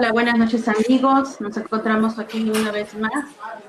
Hola, 0.00 0.12
buenas 0.12 0.38
noches 0.38 0.66
amigos. 0.66 1.42
Nos 1.42 1.58
encontramos 1.58 2.18
aquí 2.18 2.48
una 2.48 2.72
vez 2.72 2.94
más, 2.94 3.12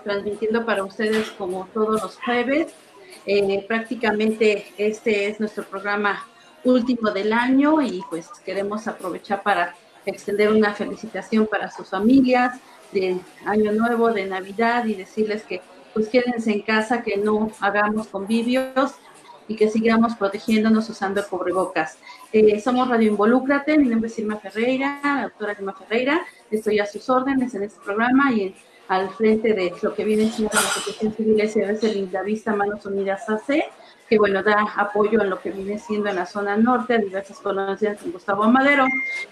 transmitiendo 0.06 0.66
para 0.66 0.82
ustedes 0.82 1.30
como 1.32 1.68
todos 1.74 2.02
los 2.02 2.16
jueves. 2.24 2.72
Eh, 3.26 3.66
prácticamente 3.68 4.72
este 4.78 5.28
es 5.28 5.42
nuestro 5.42 5.66
programa 5.66 6.26
último 6.64 7.12
del 7.12 7.34
año 7.34 7.82
y 7.82 8.02
pues 8.10 8.30
queremos 8.46 8.88
aprovechar 8.88 9.44
para 9.44 9.76
extender 10.06 10.54
una 10.54 10.74
felicitación 10.74 11.48
para 11.48 11.70
sus 11.70 11.90
familias 11.90 12.62
de 12.94 13.20
Año 13.46 13.74
Nuevo, 13.74 14.14
de 14.14 14.26
Navidad 14.26 14.86
y 14.86 14.96
decirles 14.96 15.44
que 15.44 15.60
pues 15.94 16.08
quédense 16.08 16.54
en 16.54 16.62
casa, 16.62 17.04
que 17.04 17.18
no 17.18 17.52
hagamos 17.60 18.08
convivios 18.08 18.94
y 19.52 19.56
que 19.56 19.70
sigamos 19.70 20.16
protegiéndonos 20.16 20.90
usando 20.90 21.20
el 21.20 21.28
cubrebocas. 21.28 21.98
Eh, 22.32 22.60
somos 22.62 22.88
Radio 22.88 23.12
Involúcrate, 23.12 23.78
mi 23.78 23.90
nombre 23.90 24.10
es 24.10 24.18
Irma 24.18 24.38
Ferreira, 24.38 25.02
la 25.04 25.24
doctora 25.24 25.54
Irma 25.54 25.74
Ferreira, 25.74 26.22
estoy 26.50 26.80
a 26.80 26.86
sus 26.86 27.10
órdenes 27.10 27.54
en 27.54 27.64
este 27.64 27.80
programa 27.84 28.32
y 28.32 28.56
al 28.88 29.10
frente 29.10 29.54
de 29.54 29.74
lo 29.82 29.94
que 29.94 30.06
viene 30.06 30.30
siendo 30.30 30.54
la 30.54 30.62
Asociación 30.62 31.14
Civil 31.14 31.50
SOS 31.50 31.84
Linda 31.94 32.22
Vista 32.24 32.56
Manos 32.56 32.86
Unidas 32.86 33.30
AC 33.30 33.66
que 34.12 34.18
bueno, 34.18 34.44
da 34.44 34.68
apoyo 34.76 35.22
en 35.22 35.30
lo 35.30 35.40
que 35.40 35.52
viene 35.52 35.80
siendo 35.80 36.10
en 36.10 36.18
la 36.18 36.26
zona 36.26 36.58
norte, 36.58 36.96
a 36.96 36.98
diversas 36.98 37.40
colonias 37.40 37.80
de 37.80 37.96
Gustavo 38.12 38.44
Madero. 38.52 38.86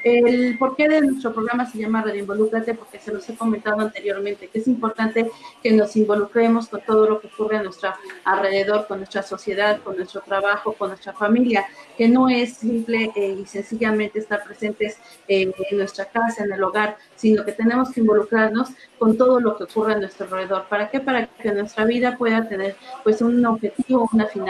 El 0.06 0.58
porqué 0.58 0.88
de 0.88 1.02
nuestro 1.02 1.34
programa 1.34 1.66
se 1.66 1.80
llama 1.80 2.02
Radio 2.02 2.22
Involúcrate, 2.22 2.74
porque 2.76 2.98
se 2.98 3.12
los 3.12 3.28
he 3.28 3.36
comentado 3.36 3.82
anteriormente, 3.82 4.48
que 4.48 4.60
es 4.60 4.68
importante 4.68 5.30
que 5.62 5.72
nos 5.74 5.98
involucremos 5.98 6.70
con 6.70 6.80
todo 6.80 7.10
lo 7.10 7.20
que 7.20 7.28
ocurre 7.28 7.58
a 7.58 7.64
nuestro 7.64 7.94
alrededor, 8.24 8.88
con 8.88 9.00
nuestra 9.00 9.22
sociedad, 9.22 9.82
con 9.82 9.98
nuestro 9.98 10.22
trabajo, 10.22 10.72
con 10.72 10.88
nuestra 10.88 11.12
familia, 11.12 11.66
que 11.98 12.08
no 12.08 12.30
es 12.30 12.54
simple 12.54 13.12
eh, 13.18 13.38
y 13.38 13.46
sencillamente 13.48 14.20
estar 14.20 14.46
presentes 14.46 14.98
en 15.28 15.54
nuestra 15.74 16.06
casa, 16.06 16.46
en 16.46 16.54
el 16.54 16.64
hogar, 16.64 16.98
sino 17.18 17.44
que 17.44 17.52
tenemos 17.52 17.92
que 17.92 18.00
involucrarnos 18.00 18.70
con 18.98 19.18
todo 19.18 19.42
lo 19.42 19.58
que 19.58 19.66
ocurre 19.66 19.96
a 19.96 19.98
nuestro 19.98 20.26
alrededor. 20.26 20.68
¿Para 20.70 20.90
qué? 20.90 21.02
Para 21.02 21.28
que 21.28 21.52
nuestra 21.52 21.84
vida 21.84 22.18
pueda 22.18 22.48
tener 22.48 22.78
pues 23.04 23.22
un 23.22 23.46
objetivo, 23.46 24.10
una 24.14 24.26
finalidad 24.26 24.49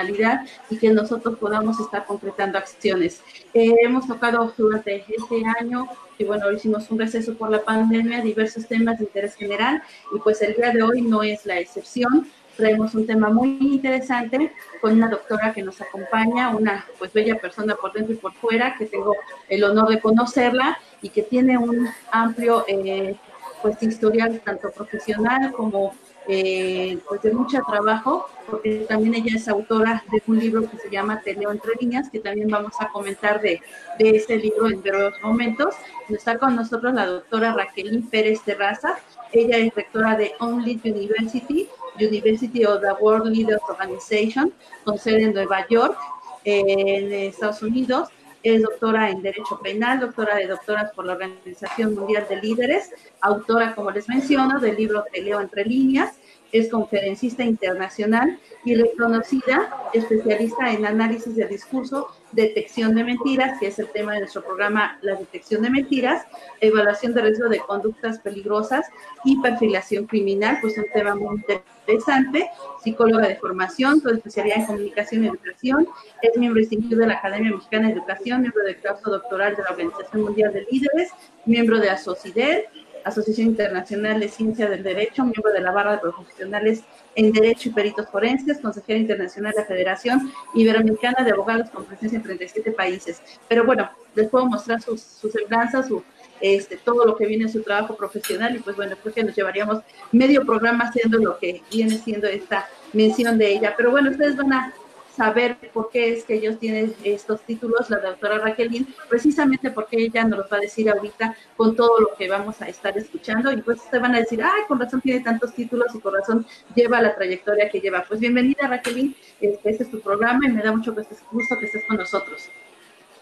y 0.70 0.78
que 0.78 0.90
nosotros 0.92 1.38
podamos 1.38 1.80
estar 1.80 2.06
concretando 2.06 2.58
acciones. 2.58 3.22
Eh, 3.54 3.74
hemos 3.82 4.08
tocado 4.08 4.54
durante 4.58 5.06
este 5.08 5.44
año 5.60 5.88
y 6.18 6.24
bueno, 6.24 6.52
hicimos 6.52 6.90
un 6.92 7.00
receso 7.00 7.34
por 7.36 7.50
la 7.50 7.64
pandemia, 7.64 8.22
diversos 8.22 8.68
temas 8.68 8.98
de 9.00 9.06
interés 9.06 9.36
general 9.36 9.82
y 10.14 10.20
pues 10.20 10.42
el 10.42 10.56
día 10.56 10.72
de 10.72 10.84
hoy 10.84 11.02
no 11.02 11.24
es 11.24 11.46
la 11.46 11.60
excepción. 11.60 12.28
Traemos 12.56 12.94
un 12.94 13.08
tema 13.08 13.30
muy 13.30 13.58
interesante 13.62 14.52
con 14.82 14.94
una 14.94 15.08
doctora 15.08 15.54
que 15.54 15.64
nos 15.64 15.80
acompaña, 15.80 16.50
una 16.50 16.86
pues 16.98 17.14
bella 17.14 17.36
persona 17.36 17.76
por 17.76 17.94
dentro 17.94 18.14
y 18.14 18.18
por 18.18 18.34
fuera, 18.34 18.76
que 18.78 18.86
tengo 18.86 19.16
el 19.48 19.64
honor 19.64 19.90
de 19.90 20.02
conocerla 20.02 20.78
y 21.02 21.10
que 21.10 21.24
tiene 21.24 21.58
un 21.58 21.88
amplio 22.12 22.66
eh, 22.68 23.16
pues 23.62 23.82
historial 23.82 24.42
tanto 24.42 24.72
profesional 24.72 25.54
como 25.54 25.94
eh, 26.30 27.00
pues 27.08 27.22
de 27.24 27.34
mucho 27.34 27.60
trabajo, 27.68 28.28
porque 28.50 28.86
también 28.88 29.16
ella 29.16 29.36
es 29.36 29.48
autora 29.48 30.04
de 30.12 30.22
un 30.28 30.40
libro 30.40 30.70
que 30.70 30.78
se 30.78 30.90
llama 30.90 31.22
Te 31.22 31.34
leo 31.34 31.52
entre 31.52 31.74
líneas, 31.80 32.10
que 32.10 32.20
también 32.20 32.50
vamos 32.50 32.74
a 32.80 32.88
comentar 32.90 33.42
de, 33.42 33.62
de 33.98 34.10
ese 34.12 34.38
libro 34.38 34.68
en 34.70 34.82
breves 34.82 35.16
momentos. 35.24 35.76
Está 36.08 36.38
con 36.38 36.56
nosotros 36.56 36.94
la 36.94 37.06
doctora 37.06 37.54
Raquelín 37.54 38.08
Pérez 38.10 38.42
Terraza, 38.44 39.00
ella 39.32 39.58
es 39.58 39.74
rectora 39.76 40.16
de 40.16 40.34
Only 40.40 40.80
University, 40.84 41.68
University 42.00 42.66
of 42.66 42.82
the 42.82 42.94
World 43.02 43.28
Leaders 43.36 43.62
Organization, 43.68 44.54
con 44.84 44.98
sede 44.98 45.24
en 45.24 45.34
Nueva 45.34 45.68
York, 45.68 45.98
en 46.44 47.12
Estados 47.12 47.62
Unidos, 47.62 48.10
Es 48.42 48.62
doctora 48.62 49.10
en 49.10 49.22
Derecho 49.22 49.60
Penal, 49.62 50.00
doctora 50.00 50.38
de 50.38 50.48
doctoras 50.48 50.94
por 50.94 51.06
la 51.06 51.14
Organización 51.14 51.94
Mundial 51.94 52.26
de 52.30 52.38
Líderes, 52.38 52.92
autora, 53.20 53.76
como 53.76 53.92
les 53.92 54.08
menciono, 54.08 54.60
del 54.62 54.78
libro 54.78 55.04
Te 55.12 55.22
leo 55.22 55.42
entre 55.42 55.66
líneas, 55.66 56.19
es 56.52 56.70
conferencista 56.70 57.44
internacional 57.44 58.40
y 58.66 58.76
reconocida 58.76 59.90
especialista 59.94 60.72
en 60.72 60.86
análisis 60.86 61.36
de 61.36 61.48
discurso, 61.48 62.08
detección 62.32 62.96
de 62.96 63.04
mentiras, 63.04 63.60
que 63.60 63.68
es 63.68 63.80
el 63.80 63.90
tema 63.90 64.14
de 64.14 64.20
nuestro 64.20 64.44
programa, 64.44 64.98
la 65.02 65.16
detección 65.16 65.62
de 65.62 65.70
mentiras, 65.70 66.26
evaluación 66.60 67.14
de 67.14 67.22
riesgo 67.22 67.50
de 67.50 67.60
conductas 67.60 68.20
peligrosas 68.20 68.88
y 69.24 69.40
perfilación 69.42 70.06
criminal, 70.06 70.58
pues 70.62 70.78
un 70.78 70.86
tema 70.94 71.16
muy 71.16 71.38
interesante, 71.38 72.50
psicóloga 72.84 73.28
de 73.28 73.36
formación, 73.36 74.00
con 74.02 74.16
especialidad 74.16 74.60
en 74.60 74.66
comunicación 74.66 75.24
y 75.24 75.28
educación, 75.28 75.88
es 76.22 76.38
miembro 76.38 76.60
distinguido 76.60 77.00
de 77.00 77.08
la 77.08 77.16
Academia 77.16 77.52
Mexicana 77.52 77.88
de 77.88 77.94
Educación, 77.94 78.42
miembro 78.42 78.64
del 78.64 78.78
claustro 78.78 79.12
doctoral 79.12 79.56
de 79.56 79.64
la 79.64 79.70
Organización 79.70 80.22
Mundial 80.22 80.54
de 80.54 80.68
Líderes, 80.70 81.12
miembro 81.46 81.80
de 81.80 81.90
ASOCIDER, 81.90 82.68
Asociación 83.06 83.48
Internacional 83.48 84.20
de 84.20 84.30
Ciencia 84.30 84.70
del 84.70 84.84
Derecho, 84.84 85.24
miembro 85.24 85.52
de 85.52 85.62
la 85.62 85.72
barra 85.72 85.94
de 85.94 85.98
profesionales 86.00 86.84
en 87.16 87.32
Derecho 87.32 87.70
y 87.70 87.72
Peritos 87.72 88.10
Forenses, 88.10 88.60
consejera 88.60 89.00
internacional 89.00 89.54
de 89.54 89.62
la 89.62 89.66
Federación 89.66 90.32
Iberoamericana 90.54 91.24
de 91.24 91.32
Abogados 91.32 91.70
con 91.70 91.86
presencia 91.86 92.18
en 92.18 92.24
37 92.24 92.72
países. 92.72 93.22
Pero 93.48 93.66
bueno, 93.66 93.90
les 94.16 94.30
puedo 94.30 94.46
mostrar 94.46 94.82
sus, 94.82 95.02
sus 95.02 95.32
semblanzas, 95.32 95.88
su, 95.88 96.04
este, 96.42 96.78
todo 96.78 97.06
lo 97.06 97.18
que 97.18 97.26
viene 97.26 97.44
en 97.44 97.52
su 97.52 97.62
trabajo 97.62 97.96
profesional 97.96 98.56
y 98.56 98.60
pues 98.60 98.76
bueno, 98.76 98.96
creo 99.02 99.14
que 99.14 99.24
nos 99.24 99.36
llevaríamos 99.36 99.84
medio 100.12 100.46
programa 100.46 100.86
haciendo 100.86 101.18
lo 101.18 101.38
que 101.38 101.62
viene 101.72 101.98
siendo 101.98 102.28
esta 102.28 102.68
mención 102.94 103.38
de 103.38 103.54
ella. 103.54 103.74
Pero 103.76 103.92
bueno, 103.92 104.12
ustedes 104.12 104.36
van 104.36 104.54
a 104.54 104.74
saber 105.20 105.58
por 105.74 105.90
qué 105.90 106.14
es 106.14 106.24
que 106.24 106.36
ellos 106.36 106.58
tienen 106.60 106.96
estos 107.04 107.42
títulos, 107.42 107.90
la 107.90 107.98
doctora 108.00 108.38
Raquelín, 108.38 108.88
precisamente 109.10 109.70
porque 109.70 109.98
ella 109.98 110.24
nos 110.24 110.40
los 110.40 110.52
va 110.52 110.56
a 110.56 110.62
decir 110.62 110.90
ahorita 110.90 111.36
con 111.58 111.76
todo 111.76 112.00
lo 112.00 112.16
que 112.18 112.30
vamos 112.30 112.62
a 112.62 112.70
estar 112.70 112.98
escuchando 112.98 113.52
y 113.52 113.62
pues 113.62 113.80
ustedes 113.80 114.02
van 114.02 114.16
a 114.16 114.20
decir, 114.20 114.42
ay, 114.42 114.62
con 114.66 114.80
razón 114.80 115.02
tiene 115.02 115.20
tantos 115.20 115.54
títulos 115.54 115.94
y 115.94 116.00
con 116.00 116.14
razón 116.14 116.46
lleva 116.74 117.02
la 117.02 117.16
trayectoria 117.16 117.70
que 117.70 117.82
lleva. 117.82 118.06
Pues 118.08 118.22
bienvenida 118.22 118.66
Raquelín, 118.66 119.14
este, 119.42 119.70
este 119.70 119.84
es 119.84 119.92
tu 119.92 120.00
programa 120.00 120.40
y 120.48 120.52
me 120.54 120.64
da 120.64 120.72
mucho 120.72 120.96
gusto 120.96 121.56
que 121.60 121.66
estés 121.66 121.84
con 121.86 121.98
nosotros. 121.98 122.50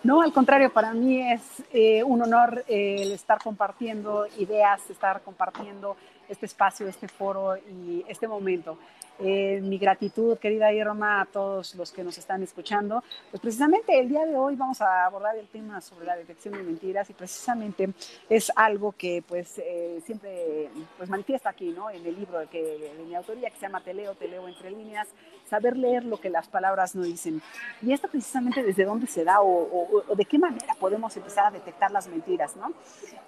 No, 0.03 0.21
al 0.21 0.31
contrario, 0.31 0.71
para 0.71 0.93
mí 0.93 1.31
es 1.31 1.41
eh, 1.73 2.03
un 2.03 2.21
honor 2.21 2.63
eh, 2.67 2.97
el 2.99 3.11
estar 3.11 3.39
compartiendo 3.43 4.27
ideas, 4.37 4.87
estar 4.91 5.21
compartiendo 5.21 5.97
este 6.29 6.45
espacio, 6.45 6.87
este 6.87 7.07
foro 7.07 7.57
y 7.57 8.03
este 8.07 8.27
momento. 8.27 8.77
Eh, 9.19 9.59
mi 9.63 9.79
gratitud, 9.79 10.37
querida 10.37 10.71
Irma, 10.71 11.21
a 11.21 11.25
todos 11.25 11.73
los 11.73 11.91
que 11.91 12.03
nos 12.03 12.17
están 12.17 12.43
escuchando. 12.43 13.03
Pues 13.31 13.41
precisamente 13.41 13.99
el 13.99 14.09
día 14.09 14.25
de 14.25 14.35
hoy 14.35 14.55
vamos 14.55 14.79
a 14.81 15.05
abordar 15.05 15.35
el 15.37 15.47
tema 15.47 15.81
sobre 15.81 16.05
la 16.05 16.15
detección 16.15 16.53
de 16.53 16.61
mentiras 16.61 17.09
y 17.09 17.13
precisamente 17.13 17.89
es 18.29 18.51
algo 18.55 18.91
que 18.91 19.23
pues 19.27 19.57
eh, 19.57 20.01
siempre 20.05 20.69
pues 20.97 21.09
manifiesta 21.09 21.49
aquí, 21.49 21.69
¿no? 21.69 21.89
En 21.89 22.05
el 22.05 22.15
libro 22.15 22.47
que, 22.49 22.61
de 22.61 23.03
mi 23.05 23.15
autoría 23.15 23.49
que 23.49 23.55
se 23.55 23.63
llama 23.63 23.81
Te 23.81 23.93
leo, 23.93 24.13
te 24.13 24.27
leo 24.27 24.47
entre 24.47 24.69
líneas, 24.69 25.07
saber 25.49 25.77
leer 25.77 26.03
lo 26.03 26.17
que 26.17 26.29
las 26.29 26.47
palabras 26.47 26.95
no 26.95 27.01
dicen. 27.01 27.41
Y 27.81 27.93
esto 27.93 28.07
precisamente 28.07 28.61
desde 28.61 28.85
dónde 28.85 29.07
se 29.07 29.23
da 29.23 29.41
o, 29.41 30.03
de 30.15 30.25
qué 30.25 30.37
manera 30.37 30.75
podemos 30.79 31.15
empezar 31.17 31.47
a 31.47 31.51
detectar 31.51 31.89
las 31.89 32.07
mentiras, 32.07 32.55
¿no? 32.55 32.71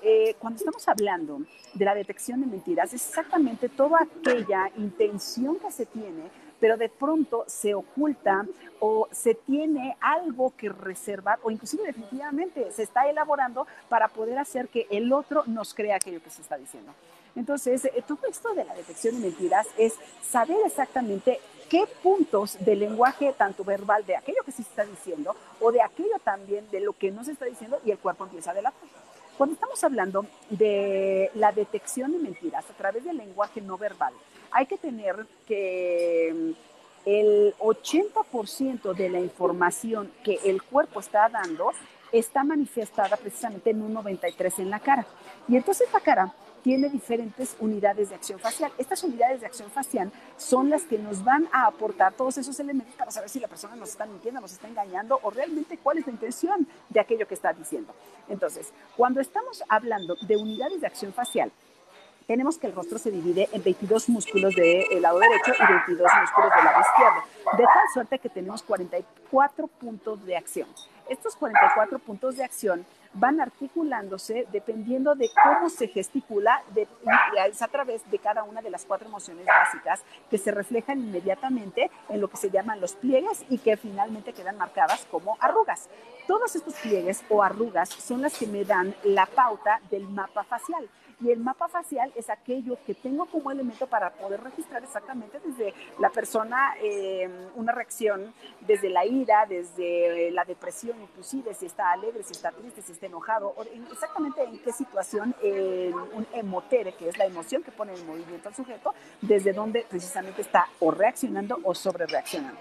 Eh, 0.03 0.35
cuando 0.37 0.57
estamos 0.57 0.87
hablando 0.87 1.41
de 1.73 1.85
la 1.85 1.95
detección 1.95 2.41
de 2.41 2.47
mentiras, 2.47 2.88
es 2.95 3.07
exactamente 3.07 3.69
toda 3.69 4.00
aquella 4.01 4.71
intención 4.77 5.59
que 5.59 5.71
se 5.71 5.86
tiene, 5.86 6.30
pero 6.59 6.75
de 6.75 6.89
pronto 6.89 7.45
se 7.47 7.74
oculta 7.74 8.45
o 8.80 9.07
se 9.12 9.36
tiene 9.36 9.95
algo 10.01 10.53
que 10.57 10.69
reservar 10.69 11.39
o 11.44 11.51
inclusive 11.51 11.83
definitivamente 11.83 12.71
se 12.71 12.83
está 12.83 13.09
elaborando 13.09 13.68
para 13.88 14.07
poder 14.07 14.38
hacer 14.38 14.68
que 14.68 14.88
el 14.89 15.13
otro 15.13 15.44
nos 15.45 15.74
crea 15.74 15.97
aquello 15.97 16.21
que 16.21 16.30
se 16.30 16.41
está 16.41 16.57
diciendo. 16.57 16.94
Entonces, 17.36 17.86
eh, 17.86 18.03
todo 18.07 18.19
esto 18.27 18.53
de 18.53 18.65
la 18.65 18.74
detección 18.74 19.15
de 19.15 19.30
mentiras 19.30 19.68
es 19.77 19.94
saber 20.27 20.57
exactamente 20.65 21.39
qué 21.69 21.85
puntos 22.01 22.57
del 22.59 22.80
lenguaje, 22.80 23.33
tanto 23.38 23.63
verbal, 23.63 24.06
de 24.06 24.18
aquello 24.18 24.44
que 24.44 24.51
se 24.51 24.63
está 24.63 24.83
diciendo 24.83 25.35
o 25.62 25.71
de 25.71 25.81
aquello 25.81 26.18
también 26.24 26.69
de 26.71 26.80
lo 26.80 26.94
que 26.94 27.12
no 27.12 27.24
se 27.24 27.33
está 27.33 27.45
diciendo 27.45 27.80
y 27.85 27.92
el 27.92 28.00
cuerpo 28.00 28.25
empieza 28.25 28.51
a 28.51 28.56
delatar. 28.56 28.89
Cuando 29.39 29.53
estamos 29.53 29.81
hablando 29.86 30.25
de 30.50 31.31
la 31.36 31.53
detección 31.53 32.12
de 32.12 32.19
mentiras 32.19 32.69
a 32.69 32.74
través 32.74 33.06
del 33.06 33.15
lenguaje 33.15 33.62
no 33.62 33.77
verbal, 33.77 34.13
hay 34.51 34.65
que 34.65 34.77
tener 34.77 35.15
que 35.47 36.36
mm, 36.36 37.09
el 37.09 37.56
80% 37.57 38.94
de 38.94 39.07
la 39.07 39.21
información 39.21 40.12
que 40.25 40.41
el 40.44 40.62
cuerpo 40.62 41.00
está 41.00 41.30
dando 41.30 41.71
está 42.12 42.44
manifestada 42.44 43.15
precisamente 43.15 43.69
en 43.69 43.81
un 43.81 43.94
93 43.94 44.59
en 44.59 44.71
la 44.71 44.81
cara. 44.81 45.07
Y 45.47 45.56
entonces 45.56 45.88
la 45.94 46.01
cara 46.01 46.33
tiene 46.63 46.89
diferentes 46.89 47.56
unidades 47.59 48.09
de 48.09 48.15
acción 48.15 48.39
facial. 48.39 48.71
Estas 48.77 49.03
unidades 49.03 49.41
de 49.41 49.47
acción 49.47 49.69
facial 49.71 50.11
son 50.38 50.69
las 50.69 50.83
que 50.83 50.97
nos 50.97 51.23
van 51.23 51.47
a 51.51 51.65
aportar 51.65 52.13
todos 52.13 52.38
esos 52.38 52.59
elementos 52.59 52.95
para 52.95 53.11
saber 53.11 53.29
si 53.29 53.39
la 53.39 53.47
persona 53.47 53.75
nos 53.75 53.89
está 53.89 54.06
mintiendo, 54.06 54.41
nos 54.41 54.51
está 54.51 54.67
engañando 54.67 55.19
o 55.23 55.29
realmente 55.29 55.77
cuál 55.77 55.97
es 55.97 56.06
la 56.06 56.13
intención 56.13 56.67
de 56.89 57.00
aquello 57.00 57.27
que 57.27 57.33
está 57.33 57.53
diciendo. 57.53 57.94
Entonces, 58.27 58.71
cuando 58.95 59.21
estamos 59.21 59.63
hablando 59.69 60.15
de 60.21 60.38
unidades 60.38 60.81
de 60.81 60.88
acción 60.88 61.13
facial, 61.13 61.51
tenemos 62.29 62.59
que 62.59 62.67
el 62.67 62.75
rostro 62.75 63.00
se 63.00 63.09
divide 63.09 63.50
en 63.53 63.63
22 63.63 64.07
músculos 64.09 64.53
del 64.53 65.01
lado 65.01 65.17
derecho 65.17 65.51
y 65.51 65.73
22 65.73 66.11
músculos 66.21 66.51
del 66.56 66.63
lado 66.63 66.81
izquierdo, 66.81 67.57
de 67.57 67.63
tal 67.63 67.89
suerte 67.91 68.19
que 68.19 68.29
tenemos 68.29 68.61
44 68.61 69.65
puntos 69.65 70.23
de 70.25 70.38
acción. 70.38 70.67
Estos 71.09 71.35
44 71.35 71.97
puntos 71.97 72.38
de 72.38 72.44
acción 72.44 72.85
van 73.13 73.41
articulándose 73.41 74.47
dependiendo 74.51 75.15
de 75.15 75.29
cómo 75.44 75.69
se 75.69 75.88
gesticula 75.88 76.61
de, 76.73 76.88
a 77.59 77.67
través 77.67 78.09
de 78.09 78.19
cada 78.19 78.44
una 78.44 78.61
de 78.61 78.69
las 78.69 78.85
cuatro 78.85 79.07
emociones 79.07 79.45
básicas 79.45 80.03
que 80.29 80.38
se 80.38 80.51
reflejan 80.51 81.00
inmediatamente 81.00 81.89
en 82.09 82.21
lo 82.21 82.27
que 82.27 82.38
se 82.38 82.50
llaman 82.50 82.79
los 82.79 82.95
pliegues 82.95 83.44
y 83.50 83.57
que 83.57 83.77
finalmente 83.77 84.33
quedan 84.33 84.57
marcadas 84.57 85.06
como 85.09 85.38
arrugas. 85.39 85.89
Todos 86.27 86.56
estos 86.56 86.75
pliegues 86.75 87.23
o 87.29 87.41
arrugas 87.41 87.89
son 87.89 88.21
las 88.21 88.38
que 88.38 88.45
me 88.45 88.63
dan 88.63 88.95
la 89.03 89.25
pauta 89.25 89.81
del 89.89 90.07
mapa 90.07 90.44
facial. 90.44 90.88
Y 91.21 91.31
el 91.31 91.39
mapa 91.39 91.68
facial 91.68 92.12
es 92.16 92.30
aquello 92.30 92.77
que 92.86 92.94
tengo 92.94 93.25
como 93.25 93.51
elemento 93.51 93.88
para 93.88 94.12
poder 94.12 94.42
registrar 94.42 94.83
exactamente 94.83 95.39
desde 95.44 95.74
la 96.00 96.10
persona 96.10 96.75
eh, 96.81 97.30
una 97.56 97.74
reacción, 97.74 98.33
desde 98.62 98.89
la 98.89 99.06
ira, 99.06 99.45
desde 99.45 100.31
la 100.31 100.45
depresión, 100.45 101.01
inclusive 101.01 101.54
si 101.54 101.66
está 101.66 101.92
alegre, 101.92 102.24
si 102.24 102.31
está 102.31 102.51
triste, 102.51 102.81
si 102.81 102.94
está 102.94 103.07
enojado, 103.07 103.54
o 103.57 103.64
exactamente 103.92 104.44
en 104.44 104.59
qué 104.59 104.71
situación 104.71 105.35
un 106.14 106.28
emotere, 106.33 106.94
que 106.94 107.09
es 107.09 107.18
la 107.18 107.26
emoción 107.26 107.64
que 107.64 107.71
pone 107.71 107.94
en 107.94 108.07
movimiento 108.07 108.49
al 108.49 108.56
sujeto, 108.56 108.94
desde 109.21 109.54
donde 109.54 109.85
precisamente 109.90 110.42
está 110.42 110.68
o 110.80 110.92
reaccionando 110.92 111.59
o 111.64 111.76
sobre 111.76 112.06
reaccionando. 112.06 112.59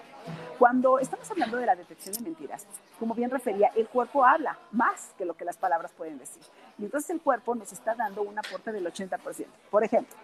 Cuando 0.57 0.99
estamos 0.99 1.29
hablando 1.31 1.57
de 1.57 1.65
la 1.65 1.75
detección 1.75 2.13
de 2.15 2.21
mentiras, 2.21 2.67
como 2.99 3.15
bien 3.15 3.29
refería, 3.29 3.71
el 3.75 3.87
cuerpo 3.87 4.25
habla 4.25 4.57
más 4.71 5.13
que 5.17 5.23
lo 5.25 5.33
que 5.35 5.45
las 5.45 5.57
palabras 5.57 5.93
pueden 5.93 6.17
decir. 6.17 6.43
Y 6.79 6.85
entonces 6.85 7.09
el 7.09 7.21
cuerpo 7.21 7.55
nos 7.55 7.71
está 7.71 7.93
dando 7.93 8.21
un 8.21 8.37
aporte 8.39 8.71
del 8.71 8.85
80%. 8.85 9.45
Por 9.69 9.83
ejemplo, 9.83 10.15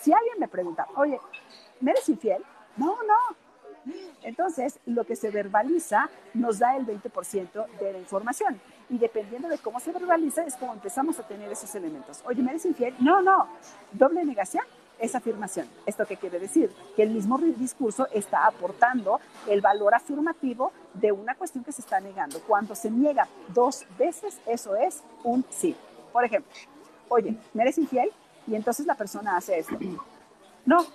si 0.00 0.12
alguien 0.12 0.38
me 0.38 0.48
pregunta, 0.48 0.86
oye, 0.96 1.18
¿me 1.80 1.92
eres 1.92 2.08
infiel? 2.08 2.44
No, 2.76 2.98
no. 3.02 3.36
Entonces, 4.22 4.78
lo 4.86 5.04
que 5.04 5.16
se 5.16 5.30
verbaliza 5.30 6.08
nos 6.34 6.58
da 6.58 6.76
el 6.76 6.86
20% 6.86 7.66
de 7.78 7.92
la 7.92 7.98
información. 7.98 8.60
Y 8.88 8.98
dependiendo 8.98 9.48
de 9.48 9.58
cómo 9.58 9.80
se 9.80 9.90
verbaliza, 9.90 10.44
es 10.44 10.56
como 10.56 10.74
empezamos 10.74 11.18
a 11.18 11.26
tener 11.26 11.50
esos 11.50 11.74
elementos. 11.74 12.22
Oye, 12.26 12.42
¿me 12.42 12.50
eres 12.50 12.66
infiel? 12.66 12.94
No, 13.00 13.22
no. 13.22 13.48
Doble 13.92 14.24
negación 14.24 14.64
esa 14.98 15.18
afirmación. 15.18 15.68
¿Esto 15.84 16.06
qué 16.06 16.16
quiere 16.16 16.38
decir? 16.38 16.70
Que 16.94 17.02
el 17.02 17.10
mismo 17.10 17.38
discurso 17.38 18.06
está 18.12 18.46
aportando 18.46 19.20
el 19.48 19.60
valor 19.60 19.94
afirmativo 19.94 20.72
de 20.94 21.10
una 21.10 21.34
cuestión 21.34 21.64
que 21.64 21.72
se 21.72 21.80
está 21.80 22.00
negando. 22.00 22.40
Cuando 22.46 22.74
se 22.74 22.90
niega 22.90 23.26
dos 23.48 23.84
veces, 23.98 24.38
eso 24.46 24.76
es 24.76 25.02
un 25.24 25.44
sí. 25.50 25.76
Por 26.12 26.24
ejemplo, 26.24 26.50
oye, 27.08 27.34
¿me 27.54 27.62
eres 27.62 27.78
infiel? 27.78 28.10
Y 28.46 28.54
entonces 28.54 28.86
la 28.86 28.94
persona 28.94 29.36
hace 29.36 29.58
esto. 29.58 29.76
No. 30.64 30.86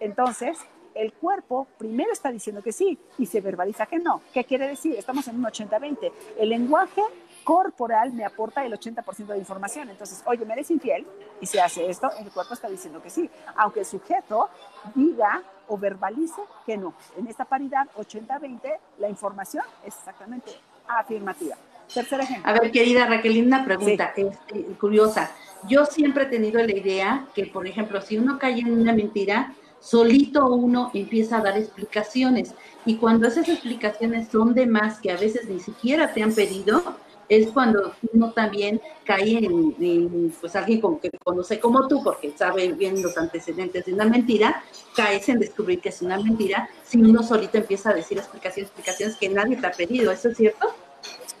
Entonces, 0.00 0.56
el 0.94 1.12
cuerpo 1.12 1.66
primero 1.76 2.10
está 2.12 2.32
diciendo 2.32 2.62
que 2.62 2.72
sí 2.72 2.98
y 3.18 3.26
se 3.26 3.42
verbaliza 3.42 3.84
que 3.84 3.98
no. 3.98 4.22
¿Qué 4.32 4.44
quiere 4.44 4.66
decir? 4.66 4.94
Estamos 4.94 5.28
en 5.28 5.36
un 5.36 5.44
80-20. 5.44 6.10
El 6.38 6.48
lenguaje 6.48 7.02
corporal 7.44 8.12
me 8.14 8.24
aporta 8.24 8.64
el 8.64 8.72
80% 8.72 9.26
de 9.26 9.38
información. 9.38 9.90
Entonces, 9.90 10.22
oye, 10.24 10.44
¿me 10.46 10.54
eres 10.54 10.70
infiel? 10.70 11.06
Y 11.40 11.46
se 11.46 11.60
hace 11.60 11.88
esto, 11.88 12.10
el 12.18 12.30
cuerpo 12.30 12.54
está 12.54 12.68
diciendo 12.68 13.02
que 13.02 13.10
sí, 13.10 13.30
aunque 13.56 13.80
el 13.80 13.86
sujeto 13.86 14.48
diga 14.94 15.42
o 15.68 15.76
verbalice 15.76 16.40
que 16.64 16.76
no. 16.76 16.94
En 17.16 17.26
esta 17.26 17.44
paridad 17.44 17.86
80-20, 17.96 18.78
la 18.98 19.08
información 19.08 19.64
es 19.84 19.94
exactamente 19.94 20.52
afirmativa. 20.88 21.56
Tercer 21.92 22.20
ejemplo. 22.20 22.50
A 22.50 22.54
ver, 22.54 22.70
querida 22.70 23.06
Raquel, 23.06 23.46
una 23.46 23.64
pregunta 23.64 24.12
este, 24.16 24.62
curiosa. 24.80 25.30
Yo 25.68 25.86
siempre 25.86 26.24
he 26.24 26.26
tenido 26.26 26.62
la 26.62 26.76
idea 26.76 27.26
que, 27.34 27.46
por 27.46 27.66
ejemplo, 27.66 28.00
si 28.00 28.18
uno 28.18 28.38
cae 28.38 28.60
en 28.60 28.80
una 28.80 28.92
mentira, 28.92 29.54
solito 29.80 30.46
uno 30.48 30.90
empieza 30.94 31.38
a 31.38 31.42
dar 31.42 31.56
explicaciones. 31.56 32.54
Y 32.84 32.96
cuando 32.96 33.28
esas 33.28 33.48
explicaciones 33.48 34.28
son 34.28 34.54
de 34.54 34.66
más 34.66 35.00
que 35.00 35.10
a 35.10 35.16
veces 35.16 35.48
ni 35.48 35.60
siquiera 35.60 36.12
te 36.12 36.22
han 36.22 36.32
pedido, 36.34 36.96
es 37.28 37.48
cuando 37.48 37.92
uno 38.12 38.32
también 38.32 38.80
cae 39.04 39.38
en, 39.38 40.32
pues 40.40 40.54
alguien 40.54 40.80
con, 40.80 41.00
que 41.00 41.10
conoce 41.24 41.58
como 41.58 41.88
tú, 41.88 42.02
porque 42.02 42.32
sabe 42.36 42.72
bien 42.72 43.02
los 43.02 43.16
antecedentes 43.18 43.86
de 43.86 43.94
una 43.94 44.04
mentira, 44.04 44.62
caes 44.94 45.28
en 45.28 45.40
descubrir 45.40 45.80
que 45.80 45.88
es 45.88 46.02
una 46.02 46.18
mentira 46.18 46.68
si 46.84 46.98
uno 46.98 47.22
solito 47.22 47.58
empieza 47.58 47.90
a 47.90 47.94
decir 47.94 48.18
explicaciones, 48.18 48.70
explicaciones 48.70 49.16
que 49.16 49.28
nadie 49.28 49.56
te 49.56 49.66
ha 49.66 49.72
pedido. 49.72 50.12
¿Eso 50.12 50.28
es 50.28 50.36
cierto? 50.36 50.68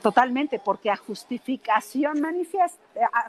Totalmente, 0.06 0.60
porque 0.60 0.88
a 0.88 0.96
justificación 0.96 2.20
manifiesta, 2.20 2.78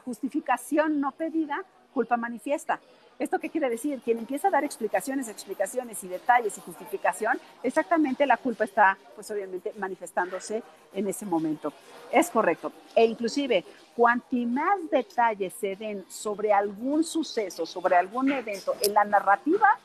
justificación 0.04 1.00
no 1.00 1.10
pedida, 1.10 1.64
culpa 1.92 2.16
manifiesta. 2.16 2.78
¿Esto 3.18 3.40
qué 3.40 3.50
quiere 3.50 3.68
decir? 3.68 4.00
Quien 4.00 4.18
empieza 4.18 4.46
a 4.46 4.52
dar 4.52 4.62
explicaciones, 4.62 5.28
explicaciones 5.28 6.04
y 6.04 6.06
detalles 6.06 6.56
y 6.56 6.60
justificación, 6.60 7.40
exactamente 7.64 8.24
la 8.26 8.36
culpa 8.36 8.62
está, 8.62 8.96
pues 9.16 9.28
obviamente, 9.32 9.72
manifestándose 9.76 10.62
en 10.94 11.08
ese 11.08 11.26
momento. 11.26 11.72
Es 12.12 12.30
correcto. 12.30 12.70
E 12.94 13.06
inclusive, 13.06 13.64
cuanti 13.96 14.46
más 14.46 14.88
detalles 14.88 15.54
se 15.54 15.74
den 15.74 16.04
sobre 16.08 16.52
algún 16.52 17.02
suceso, 17.02 17.66
sobre 17.66 17.96
algún 17.96 18.30
evento 18.30 18.76
en 18.82 18.94
la 18.94 19.02
narrativa, 19.02 19.80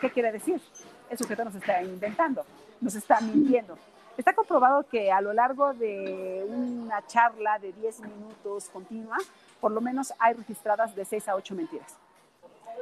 ¿qué 0.00 0.10
quiere 0.10 0.32
decir? 0.32 0.60
El 1.08 1.18
sujeto 1.18 1.44
nos 1.44 1.54
está 1.54 1.80
inventando, 1.84 2.44
nos 2.80 2.96
está 2.96 3.20
mintiendo. 3.20 3.78
Está 4.16 4.34
comprobado 4.34 4.84
que 4.84 5.10
a 5.10 5.20
lo 5.20 5.32
largo 5.32 5.72
de 5.74 6.44
una 6.48 7.04
charla 7.06 7.58
de 7.58 7.72
10 7.72 8.00
minutos 8.00 8.68
continua, 8.70 9.16
por 9.60 9.72
lo 9.72 9.80
menos 9.80 10.12
hay 10.18 10.34
registradas 10.34 10.94
de 10.94 11.04
6 11.04 11.28
a 11.28 11.34
8 11.36 11.54
mentiras. 11.54 11.96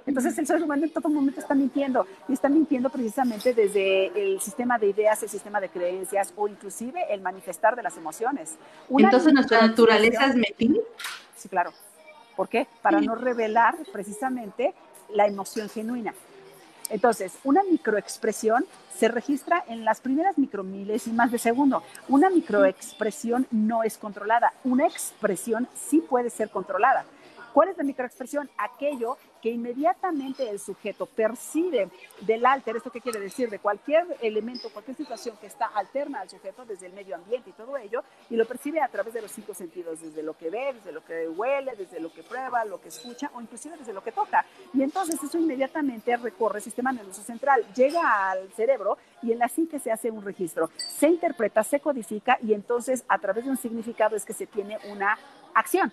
Entonces 0.06 0.36
el 0.38 0.46
ser 0.46 0.62
humano 0.62 0.84
en 0.84 0.92
todo 0.92 1.08
momento 1.08 1.40
está 1.40 1.54
mintiendo 1.54 2.06
y 2.28 2.32
está 2.32 2.48
mintiendo 2.48 2.90
precisamente 2.90 3.52
desde 3.54 4.06
el 4.06 4.40
sistema 4.40 4.78
de 4.78 4.88
ideas, 4.88 5.22
el 5.22 5.28
sistema 5.28 5.60
de 5.60 5.68
creencias 5.68 6.32
o 6.36 6.48
inclusive 6.48 7.12
el 7.12 7.20
manifestar 7.20 7.76
de 7.76 7.82
las 7.82 7.96
emociones. 7.96 8.56
Entonces 8.88 9.32
nuestra 9.32 9.60
naturaleza 9.60 10.26
es 10.26 10.36
mentir. 10.36 10.80
Sí, 11.36 11.48
claro. 11.48 11.72
¿Por 12.34 12.48
qué? 12.48 12.66
Para 12.82 13.00
no 13.00 13.14
revelar 13.14 13.76
precisamente 13.92 14.74
la 15.10 15.26
emoción 15.26 15.68
genuina. 15.68 16.14
Entonces, 16.90 17.38
una 17.44 17.62
microexpresión 17.62 18.66
se 18.94 19.08
registra 19.08 19.64
en 19.68 19.84
las 19.84 20.00
primeras 20.00 20.36
micromilésimas 20.36 21.30
de 21.30 21.38
segundo. 21.38 21.82
Una 22.08 22.28
microexpresión 22.28 23.46
no 23.50 23.82
es 23.82 23.96
controlada. 23.96 24.52
Una 24.64 24.86
expresión 24.86 25.68
sí 25.74 26.00
puede 26.00 26.30
ser 26.30 26.50
controlada. 26.50 27.04
¿Cuál 27.52 27.70
es 27.70 27.76
la 27.76 27.84
microexpresión? 27.84 28.48
Aquello 28.56 29.16
que 29.42 29.50
inmediatamente 29.50 30.48
el 30.48 30.60
sujeto 30.60 31.06
percibe 31.06 31.88
del 32.20 32.44
alter, 32.46 32.76
¿esto 32.76 32.90
qué 32.90 33.00
quiere 33.00 33.18
decir? 33.18 33.48
De 33.50 33.58
cualquier 33.58 34.06
elemento, 34.20 34.68
cualquier 34.70 34.96
situación 34.96 35.36
que 35.40 35.46
está 35.46 35.66
alterna 35.66 36.20
al 36.20 36.30
sujeto 36.30 36.64
desde 36.64 36.86
el 36.86 36.92
medio 36.92 37.14
ambiente 37.14 37.50
y 37.50 37.52
todo 37.54 37.76
ello, 37.76 38.02
y 38.28 38.36
lo 38.36 38.46
percibe 38.46 38.80
a 38.80 38.88
través 38.88 39.14
de 39.14 39.22
los 39.22 39.32
cinco 39.32 39.54
sentidos, 39.54 40.00
desde 40.00 40.22
lo 40.22 40.36
que 40.36 40.50
ve, 40.50 40.74
desde 40.74 40.92
lo 40.92 41.04
que 41.04 41.28
huele, 41.28 41.74
desde 41.76 42.00
lo 42.00 42.12
que 42.12 42.22
prueba, 42.22 42.64
lo 42.64 42.80
que 42.80 42.88
escucha 42.88 43.30
o 43.34 43.40
inclusive 43.40 43.76
desde 43.76 43.92
lo 43.92 44.02
que 44.02 44.12
toca. 44.12 44.44
Y 44.74 44.82
entonces 44.82 45.20
eso 45.22 45.38
inmediatamente 45.38 46.16
recorre 46.16 46.58
el 46.58 46.64
sistema 46.64 46.92
nervioso 46.92 47.22
central, 47.22 47.64
llega 47.74 48.30
al 48.30 48.52
cerebro 48.52 48.98
y 49.22 49.32
en 49.32 49.38
la 49.38 49.48
psique 49.48 49.78
se 49.78 49.90
hace 49.90 50.10
un 50.10 50.24
registro, 50.24 50.70
se 50.76 51.08
interpreta, 51.08 51.64
se 51.64 51.80
codifica 51.80 52.38
y 52.42 52.52
entonces 52.52 53.04
a 53.08 53.18
través 53.18 53.44
de 53.44 53.50
un 53.50 53.56
significado 53.56 54.16
es 54.16 54.24
que 54.24 54.34
se 54.34 54.46
tiene 54.46 54.78
una 54.90 55.18
acción. 55.54 55.92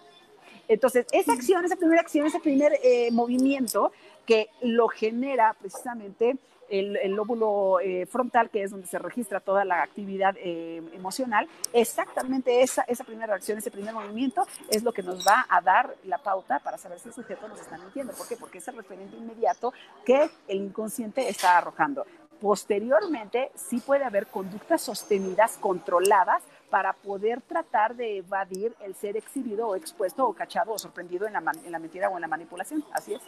Entonces, 0.68 1.06
esa 1.12 1.34
acción, 1.34 1.64
esa 1.66 1.76
primera 1.76 2.02
acción, 2.02 2.28
ese 2.28 2.40
primer 2.40 2.74
eh, 2.84 3.10
movimiento 3.12 3.92
que 4.26 4.50
lo 4.62 4.88
genera 4.88 5.56
precisamente 5.60 6.38
el, 6.70 7.14
lóbulo 7.14 7.80
eh, 7.80 8.06
frontal, 8.06 8.50
que 8.50 8.64
es 8.64 8.72
donde 8.72 8.88
se 8.88 9.00
registra 9.00 9.40
toda 9.40 9.64
la 9.64 9.82
actividad 9.82 10.36
eh, 10.38 10.82
emocional, 10.94 11.48
exactamente 11.74 12.62
esa, 12.62 12.82
esa 12.84 13.04
primera 13.04 13.28
reacción, 13.28 13.58
ese 13.58 13.72
primer 13.72 13.94
movimiento 13.94 14.46
es 14.70 14.84
lo 14.84 14.92
que 14.92 15.04
nos 15.04 15.26
va 15.26 15.46
a 15.50 15.62
dar 15.62 15.96
la 16.04 16.18
pauta 16.18 16.60
para 16.60 16.78
saber 16.78 17.00
si 17.00 17.10
el 17.10 17.16
sujeto 17.16 17.48
nos 17.48 17.60
está 17.62 17.78
mintiendo. 17.78 18.14
¿Por 18.14 18.28
qué? 18.28 18.36
Porque 18.36 18.58
es 18.58 18.68
el 18.68 18.76
referente 18.76 19.16
inmediato 19.16 19.74
que 20.06 20.30
el 20.48 20.58
inconsciente 20.58 21.30
está 21.30 21.58
arrojando. 21.58 22.06
Posteriormente, 22.42 23.52
sí 23.56 23.80
puede 23.80 24.04
haber 24.04 24.28
conductas 24.28 24.82
sostenidas, 24.82 25.58
controladas, 25.58 26.44
para 26.70 26.94
poder 26.94 27.42
tratar 27.42 27.96
de 27.96 28.18
evadir 28.18 28.76
el 28.82 28.94
ser 28.94 29.18
exhibido 29.18 29.70
o 29.70 29.76
expuesto 29.76 30.28
o 30.28 30.34
cachado 30.34 30.74
o 30.74 30.78
sorprendido 30.78 31.26
en 31.26 31.34
la, 31.34 31.44
en 31.64 31.72
la 31.72 31.80
mentira 31.80 32.10
o 32.10 32.16
en 32.16 32.22
la 32.22 32.28
manipulación. 32.28 32.84
Así 32.92 33.14
es. 33.14 33.22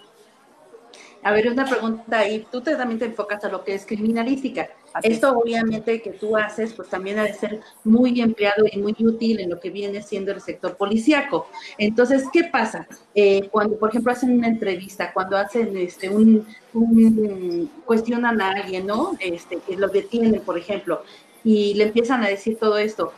A 1.21 1.31
ver, 1.31 1.51
una 1.51 1.65
pregunta, 1.65 2.27
y 2.27 2.45
tú 2.49 2.61
te, 2.61 2.75
también 2.75 2.99
te 2.99 3.05
enfocas 3.05 3.43
a 3.43 3.49
lo 3.49 3.63
que 3.63 3.73
es 3.73 3.85
criminalística. 3.85 4.69
Esto 5.03 5.37
obviamente 5.37 6.01
que 6.01 6.11
tú 6.11 6.37
haces, 6.37 6.73
pues 6.73 6.89
también 6.89 7.19
ha 7.19 7.23
de 7.23 7.33
ser 7.33 7.59
muy 7.83 8.21
empleado 8.21 8.65
y 8.71 8.79
muy 8.79 8.95
útil 8.99 9.39
en 9.41 9.49
lo 9.49 9.59
que 9.59 9.69
viene 9.69 10.01
siendo 10.01 10.31
el 10.31 10.39
sector 10.39 10.77
policíaco. 10.77 11.47
Entonces, 11.77 12.23
¿qué 12.31 12.45
pasa? 12.45 12.87
Eh, 13.13 13.49
cuando, 13.51 13.77
por 13.77 13.89
ejemplo, 13.89 14.13
hacen 14.13 14.31
una 14.31 14.47
entrevista, 14.47 15.11
cuando 15.13 15.37
hacen 15.37 15.75
este, 15.77 16.09
un, 16.09 16.47
un, 16.73 17.69
cuestionan 17.85 18.39
a 18.41 18.51
alguien, 18.51 18.87
¿no? 18.87 19.11
Este, 19.19 19.57
que 19.57 19.75
lo 19.75 19.89
detienen, 19.89 20.41
por 20.41 20.57
ejemplo, 20.57 21.03
y 21.43 21.73
le 21.73 21.85
empiezan 21.85 22.23
a 22.23 22.29
decir 22.29 22.57
todo 22.57 22.77
esto 22.77 23.13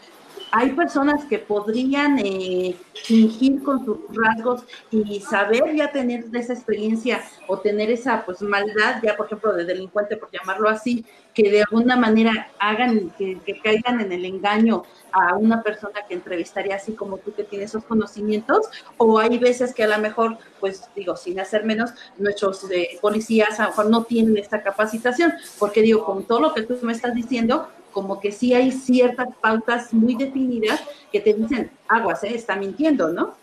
hay 0.51 0.71
personas 0.71 1.23
que 1.25 1.39
podrían 1.39 2.19
eh, 2.19 2.75
fingir 3.05 3.63
con 3.63 3.85
sus 3.85 3.99
rasgos 4.13 4.63
y 4.91 5.21
saber 5.21 5.73
ya 5.75 5.91
tener 5.91 6.25
esa 6.33 6.53
experiencia 6.53 7.23
o 7.47 7.59
tener 7.59 7.89
esa 7.89 8.25
pues 8.25 8.41
maldad, 8.41 9.01
ya 9.01 9.15
por 9.15 9.27
ejemplo 9.27 9.53
de 9.53 9.63
delincuente, 9.63 10.17
por 10.17 10.29
llamarlo 10.29 10.69
así, 10.69 11.05
que 11.33 11.49
de 11.49 11.61
alguna 11.61 11.95
manera 11.95 12.49
hagan, 12.59 13.11
que, 13.17 13.39
caigan 13.63 14.01
en 14.01 14.11
el 14.11 14.25
engaño 14.25 14.83
a 15.13 15.35
una 15.35 15.63
persona 15.63 16.01
que 16.07 16.15
entrevistaría 16.15 16.75
así 16.75 16.93
como 16.93 17.17
tú 17.17 17.33
que 17.33 17.45
tienes 17.45 17.69
esos 17.69 17.85
conocimientos, 17.85 18.69
o 18.97 19.19
hay 19.19 19.37
veces 19.37 19.73
que 19.73 19.83
a 19.83 19.87
lo 19.87 19.97
mejor, 19.99 20.37
pues 20.59 20.89
digo, 20.95 21.15
sin 21.15 21.39
hacer 21.39 21.63
menos, 21.63 21.91
nuestros 22.17 22.69
eh, 22.71 22.97
policías 23.01 23.59
a 23.59 23.63
lo 23.63 23.69
mejor 23.69 23.89
no 23.89 24.03
tienen 24.03 24.37
esta 24.37 24.61
capacitación, 24.61 25.31
porque 25.59 25.81
digo, 25.81 26.03
con 26.03 26.25
todo 26.25 26.41
lo 26.41 26.53
que 26.53 26.63
tú 26.63 26.77
me 26.81 26.91
estás 26.91 27.13
diciendo, 27.13 27.69
como 27.91 28.19
que 28.19 28.31
sí 28.31 28.53
hay 28.53 28.71
ciertas 28.71 29.27
pautas 29.41 29.93
muy 29.93 30.15
definidas 30.15 30.81
que 31.11 31.19
te 31.19 31.33
dicen, 31.33 31.71
aguas, 31.87 32.23
¿eh? 32.23 32.35
está 32.35 32.55
mintiendo, 32.55 33.09
¿no? 33.09 33.35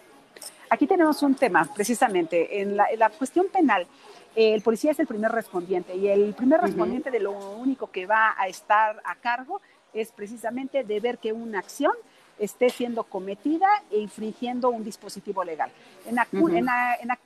Aquí 0.70 0.86
tenemos 0.86 1.22
un 1.22 1.34
tema, 1.34 1.68
precisamente, 1.74 2.60
en 2.60 2.76
la, 2.76 3.10
cuestión 3.16 3.46
penal. 3.48 3.86
el 4.34 4.60
policía 4.62 4.90
es 4.90 5.00
el 5.00 5.06
primer 5.06 5.32
respondiente 5.32 5.96
y 5.96 6.08
el 6.08 6.34
primer 6.34 6.60
respondiente 6.60 7.10
de 7.10 7.20
lo 7.20 7.32
único 7.32 7.90
que 7.90 8.06
va 8.06 8.34
a 8.38 8.48
estar 8.48 9.00
a 9.04 9.14
cargo 9.16 9.60
es 9.94 10.12
precisamente 10.12 10.84
de 10.84 11.00
ver 11.00 11.18
que 11.18 11.32
una 11.32 11.58
acción 11.58 11.92
esté 12.38 12.70
siendo 12.70 13.04
cometida 13.04 13.66
e 13.90 13.98
infringiendo 13.98 14.70
un 14.70 14.84
dispositivo 14.84 15.44
legal. 15.44 15.70
En, 16.06 16.16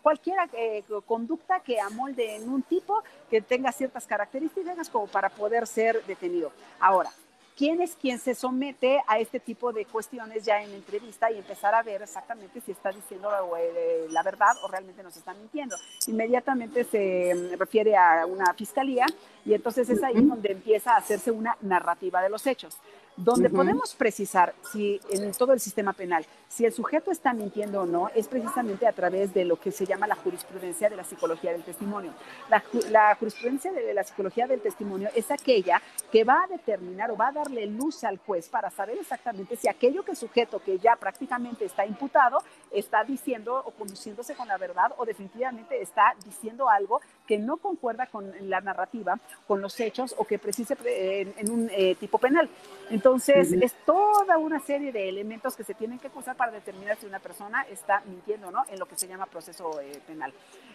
cualquier 0.02 0.37
eh, 0.52 0.83
conducta 1.07 1.61
que 1.61 1.81
amolde 1.81 2.37
en 2.37 2.49
un 2.49 2.62
tipo 2.62 3.02
que 3.31 3.40
tenga 3.40 3.73
ciertas 3.73 4.07
características 4.07 4.88
como 4.88 5.07
para 5.07 5.28
poder 5.28 5.66
ser 5.66 6.04
detenido. 6.07 6.52
Ahora, 6.81 7.11
quién 7.57 7.81
es 7.81 7.95
quien 7.95 8.19
se 8.19 8.35
somete 8.35 9.00
a 9.07 9.19
este 9.19 9.40
tipo 9.40 9.73
de 9.73 9.85
cuestiones 9.85 10.45
ya 10.45 10.62
en 10.62 10.73
entrevista 10.73 11.31
y 11.31 11.38
empezar 11.38 11.75
a 11.75 11.83
ver 11.83 12.02
exactamente 12.02 12.61
si 12.61 12.73
está 12.73 12.90
diciendo 12.90 13.31
eh, 13.59 14.07
la 14.11 14.23
verdad 14.23 14.54
o 14.64 14.69
realmente 14.69 15.02
nos 15.02 15.16
está 15.16 15.35
mintiendo. 15.35 15.76
Inmediatamente 16.07 16.85
se 16.85 17.54
refiere 17.59 17.97
a 17.97 18.26
una 18.26 18.52
fiscalía 18.54 19.07
y 19.45 19.55
entonces 19.55 19.89
es 19.89 20.03
ahí 20.03 20.23
donde 20.23 20.53
empieza 20.53 20.93
a 20.93 20.99
hacerse 20.99 21.31
una 21.31 21.57
narrativa 21.61 22.23
de 22.23 22.29
los 22.29 22.47
hechos 22.47 22.79
donde 23.17 23.51
podemos 23.51 23.95
precisar 23.95 24.55
si 24.73 25.01
en 25.11 25.33
todo 25.33 25.53
el 25.53 25.61
sistema 25.61 25.93
penal, 25.93 26.25
si 26.49 26.65
el 26.65 26.73
sujeto 26.73 27.11
está 27.11 27.35
mintiendo 27.35 27.83
o 27.83 27.87
no, 27.87 28.09
es 28.15 28.27
precisamente 28.27 28.87
a 28.87 28.93
través 28.93 29.35
de 29.35 29.45
lo 29.45 29.61
que 29.61 29.71
se 29.71 29.85
llama 29.85 30.07
la 30.07 30.17
jurisprudencia 30.17 30.89
de 30.89 30.97
la 30.97 31.05
psicología 31.05 31.53
del 31.53 31.63
testimonio. 31.63 32.13
La, 32.49 33.15
jurisprudencia 33.15 33.73
de 33.73 33.93
la 33.93 34.05
psicología 34.05 34.47
del 34.47 34.61
testimonio 34.61 35.11
es 35.15 35.31
aquella 35.31 35.83
que 36.11 36.25
va 36.25 36.45
a 36.45 36.47
determinar 36.47 37.11
o 37.11 37.17
va 37.17 37.29
a 37.29 37.33
darle 37.33 37.67
luz 37.67 38.03
al 38.05 38.19
juez 38.19 38.49
para 38.49 38.71
saber 38.71 38.99
exactamente 38.99 39.57
si 39.57 39.69
aquello 39.69 40.03
que 40.03 40.13
el 40.13 40.17
sujeto 40.17 40.61
que 40.61 40.79
ya 40.79 40.97
prácticamente 40.97 41.65
está 41.67 41.85
imputado 41.85 42.39
está 42.73 43.05
diciendo 43.05 43.62
o 43.64 43.71
conduciéndose 43.73 44.35
con 44.35 44.49
la 44.49 44.59
verdad 44.59 44.93
o 44.97 45.05
definitivamente 45.05 45.81
está 45.81 46.14
diciendo 46.25 46.69
algo 46.69 47.00
que 47.26 47.38
no 47.38 47.57
concuerda 47.57 48.07
con 48.07 48.33
la 48.49 48.61
narrativa, 48.61 49.19
con 49.47 49.61
los 49.61 49.79
hechos 49.81 50.14
o 50.19 50.25
que 50.25 50.38
precise 50.38 50.76
en, 50.85 51.50
un 51.50 51.71
eh, 51.73 51.95
tipo 51.97 52.19
penal. 52.19 52.49
Entonces, 52.91 53.52
es 53.52 53.75
toda 53.87 54.38
una 54.38 54.61
serie 54.61 54.93
de 54.93 55.09
elementos 55.09 55.57
que 55.57 55.64
se 55.64 55.75
tienen 55.75 55.99
que 55.99 56.11
usar 56.14 56.37
para 56.37 56.52
determinar 56.52 56.97
si 56.97 57.07
una 57.07 57.21
persona 57.21 57.62
está 57.62 58.02
mintiendo 58.07 58.49
o 58.49 58.50
no 58.50 58.64
en 58.69 58.79
lo 58.79 58.87
que 58.87 58.97
se 58.97 59.09
llama 59.09 59.26
proceso 59.26 59.81
eh, 59.81 60.00
penal. 60.07 60.33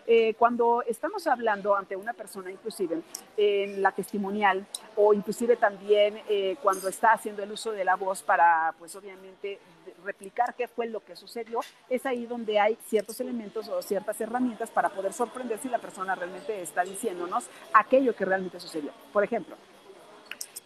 Eh, 0.10 0.36
cuando 0.36 0.84
estamos 0.84 1.28
hablando 1.28 1.76
ante 1.76 1.96
una 1.96 2.14
persona, 2.14 2.50
inclusive 2.50 3.02
en 3.36 3.82
la 3.82 3.92
testimonial, 3.92 4.66
o 4.96 5.14
inclusive 5.14 5.58
también 5.58 6.22
eh, 6.30 6.56
cuando 6.64 6.88
está 6.88 7.12
haciendo 7.12 7.44
el 7.44 7.52
uso 7.52 7.72
de 7.72 7.84
la 7.84 7.96
voz 7.96 8.24
para, 8.24 8.74
pues 8.80 8.96
obviamente, 8.96 9.60
replicar 10.08 10.56
qué 10.56 10.68
fue 10.68 10.88
lo 10.88 11.02
que 11.02 11.16
sucedió, 11.16 11.60
es 11.90 12.06
ahí 12.06 12.26
donde 12.26 12.60
hay 12.60 12.78
ciertos 12.88 13.20
elementos 13.20 13.68
o 13.68 13.82
ciertas 13.82 14.20
herramientas 14.20 14.72
para 14.72 14.90
poder 14.90 15.14
sorprender 15.14 15.60
si 15.60 15.70
la 15.70 15.80
persona 15.80 16.16
realmente 16.16 16.62
está 16.62 16.84
diciéndonos 16.84 17.50
aquello 17.74 18.16
que 18.16 18.26
realmente 18.26 18.60
sucedió. 18.60 18.92
Por 19.14 19.24
ejemplo, 19.24 19.56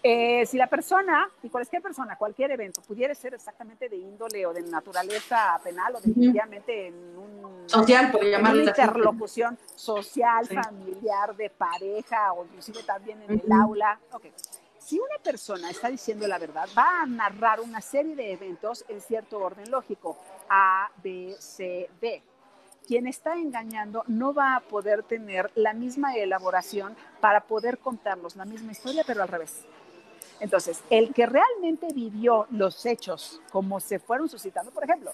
eh, 0.04 0.46
si 0.48 0.58
la 0.58 0.66
persona, 0.66 1.30
y 1.44 1.50
cualquier 1.50 1.82
persona, 1.82 2.16
cualquier 2.18 2.50
evento, 2.52 2.82
pudiera 2.82 3.14
ser 3.14 3.36
exactamente 3.36 3.88
de 3.88 3.98
índole 3.98 4.46
o 4.48 4.54
de 4.54 4.64
naturaleza 4.64 5.60
penal 5.64 5.96
o 5.96 6.02
definitivamente 6.02 6.88
en 6.88 6.96
un... 7.18 7.42
Social, 7.68 8.12
por 8.12 8.26
llamarlo 8.26 8.62
Una 8.62 8.72
interlocución 8.72 9.58
social, 9.76 10.48
familiar, 10.48 11.36
de 11.36 11.50
pareja 11.52 12.34
o 12.34 12.46
inclusive 12.46 12.82
también 12.84 13.22
en 13.22 13.40
el 13.40 13.52
aula. 13.52 14.00
Okay. 14.12 14.32
Si 14.92 15.00
una 15.00 15.24
persona 15.24 15.70
está 15.70 15.88
diciendo 15.88 16.28
la 16.28 16.38
verdad, 16.38 16.68
va 16.78 17.04
a 17.04 17.06
narrar 17.06 17.62
una 17.62 17.80
serie 17.80 18.14
de 18.14 18.34
eventos 18.34 18.84
en 18.90 19.00
cierto 19.00 19.40
orden 19.40 19.72
lógico, 19.72 20.18
A, 20.50 20.92
B, 21.02 21.34
C, 21.40 21.90
D 22.02 22.22
quien 22.86 23.08
está 23.08 23.36
engañando 23.36 24.04
no 24.08 24.34
va 24.34 24.58
a 24.58 24.60
poder 24.60 25.04
tener 25.04 25.50
la 25.56 25.72
misma 25.72 26.18
elaboración 26.18 26.98
para 27.22 27.40
poder 27.40 27.78
contarnos 27.78 28.36
la 28.36 28.44
misma 28.44 28.74
historia, 28.74 29.06
pero 29.08 29.22
al 29.22 29.30
revés. 29.30 29.64
Entonces, 30.42 30.84
el 30.90 31.14
que 31.14 31.26
realmente 31.26 31.88
vivió 31.94 32.48
los 32.50 32.86
hechos 32.86 33.40
como 33.50 33.80
se 33.80 33.98
fueron 33.98 34.28
suscitando, 34.28 34.72
por 34.72 34.84
ejemplo, 34.84 35.14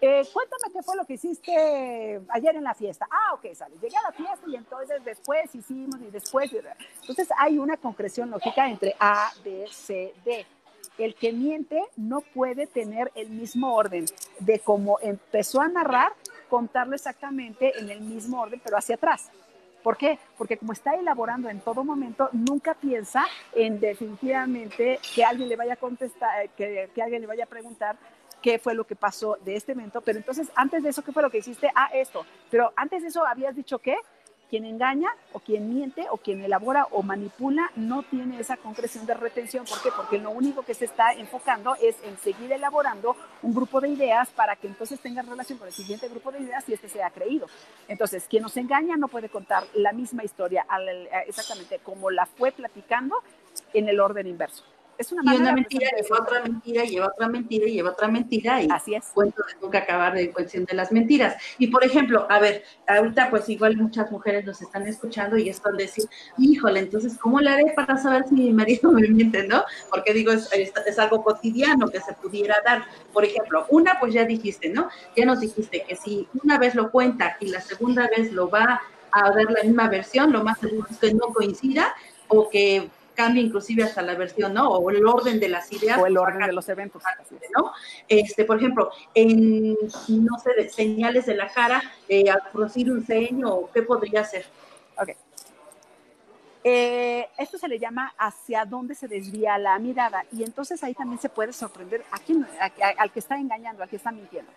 eh, 0.00 0.22
cuéntame 0.32 0.72
qué 0.72 0.82
fue 0.82 0.96
lo 0.96 1.04
que 1.04 1.14
hiciste 1.14 2.20
ayer 2.28 2.56
en 2.56 2.64
la 2.64 2.74
fiesta. 2.74 3.06
Ah, 3.10 3.34
ok, 3.34 3.54
sale. 3.54 3.76
Llegué 3.80 3.96
a 3.96 4.02
la 4.02 4.12
fiesta 4.12 4.42
y 4.46 4.56
entonces 4.56 5.04
después 5.04 5.54
hicimos 5.54 6.00
y 6.00 6.10
después. 6.10 6.50
Entonces 7.00 7.28
hay 7.38 7.58
una 7.58 7.76
concreción 7.76 8.30
lógica 8.30 8.68
entre 8.68 8.94
A, 9.00 9.30
B, 9.44 9.66
C, 9.70 10.12
D. 10.24 10.46
El 10.98 11.14
que 11.14 11.32
miente 11.32 11.82
no 11.96 12.20
puede 12.20 12.66
tener 12.66 13.10
el 13.14 13.30
mismo 13.30 13.74
orden 13.74 14.06
de 14.40 14.60
cómo 14.60 14.98
empezó 15.00 15.60
a 15.60 15.68
narrar, 15.68 16.12
contarlo 16.48 16.94
exactamente 16.94 17.78
en 17.78 17.90
el 17.90 18.00
mismo 18.00 18.40
orden, 18.40 18.60
pero 18.62 18.78
hacia 18.78 18.94
atrás. 18.94 19.30
¿Por 19.82 19.96
qué? 19.96 20.18
Porque 20.36 20.56
como 20.56 20.72
está 20.72 20.94
elaborando 20.94 21.48
en 21.48 21.60
todo 21.60 21.84
momento, 21.84 22.28
nunca 22.32 22.74
piensa 22.74 23.26
en 23.54 23.78
definitivamente 23.78 24.98
que 25.14 25.24
alguien 25.24 25.48
le 25.48 25.56
vaya 25.56 25.74
a 25.74 25.76
contestar, 25.76 26.48
que 26.50 26.90
alguien 27.02 27.20
le 27.20 27.26
vaya 27.26 27.44
a 27.44 27.46
preguntar 27.46 27.96
qué 28.42 28.58
fue 28.58 28.74
lo 28.74 28.86
que 28.86 28.96
pasó 28.96 29.38
de 29.44 29.56
este 29.56 29.72
evento, 29.72 30.00
pero 30.00 30.18
entonces 30.18 30.48
antes 30.54 30.82
de 30.82 30.90
eso, 30.90 31.02
¿qué 31.02 31.12
fue 31.12 31.22
lo 31.22 31.30
que 31.30 31.38
hiciste? 31.38 31.70
Ah, 31.74 31.90
esto, 31.92 32.24
pero 32.50 32.72
antes 32.76 33.02
de 33.02 33.08
eso 33.08 33.26
habías 33.26 33.56
dicho 33.56 33.78
qué, 33.78 33.96
quien 34.48 34.64
engaña 34.64 35.10
o 35.32 35.40
quien 35.40 35.74
miente 35.74 36.06
o 36.08 36.18
quien 36.18 36.40
elabora 36.40 36.86
o 36.92 37.02
manipula 37.02 37.72
no 37.74 38.04
tiene 38.04 38.38
esa 38.38 38.56
concreción 38.56 39.04
de 39.04 39.14
retención. 39.14 39.64
¿Por 39.64 39.82
qué? 39.82 39.90
Porque 39.90 40.18
lo 40.18 40.30
único 40.30 40.62
que 40.62 40.72
se 40.72 40.84
está 40.84 41.12
enfocando 41.14 41.74
es 41.82 41.96
en 42.04 42.16
seguir 42.18 42.52
elaborando 42.52 43.16
un 43.42 43.52
grupo 43.52 43.80
de 43.80 43.88
ideas 43.88 44.28
para 44.30 44.54
que 44.54 44.68
entonces 44.68 45.00
tenga 45.00 45.22
relación 45.22 45.58
con 45.58 45.66
el 45.66 45.74
siguiente 45.74 46.08
grupo 46.08 46.30
de 46.30 46.42
ideas 46.42 46.68
y 46.68 46.74
este 46.74 46.88
sea 46.88 47.10
creído. 47.10 47.48
Entonces, 47.88 48.26
quien 48.30 48.44
nos 48.44 48.56
engaña 48.56 48.96
no 48.96 49.08
puede 49.08 49.28
contar 49.28 49.64
la 49.74 49.92
misma 49.92 50.22
historia 50.22 50.64
exactamente 51.26 51.80
como 51.80 52.12
la 52.12 52.26
fue 52.26 52.52
platicando 52.52 53.16
en 53.72 53.88
el 53.88 53.98
orden 53.98 54.28
inverso. 54.28 54.62
Es 54.98 55.12
una 55.12 55.34
y 55.34 55.36
una 55.36 55.52
mentira 55.52 55.88
lleva 55.90 56.22
otra 56.22 56.42
mentira, 56.42 56.84
lleva 56.84 57.06
otra 57.06 57.28
mentira, 57.28 57.66
y 57.66 57.72
lleva 57.72 57.90
otra 57.90 58.08
mentira 58.08 58.62
y 58.62 58.68
Así 58.70 58.94
es. 58.94 59.06
cuento 59.12 59.42
de 59.46 59.60
nunca 59.60 59.78
acabar 59.78 60.14
de 60.14 60.30
cuestión 60.30 60.64
de 60.64 60.74
las 60.74 60.90
mentiras. 60.92 61.36
Y 61.58 61.68
por 61.68 61.84
ejemplo, 61.84 62.26
a 62.30 62.38
ver, 62.38 62.64
ahorita 62.86 63.30
pues 63.30 63.48
igual 63.48 63.76
muchas 63.76 64.10
mujeres 64.10 64.44
nos 64.44 64.60
están 64.62 64.86
escuchando 64.86 65.36
y 65.36 65.48
están 65.48 65.76
decir, 65.76 66.04
híjole, 66.38 66.80
entonces, 66.80 67.18
¿cómo 67.18 67.40
le 67.40 67.50
haré 67.50 67.72
para 67.74 67.96
saber 67.96 68.24
si 68.28 68.34
mi 68.34 68.52
marido 68.52 68.90
me 68.92 69.06
miente, 69.08 69.46
no? 69.46 69.64
Porque 69.90 70.12
digo, 70.12 70.32
es, 70.32 70.50
es, 70.52 70.98
algo 70.98 71.22
cotidiano 71.22 71.88
que 71.88 72.00
se 72.00 72.14
pudiera 72.14 72.56
dar. 72.64 72.84
Por 73.12 73.24
ejemplo, 73.24 73.66
una 73.68 73.98
pues 74.00 74.14
ya 74.14 74.24
dijiste, 74.24 74.68
¿no? 74.70 74.88
Ya 75.16 75.26
nos 75.26 75.40
dijiste 75.40 75.84
que 75.86 75.96
si 75.96 76.26
una 76.42 76.58
vez 76.58 76.74
lo 76.74 76.90
cuenta 76.90 77.36
y 77.40 77.48
la 77.48 77.60
segunda 77.60 78.08
vez 78.16 78.32
lo 78.32 78.48
va 78.48 78.80
a 79.12 79.30
dar 79.30 79.50
la 79.50 79.62
misma 79.62 79.88
versión, 79.88 80.32
lo 80.32 80.42
más 80.42 80.58
seguro 80.58 80.86
es 80.90 80.98
que 80.98 81.14
no 81.14 81.26
coincida 81.32 81.94
o 82.28 82.48
que 82.48 82.90
cambia 83.16 83.42
inclusive 83.42 83.82
hasta 83.82 84.02
la 84.02 84.14
versión, 84.14 84.54
¿no? 84.54 84.68
O 84.68 84.90
el 84.90 85.04
orden 85.04 85.40
de 85.40 85.48
las 85.48 85.72
ideas. 85.72 85.98
O 85.98 86.06
el 86.06 86.16
orden 86.16 86.46
de 86.46 86.52
los 86.52 86.68
eventos. 86.68 87.02
¿no? 87.56 87.72
Este, 88.06 88.44
por 88.44 88.58
ejemplo, 88.58 88.90
en, 89.14 89.72
no 89.72 90.38
sé, 90.38 90.68
señales 90.68 91.26
de 91.26 91.34
la 91.34 91.48
cara, 91.48 91.82
eh, 92.08 92.30
al 92.30 92.42
producir 92.52 92.90
un 92.92 93.04
ceño, 93.04 93.72
¿qué 93.72 93.82
podría 93.82 94.22
ser? 94.22 94.46
Ok. 95.00 95.10
Eh, 96.68 97.28
esto 97.38 97.58
se 97.58 97.68
le 97.68 97.78
llama 97.78 98.12
hacia 98.18 98.64
dónde 98.64 98.96
se 98.96 99.06
desvía 99.06 99.56
la 99.56 99.78
mirada 99.78 100.24
y 100.32 100.42
entonces 100.42 100.82
ahí 100.82 100.94
también 100.94 101.20
se 101.20 101.28
puede 101.28 101.52
sorprender 101.52 102.04
a 102.10 102.18
quién, 102.18 102.44
al 102.98 103.12
que 103.12 103.20
está 103.20 103.36
engañando, 103.36 103.84
al 103.84 103.88
que 103.88 103.96
está 103.96 104.10
mintiendo. 104.10 104.50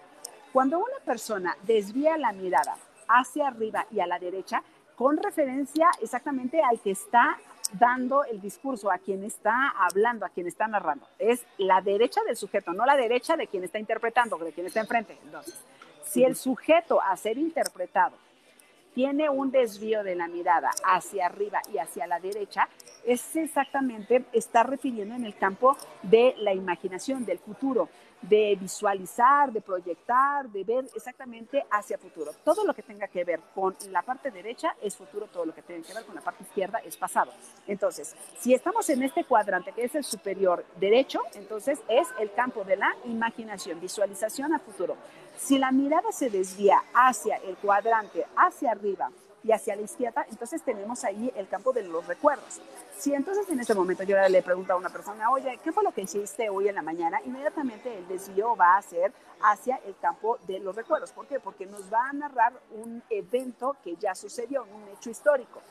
Cuando 0.51 0.79
una 0.79 0.97
persona 1.05 1.55
desvía 1.63 2.17
la 2.17 2.31
mirada 2.31 2.75
hacia 3.07 3.47
arriba 3.47 3.85
y 3.91 3.99
a 3.99 4.07
la 4.07 4.17
derecha, 4.17 4.63
con 4.95 5.17
referencia 5.17 5.91
exactamente 6.01 6.61
al 6.61 6.79
que 6.79 6.91
está 6.91 7.37
dando 7.73 8.23
el 8.23 8.41
discurso, 8.41 8.91
a 8.91 8.97
quien 8.97 9.23
está 9.23 9.69
hablando, 9.77 10.25
a 10.25 10.29
quien 10.29 10.47
está 10.47 10.67
narrando. 10.67 11.07
Es 11.17 11.45
la 11.57 11.81
derecha 11.81 12.21
del 12.23 12.35
sujeto, 12.35 12.73
no 12.73 12.85
la 12.85 12.95
derecha 12.95 13.37
de 13.37 13.47
quien 13.47 13.63
está 13.63 13.79
interpretando, 13.79 14.37
de 14.37 14.51
quien 14.51 14.67
está 14.67 14.79
enfrente. 14.81 15.17
Entonces, 15.23 15.55
si 16.03 16.23
el 16.23 16.35
sujeto 16.35 17.01
a 17.01 17.15
ser 17.17 17.37
interpretado 17.37 18.17
tiene 18.93 19.29
un 19.29 19.51
desvío 19.51 20.03
de 20.03 20.15
la 20.15 20.27
mirada 20.27 20.71
hacia 20.83 21.27
arriba 21.27 21.61
y 21.71 21.77
hacia 21.77 22.07
la 22.07 22.19
derecha, 22.19 22.67
es 23.05 23.35
exactamente, 23.35 24.25
está 24.33 24.63
refiriendo 24.63 25.15
en 25.15 25.25
el 25.25 25.35
campo 25.35 25.77
de 26.03 26.35
la 26.37 26.53
imaginación, 26.53 27.25
del 27.25 27.39
futuro 27.39 27.89
de 28.21 28.57
visualizar, 28.59 29.51
de 29.51 29.61
proyectar, 29.61 30.49
de 30.49 30.63
ver 30.63 30.85
exactamente 30.93 31.65
hacia 31.71 31.97
futuro. 31.97 32.31
Todo 32.43 32.65
lo 32.65 32.73
que 32.73 32.83
tenga 32.83 33.07
que 33.07 33.23
ver 33.23 33.39
con 33.55 33.75
la 33.91 34.01
parte 34.01 34.31
derecha 34.31 34.75
es 34.81 34.95
futuro, 34.95 35.27
todo 35.27 35.45
lo 35.45 35.53
que 35.53 35.61
tenga 35.61 35.87
que 35.87 35.93
ver 35.93 36.05
con 36.05 36.15
la 36.15 36.21
parte 36.21 36.43
izquierda 36.43 36.79
es 36.79 36.97
pasado. 36.97 37.31
Entonces, 37.67 38.15
si 38.37 38.53
estamos 38.53 38.89
en 38.89 39.03
este 39.03 39.23
cuadrante 39.23 39.71
que 39.71 39.85
es 39.85 39.95
el 39.95 40.03
superior 40.03 40.65
derecho, 40.79 41.21
entonces 41.33 41.79
es 41.87 42.07
el 42.19 42.31
campo 42.33 42.63
de 42.63 42.75
la 42.75 42.93
imaginación, 43.05 43.79
visualización 43.79 44.53
a 44.53 44.59
futuro. 44.59 44.97
Si 45.37 45.57
la 45.57 45.71
mirada 45.71 46.11
se 46.11 46.29
desvía 46.29 46.81
hacia 46.93 47.37
el 47.37 47.55
cuadrante, 47.57 48.25
hacia 48.35 48.71
arriba, 48.71 49.09
y 49.43 49.51
hacia 49.51 49.75
la 49.75 49.81
izquierda, 49.81 50.25
entonces 50.29 50.61
tenemos 50.61 51.03
ahí 51.03 51.31
el 51.35 51.47
campo 51.47 51.71
de 51.71 51.83
los 51.83 52.05
recuerdos. 52.05 52.59
Si 52.97 53.13
entonces 53.13 53.47
en 53.49 53.59
este 53.59 53.73
momento 53.73 54.03
yo 54.03 54.17
le 54.27 54.41
pregunto 54.41 54.73
a 54.73 54.75
una 54.75 54.89
persona, 54.89 55.31
oye, 55.31 55.59
¿qué 55.63 55.71
fue 55.71 55.83
lo 55.83 55.91
que 55.91 56.01
hiciste 56.01 56.49
hoy 56.49 56.67
en 56.67 56.75
la 56.75 56.81
mañana? 56.81 57.19
Inmediatamente 57.25 57.97
el 57.97 58.07
desvío 58.07 58.55
va 58.55 58.77
a 58.77 58.81
ser 58.81 59.13
hacia 59.41 59.77
el 59.85 59.95
campo 60.01 60.37
de 60.47 60.59
los 60.59 60.75
recuerdos. 60.75 61.11
¿Por 61.11 61.25
qué? 61.27 61.39
Porque 61.39 61.65
nos 61.65 61.91
va 61.91 62.09
a 62.09 62.13
narrar 62.13 62.53
un 62.71 63.01
evento 63.09 63.77
que 63.83 63.95
ya 63.95 64.15
sucedió, 64.15 64.63
un 64.63 64.87
hecho 64.89 65.09
histórico. 65.09 65.61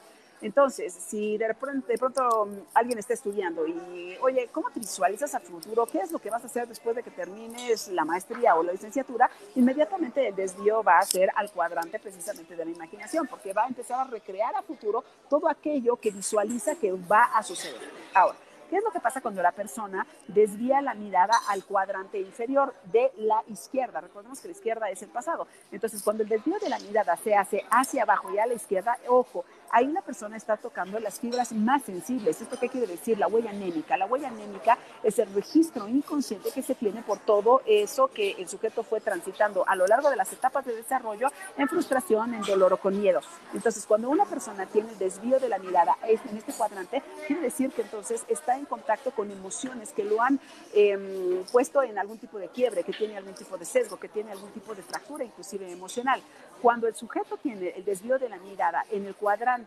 Entonces, 0.41 0.93
si 0.95 1.37
de 1.37 1.53
pronto, 1.55 1.87
de 1.87 1.99
pronto 1.99 2.47
mm, 2.47 2.59
alguien 2.75 2.99
está 2.99 3.15
estudiando 3.15 3.67
y, 3.67 4.17
oye, 4.21 4.49
¿cómo 4.53 4.71
te 4.71 4.81
visualizas 4.81 5.35
a 5.35 5.41
futuro? 5.41 5.87
¿Qué 5.87 5.99
es 5.99 6.13
lo 6.13 6.19
que 6.19 6.31
vas 6.31 6.43
a 6.43 6.47
hacer 6.47 6.69
después 6.69 6.95
de 6.95 7.03
que 7.03 7.11
termines 7.11 7.89
la 7.89 8.05
maestría 8.05 8.55
o 8.55 8.63
la 8.63 8.73
licenciatura? 8.73 9.31
Inmediatamente 9.57 10.29
el 10.29 10.35
desvío 10.35 10.83
va 10.83 10.99
a 10.99 11.03
ser 11.03 11.31
al 11.35 11.51
cuadrante 11.51 11.99
precisamente 11.99 12.55
de 12.55 12.65
la 12.65 12.71
imaginación, 12.71 13.27
porque 13.27 13.53
va 13.53 13.65
a 13.65 13.69
empezar 13.69 14.01
a 14.01 14.11
recrear 14.11 14.55
a 14.55 14.63
futuro 14.63 15.05
todo 15.29 15.49
aquello 15.49 15.97
que 15.97 16.11
visualiza 16.11 16.77
que 16.77 16.93
va 16.93 17.25
a 17.25 17.43
suceder. 17.43 17.81
Ahora, 18.15 18.39
¿Qué 18.69 18.77
es 18.77 18.85
lo 18.85 18.91
que 18.91 19.01
pasa 19.01 19.23
cuando 19.23 19.41
la 19.41 19.53
persona 19.53 20.07
desvía 20.27 20.83
la 20.83 20.93
mirada 20.93 21.35
al 21.49 21.65
cuadrante 21.65 22.21
inferior 22.21 22.75
de 22.93 23.11
la 23.17 23.43
izquierda? 23.49 24.03
Recordemos 24.03 24.41
que 24.41 24.49
la 24.49 24.53
izquierda 24.53 24.91
es 24.91 25.03
el 25.03 25.09
pasado. 25.09 25.47
Entonces, 25.73 26.03
cuando 26.03 26.23
el 26.23 26.29
desvío 26.29 26.59
de 26.59 26.69
la 26.69 26.79
mirada 26.79 27.17
se 27.17 27.35
hace 27.35 27.65
hacia 27.71 28.03
abajo 28.03 28.31
y 28.31 28.39
a 28.39 28.47
la 28.47 28.53
izquierda, 28.53 28.99
ojo, 29.09 29.47
ahí 29.71 29.87
la 29.87 30.03
persona 30.03 30.37
está 30.37 30.57
tocando 30.57 30.99
las 30.99 31.21
fibras 31.21 31.53
más 31.53 31.83
sensibles. 31.83 32.41
¿Esto 32.41 32.59
qué 32.59 32.69
quiere 32.69 32.87
decir? 32.87 33.19
La 33.19 33.29
huella 33.29 33.51
anémica. 33.51 33.97
La 33.97 34.07
huella 34.07 34.29
anémica 34.29 34.79
es 35.03 35.19
el 35.19 35.33
registro 35.35 35.89
inconsciente 35.89 36.51
que 36.53 36.63
se 36.63 36.75
tiene 36.75 37.03
por 37.03 37.19
todo 37.19 37.63
eso 37.67 38.09
que 38.09 38.33
el 38.33 38.49
sujeto 38.49 38.83
fue 38.83 39.01
transitando 39.01 39.65
a 39.67 39.77
lo 39.77 39.87
largo 39.87 40.11
de 40.11 40.17
las 40.17 40.33
etapas 40.33 40.65
de 40.65 40.75
desarrollo 40.75 41.29
en 41.57 41.69
frustración, 41.69 42.35
en 42.35 42.43
dolor 42.43 42.73
o 42.73 42.77
con 42.79 42.99
miedo. 42.99 43.21
Entonces, 43.55 43.85
cuando 43.87 44.09
una 44.09 44.25
persona 44.25 44.67
tiene 44.67 44.91
el 44.91 44.99
desvío 44.99 45.39
de 45.39 45.49
la 45.49 45.59
mirada 45.59 45.97
en 46.03 46.37
este 46.37 46.53
cuadrante, 46.53 47.03
quiere 47.27 47.43
decir 47.43 47.71
que 47.71 47.83
entonces 47.83 48.25
está 48.29 48.57
en 48.57 48.65
contacto 48.65 49.11
con 49.13 49.31
emociones 49.31 49.93
que 49.93 50.05
lo 50.05 50.23
han 50.23 50.41
em, 50.75 51.45
puesto 51.53 51.83
en 51.83 51.99
algún 51.99 52.19
tipo 52.19 52.39
de 52.39 52.49
quiebre, 52.49 52.85
que 52.85 52.93
tiene 52.93 53.17
algún 53.17 53.35
tipo 53.35 53.57
de 53.57 53.65
sesgo, 53.65 53.99
que 53.99 54.09
tiene 54.09 54.33
algún 54.33 54.51
tipo 54.51 54.75
de 54.75 54.83
fractura, 54.83 55.25
inclusive 55.25 55.71
emocional. 55.71 56.23
Cuando 56.63 56.89
el 56.89 56.95
sujeto 56.95 57.37
tiene 57.37 57.71
el 57.71 57.85
desvío 57.85 58.19
de 58.19 58.29
la 58.29 58.39
mirada 58.39 58.85
en 58.91 59.07
el 59.07 59.15
cuadrante 59.15 59.58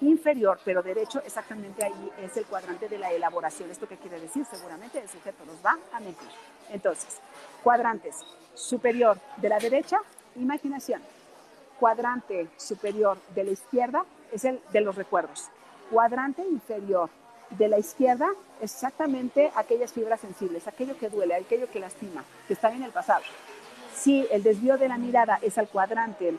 inferior, 0.00 0.58
pero 0.64 0.82
derecho, 0.82 1.22
exactamente 1.24 1.84
ahí 1.84 2.12
es 2.22 2.36
el 2.36 2.44
cuadrante 2.46 2.88
de 2.88 2.98
la 2.98 3.12
elaboración. 3.12 3.70
¿Esto 3.70 3.88
qué 3.88 3.96
quiere 3.96 4.20
decir? 4.20 4.44
Seguramente 4.50 4.98
el 4.98 5.08
sujeto 5.08 5.44
nos 5.44 5.64
va 5.64 5.78
a 5.92 6.00
mentir. 6.00 6.28
Entonces, 6.70 7.18
cuadrantes 7.62 8.16
superior 8.54 9.18
de 9.36 9.48
la 9.48 9.58
derecha, 9.58 9.98
imaginación. 10.36 11.00
Cuadrante 11.78 12.48
superior 12.56 13.18
de 13.34 13.44
la 13.44 13.50
izquierda 13.50 14.04
es 14.32 14.44
el 14.44 14.60
de 14.72 14.80
los 14.80 14.96
recuerdos. 14.96 15.48
Cuadrante 15.90 16.42
inferior 16.42 17.10
de 17.50 17.68
la 17.68 17.78
izquierda, 17.78 18.28
exactamente 18.60 19.52
aquellas 19.54 19.92
fibras 19.92 20.20
sensibles, 20.20 20.66
aquello 20.66 20.96
que 20.96 21.10
duele, 21.10 21.34
aquello 21.34 21.70
que 21.70 21.80
lastima, 21.80 22.24
que 22.46 22.54
está 22.54 22.72
en 22.72 22.82
el 22.82 22.92
pasado. 22.92 23.22
Si 23.94 24.26
el 24.30 24.42
desvío 24.42 24.78
de 24.78 24.88
la 24.88 24.96
mirada 24.96 25.38
es 25.42 25.58
al 25.58 25.68
cuadrante 25.68 26.34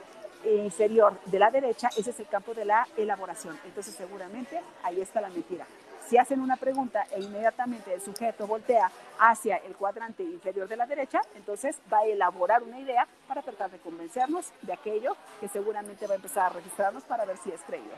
inferior 0.46 1.20
de 1.26 1.40
la 1.40 1.50
derecha, 1.50 1.90
ese 1.98 2.12
es 2.12 2.20
el 2.20 2.28
campo 2.28 2.54
de 2.54 2.66
la 2.66 2.88
elaboración. 2.98 3.60
Entonces 3.66 3.96
seguramente 3.96 4.62
ahí 4.84 5.02
está 5.02 5.22
la 5.22 5.30
mentira. 5.30 5.66
Si 6.08 6.18
hacen 6.18 6.42
una 6.42 6.58
pregunta 6.58 7.06
e 7.12 7.22
inmediatamente 7.22 7.94
el 7.94 8.02
sujeto 8.02 8.46
voltea 8.46 8.92
hacia 9.20 9.58
el 9.58 9.76
cuadrante 9.76 10.22
inferior 10.22 10.68
de 10.68 10.76
la 10.76 10.86
derecha, 10.86 11.22
entonces 11.36 11.80
va 11.92 12.00
a 12.00 12.06
elaborar 12.06 12.62
una 12.62 12.80
idea 12.80 13.08
para 13.28 13.42
tratar 13.42 13.72
de 13.72 13.80
convencernos 13.80 14.52
de 14.62 14.74
aquello 14.74 15.16
que 15.40 15.48
seguramente 15.48 16.06
va 16.06 16.14
a 16.14 16.18
empezar 16.18 16.48
a 16.48 16.50
registrarnos 16.50 17.04
para 17.04 17.26
ver 17.26 17.38
si 17.38 17.52
es 17.52 17.62
creído. 17.62 17.94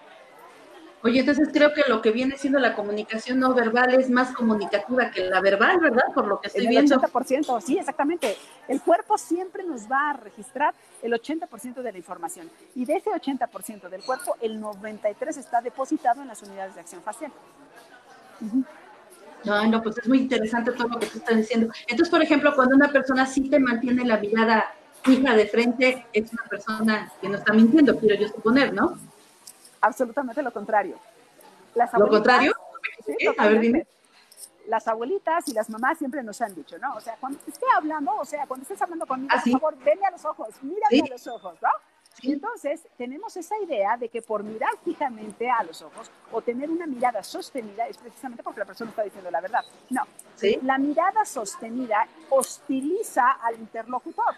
Oye, 1.05 1.19
entonces 1.19 1.49
creo 1.53 1.71
que 1.71 1.83
lo 1.87 2.01
que 2.01 2.09
viene 2.09 2.35
siendo 2.35 2.57
la 2.57 2.73
comunicación 2.73 3.39
no 3.39 3.53
verbal 3.53 3.93
es 3.93 4.09
más 4.09 4.33
comunicativa 4.33 5.11
que 5.11 5.23
la 5.25 5.39
verbal, 5.39 5.77
¿verdad? 5.79 6.05
Por 6.15 6.25
lo 6.25 6.41
que 6.41 6.47
estoy 6.47 6.63
el 6.63 6.69
viendo. 6.69 6.95
80%, 6.95 7.61
sí, 7.61 7.77
exactamente. 7.77 8.35
El 8.67 8.81
cuerpo 8.81 9.15
siempre 9.15 9.63
nos 9.63 9.83
va 9.83 10.09
a 10.09 10.13
registrar 10.13 10.73
el 11.03 11.13
80% 11.13 11.83
de 11.83 11.91
la 11.91 11.97
información. 11.99 12.49
Y 12.73 12.85
de 12.85 12.95
ese 12.95 13.11
80% 13.11 13.87
del 13.87 14.01
cuerpo, 14.01 14.35
el 14.41 14.59
93% 14.59 15.37
está 15.37 15.61
depositado 15.61 16.23
en 16.23 16.27
las 16.27 16.41
unidades 16.41 16.73
de 16.73 16.81
acción 16.81 17.03
facial. 17.03 17.31
No, 19.43 19.67
no, 19.67 19.83
pues 19.83 19.99
es 19.99 20.07
muy 20.07 20.17
interesante 20.17 20.71
todo 20.71 20.87
lo 20.87 20.97
que 20.97 21.05
tú 21.05 21.19
estás 21.19 21.37
diciendo. 21.37 21.71
Entonces, 21.81 22.09
por 22.09 22.23
ejemplo, 22.23 22.55
cuando 22.55 22.75
una 22.75 22.91
persona 22.91 23.27
sí 23.27 23.47
te 23.47 23.59
mantiene 23.59 24.05
la 24.05 24.17
mirada 24.17 24.73
fija 25.03 25.35
de 25.35 25.45
frente, 25.45 26.07
es 26.13 26.33
una 26.33 26.45
persona 26.49 27.11
que 27.21 27.29
no 27.29 27.37
está 27.37 27.53
mintiendo, 27.53 27.95
quiero 27.99 28.15
yo 28.15 28.27
suponer, 28.27 28.73
¿no? 28.73 28.97
Absolutamente 29.85 30.41
lo 30.41 30.51
contrario. 30.51 30.97
¿Lo 31.75 32.07
contrario? 32.07 32.53
a 33.37 33.47
ver, 33.47 33.59
dime. 33.59 33.87
Las 34.67 34.87
abuelitas 34.87 35.47
y 35.47 35.53
las 35.53 35.69
mamás 35.69 35.97
siempre 35.99 36.23
nos 36.23 36.41
han 36.41 36.55
dicho, 36.55 36.77
¿no? 36.79 36.95
O 36.95 36.99
sea, 36.99 37.15
cuando 37.19 37.37
esté 37.45 37.65
hablando, 37.75 38.15
o 38.15 38.25
sea, 38.25 38.47
cuando 38.47 38.63
estés 38.63 38.81
hablando 38.81 39.05
conmigo, 39.05 39.31
¿Ah, 39.35 39.41
por 39.43 39.51
favor, 39.51 39.77
venme 39.83 40.05
a 40.07 40.11
los 40.11 40.25
ojos, 40.25 40.49
mírame 40.61 41.01
a 41.07 41.11
los 41.11 41.27
ojos, 41.27 41.55
¿no? 41.61 41.69
Y 42.21 42.31
entonces 42.31 42.87
tenemos 42.97 43.35
esa 43.37 43.55
idea 43.59 43.97
de 43.97 44.09
que 44.09 44.21
por 44.21 44.41
mirar 44.41 44.71
fijamente 44.83 45.49
a 45.49 45.63
los 45.63 45.81
ojos 45.81 46.09
o 46.31 46.41
tener 46.41 46.69
una 46.69 46.87
mirada 46.87 47.21
sostenida 47.21 47.87
es 47.87 47.97
precisamente 47.97 48.41
porque 48.41 48.61
la 48.61 48.65
persona 48.65 48.89
está 48.89 49.03
diciendo 49.03 49.29
la 49.29 49.41
verdad. 49.41 49.63
No, 49.89 50.01
¿Sí? 50.35 50.57
la 50.63 50.77
mirada 50.77 51.25
sostenida 51.25 52.07
hostiliza 52.29 53.31
al 53.31 53.55
interlocutor. 53.55 54.33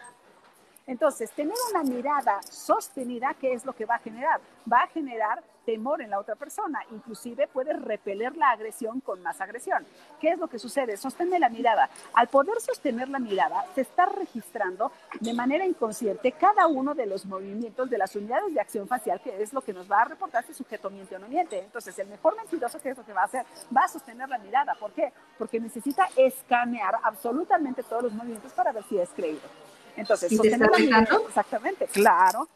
Entonces, 0.87 1.29
tener 1.31 1.55
una 1.69 1.83
mirada 1.83 2.41
sostenida, 2.49 3.35
¿qué 3.39 3.51
es 3.51 3.65
lo 3.65 3.73
que 3.73 3.85
va 3.85 3.95
a 3.95 3.99
generar? 3.99 4.39
Va 4.71 4.83
a 4.83 4.87
generar 4.87 5.43
temor 5.65 6.01
en 6.01 6.11
la 6.11 6.19
otra 6.19 6.35
persona, 6.35 6.79
inclusive 6.91 7.45
puede 7.45 7.73
repeler 7.73 8.37
la 8.37 8.51
agresión 8.51 9.01
con 9.01 9.21
más 9.21 9.41
agresión. 9.41 9.85
¿Qué 10.21 10.29
es 10.29 10.39
lo 10.39 10.47
que 10.47 10.59
sucede? 10.59 10.95
Sostener 10.95 11.41
la 11.41 11.49
mirada. 11.49 11.89
Al 12.13 12.29
poder 12.29 12.61
sostener 12.61 13.09
la 13.09 13.19
mirada, 13.19 13.65
se 13.75 13.81
está 13.81 14.05
registrando 14.05 14.93
de 15.19 15.33
manera 15.33 15.65
inconsciente 15.65 16.31
cada 16.31 16.67
uno 16.67 16.95
de 16.95 17.05
los 17.05 17.25
movimientos 17.25 17.89
de 17.89 17.97
las 17.97 18.15
unidades 18.15 18.53
de 18.53 18.61
acción 18.61 18.87
facial, 18.87 19.19
que 19.19 19.43
es 19.43 19.51
lo 19.51 19.59
que 19.59 19.73
nos 19.73 19.91
va 19.91 20.03
a 20.03 20.05
reportar 20.05 20.45
si 20.45 20.53
sujeto 20.53 20.89
miente 20.89 21.17
o 21.17 21.19
no 21.19 21.27
miente. 21.27 21.59
Entonces, 21.59 21.99
el 21.99 22.07
mejor 22.07 22.37
mentiroso, 22.37 22.79
¿qué 22.79 22.91
es 22.91 22.97
lo 22.97 23.05
que 23.05 23.11
va 23.11 23.23
a 23.23 23.25
hacer? 23.25 23.45
Va 23.75 23.81
a 23.81 23.87
sostener 23.89 24.29
la 24.29 24.37
mirada. 24.37 24.73
¿Por 24.79 24.93
qué? 24.93 25.11
Porque 25.37 25.59
necesita 25.59 26.07
escanear 26.15 26.95
absolutamente 27.03 27.83
todos 27.83 28.03
los 28.03 28.13
movimientos 28.13 28.53
para 28.53 28.71
ver 28.71 28.85
si 28.85 28.97
es 28.97 29.09
creído. 29.09 29.66
Entonces, 29.97 30.31
la 30.31 31.07
exactamente, 31.27 31.87
claro. 31.87 32.47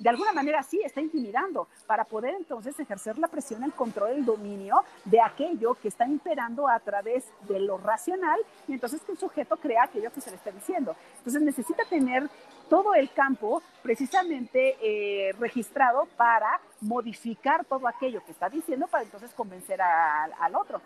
De 0.00 0.08
alguna 0.08 0.32
manera 0.32 0.62
sí, 0.62 0.80
está 0.82 1.02
intimidando 1.02 1.68
para 1.86 2.04
poder 2.04 2.34
entonces 2.34 2.78
ejercer 2.80 3.18
la 3.18 3.28
presión, 3.28 3.62
el 3.64 3.74
control, 3.74 4.12
el 4.12 4.24
dominio 4.24 4.82
de 5.04 5.20
aquello 5.20 5.74
que 5.74 5.88
está 5.88 6.06
imperando 6.06 6.66
a 6.68 6.80
través 6.80 7.26
de 7.46 7.60
lo 7.60 7.76
racional 7.76 8.40
y 8.66 8.72
entonces 8.72 9.02
que 9.02 9.12
el 9.12 9.18
sujeto 9.18 9.58
crea 9.58 9.82
aquello 9.82 10.10
que 10.10 10.22
se 10.22 10.30
le 10.30 10.36
está 10.36 10.52
diciendo. 10.52 10.96
Entonces 11.18 11.42
necesita 11.42 11.84
tener 11.84 12.30
todo 12.70 12.94
el 12.94 13.10
campo 13.10 13.62
precisamente 13.82 14.78
eh, 14.80 15.32
registrado 15.38 16.08
para 16.16 16.60
modificar 16.80 17.66
todo 17.66 17.86
aquello 17.86 18.24
que 18.24 18.32
está 18.32 18.48
diciendo 18.48 18.86
para 18.86 19.04
entonces 19.04 19.30
convencer 19.34 19.82
al 19.82 20.54
otro. 20.54 20.80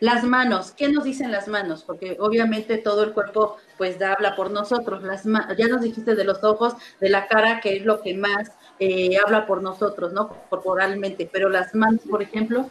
Las 0.00 0.24
manos, 0.24 0.72
¿qué 0.72 0.88
nos 0.88 1.04
dicen 1.04 1.32
las 1.32 1.48
manos? 1.48 1.82
Porque 1.82 2.16
obviamente 2.20 2.78
todo 2.78 3.02
el 3.02 3.12
cuerpo 3.12 3.56
pues 3.76 4.00
habla 4.00 4.36
por 4.36 4.50
nosotros. 4.50 5.02
Las 5.02 5.24
ya 5.56 5.68
nos 5.68 5.80
dijiste 5.80 6.14
de 6.14 6.24
los 6.24 6.44
ojos, 6.44 6.74
de 7.00 7.08
la 7.08 7.26
cara, 7.26 7.60
que 7.60 7.76
es 7.76 7.84
lo 7.84 8.00
que 8.02 8.14
más 8.14 8.52
eh, 8.78 9.18
habla 9.18 9.46
por 9.46 9.62
nosotros, 9.62 10.12
¿no? 10.12 10.28
Corporalmente. 10.48 11.28
Pero 11.32 11.48
las 11.48 11.74
manos, 11.74 12.02
por 12.08 12.22
ejemplo. 12.22 12.70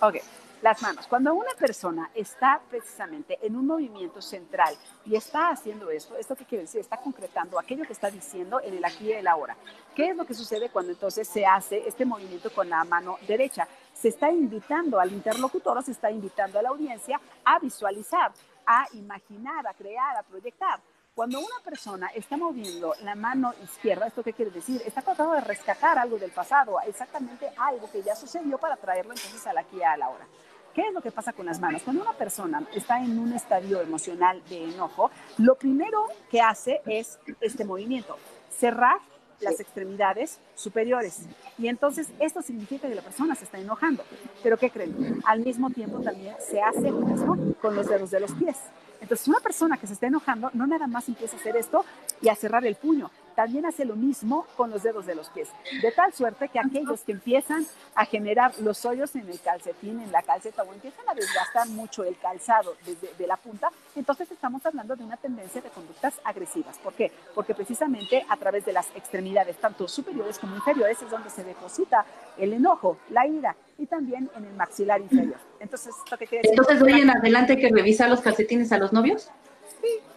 Ok, 0.00 0.16
las 0.62 0.82
manos. 0.82 1.06
Cuando 1.06 1.34
una 1.34 1.52
persona 1.58 2.10
está 2.14 2.60
precisamente 2.70 3.38
en 3.42 3.56
un 3.56 3.66
movimiento 3.66 4.20
central 4.20 4.74
y 5.04 5.16
está 5.16 5.50
haciendo 5.50 5.90
esto, 5.90 6.16
¿esto 6.16 6.36
qué 6.36 6.44
quiere 6.44 6.62
decir? 6.64 6.80
Está 6.80 6.96
concretando 6.96 7.58
aquello 7.58 7.84
que 7.84 7.92
está 7.92 8.10
diciendo 8.10 8.60
en 8.62 8.74
el 8.76 8.84
aquí 8.84 9.06
y 9.06 9.12
el 9.12 9.26
ahora. 9.26 9.56
¿Qué 9.94 10.10
es 10.10 10.16
lo 10.16 10.24
que 10.24 10.34
sucede 10.34 10.68
cuando 10.68 10.92
entonces 10.92 11.26
se 11.26 11.46
hace 11.46 11.86
este 11.86 12.04
movimiento 12.04 12.50
con 12.50 12.68
la 12.68 12.84
mano 12.84 13.18
derecha? 13.26 13.66
Se 14.00 14.08
está 14.08 14.30
invitando 14.30 15.00
al 15.00 15.12
interlocutor 15.12 15.76
o 15.76 15.82
se 15.82 15.90
está 15.90 16.08
invitando 16.08 16.58
a 16.58 16.62
la 16.62 16.68
audiencia 16.68 17.20
a 17.44 17.58
visualizar, 17.58 18.32
a 18.64 18.86
imaginar, 18.92 19.66
a 19.66 19.74
crear, 19.74 20.16
a 20.16 20.22
proyectar. 20.22 20.80
Cuando 21.16 21.40
una 21.40 21.58
persona 21.64 22.06
está 22.14 22.36
moviendo 22.36 22.94
la 23.02 23.16
mano 23.16 23.52
izquierda, 23.60 24.06
¿esto 24.06 24.22
qué 24.22 24.32
quiere 24.32 24.52
decir? 24.52 24.80
Está 24.86 25.02
tratando 25.02 25.32
de 25.32 25.40
rescatar 25.40 25.98
algo 25.98 26.16
del 26.16 26.30
pasado, 26.30 26.76
exactamente 26.86 27.50
algo 27.56 27.90
que 27.90 28.00
ya 28.04 28.14
sucedió 28.14 28.56
para 28.56 28.76
traerlo 28.76 29.14
entonces 29.14 29.44
al 29.48 29.58
aquí 29.58 29.78
y 29.78 29.82
a 29.82 29.96
la 29.96 30.10
hora. 30.10 30.28
¿Qué 30.72 30.82
es 30.82 30.92
lo 30.94 31.00
que 31.00 31.10
pasa 31.10 31.32
con 31.32 31.46
las 31.46 31.58
manos? 31.58 31.82
Cuando 31.82 32.02
una 32.02 32.12
persona 32.12 32.62
está 32.72 33.00
en 33.00 33.18
un 33.18 33.32
estadio 33.32 33.80
emocional 33.80 34.40
de 34.48 34.62
enojo, 34.62 35.10
lo 35.38 35.56
primero 35.56 36.06
que 36.30 36.40
hace 36.40 36.82
es 36.86 37.18
este 37.40 37.64
movimiento, 37.64 38.16
cerrar 38.48 39.00
las 39.40 39.60
extremidades 39.60 40.38
superiores. 40.54 41.22
Y 41.58 41.68
entonces 41.68 42.08
esto 42.18 42.42
significa 42.42 42.88
que 42.88 42.94
la 42.94 43.02
persona 43.02 43.34
se 43.34 43.44
está 43.44 43.58
enojando. 43.58 44.04
Pero 44.42 44.56
¿qué 44.56 44.70
creen? 44.70 45.20
Al 45.24 45.40
mismo 45.40 45.70
tiempo 45.70 46.00
también 46.00 46.34
se 46.40 46.60
hace 46.60 46.90
lo 46.90 47.00
mismo 47.00 47.36
con 47.60 47.74
los 47.76 47.86
dedos 47.86 48.10
de 48.10 48.20
los 48.20 48.32
pies. 48.32 48.56
Entonces 49.00 49.28
una 49.28 49.40
persona 49.40 49.76
que 49.76 49.86
se 49.86 49.92
está 49.92 50.06
enojando 50.06 50.50
no 50.54 50.66
nada 50.66 50.86
más 50.86 51.08
empieza 51.08 51.36
a 51.36 51.40
hacer 51.40 51.56
esto 51.56 51.84
y 52.20 52.28
a 52.28 52.34
cerrar 52.34 52.66
el 52.66 52.74
puño, 52.74 53.10
también 53.38 53.66
hace 53.66 53.84
lo 53.84 53.94
mismo 53.94 54.46
con 54.56 54.68
los 54.68 54.82
dedos 54.82 55.06
de 55.06 55.14
los 55.14 55.28
pies. 55.28 55.48
De 55.80 55.92
tal 55.92 56.12
suerte 56.12 56.48
que 56.48 56.58
aquellos 56.58 57.02
que 57.02 57.12
empiezan 57.12 57.64
a 57.94 58.04
generar 58.04 58.52
los 58.58 58.84
hoyos 58.84 59.14
en 59.14 59.28
el 59.28 59.38
calcetín, 59.38 60.00
en 60.00 60.10
la 60.10 60.22
calceta 60.22 60.64
o 60.64 60.72
empiezan 60.72 61.08
a 61.08 61.14
desgastar 61.14 61.68
mucho 61.68 62.02
el 62.02 62.18
calzado 62.18 62.74
desde 62.84 63.14
de 63.16 63.26
la 63.28 63.36
punta, 63.36 63.70
entonces 63.94 64.28
estamos 64.32 64.66
hablando 64.66 64.96
de 64.96 65.04
una 65.04 65.16
tendencia 65.16 65.62
de 65.62 65.68
conductas 65.68 66.14
agresivas. 66.24 66.78
¿Por 66.78 66.94
qué? 66.94 67.12
Porque 67.32 67.54
precisamente 67.54 68.26
a 68.28 68.36
través 68.38 68.64
de 68.64 68.72
las 68.72 68.88
extremidades, 68.96 69.56
tanto 69.58 69.86
superiores 69.86 70.36
como 70.40 70.56
inferiores, 70.56 71.00
es 71.00 71.08
donde 71.08 71.30
se 71.30 71.44
deposita 71.44 72.04
el 72.38 72.54
enojo, 72.54 72.98
la 73.10 73.24
ira 73.24 73.54
y 73.78 73.86
también 73.86 74.28
en 74.36 74.46
el 74.46 74.54
maxilar 74.54 75.00
inferior. 75.00 75.38
Entonces, 75.60 75.94
¿esto 75.96 76.18
qué 76.18 76.26
quiere 76.26 76.42
decir? 76.42 76.58
Entonces, 76.58 76.82
hoy 76.82 77.00
en 77.00 77.10
adelante 77.10 77.56
que 77.56 77.68
revisar 77.68 78.10
los 78.10 78.20
calcetines 78.20 78.72
a 78.72 78.78
los 78.78 78.92
novios. 78.92 79.30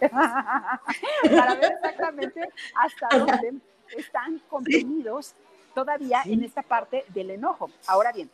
para 0.00 1.54
ver 1.54 1.72
exactamente 1.72 2.48
hasta 2.74 3.18
dónde 3.18 3.60
están 3.96 4.38
contenidos 4.48 5.34
todavía 5.74 6.22
en 6.24 6.44
esta 6.44 6.62
parte 6.62 7.04
del 7.08 7.30
enojo. 7.30 7.70
Ahora 7.86 8.12
bien, 8.12 8.30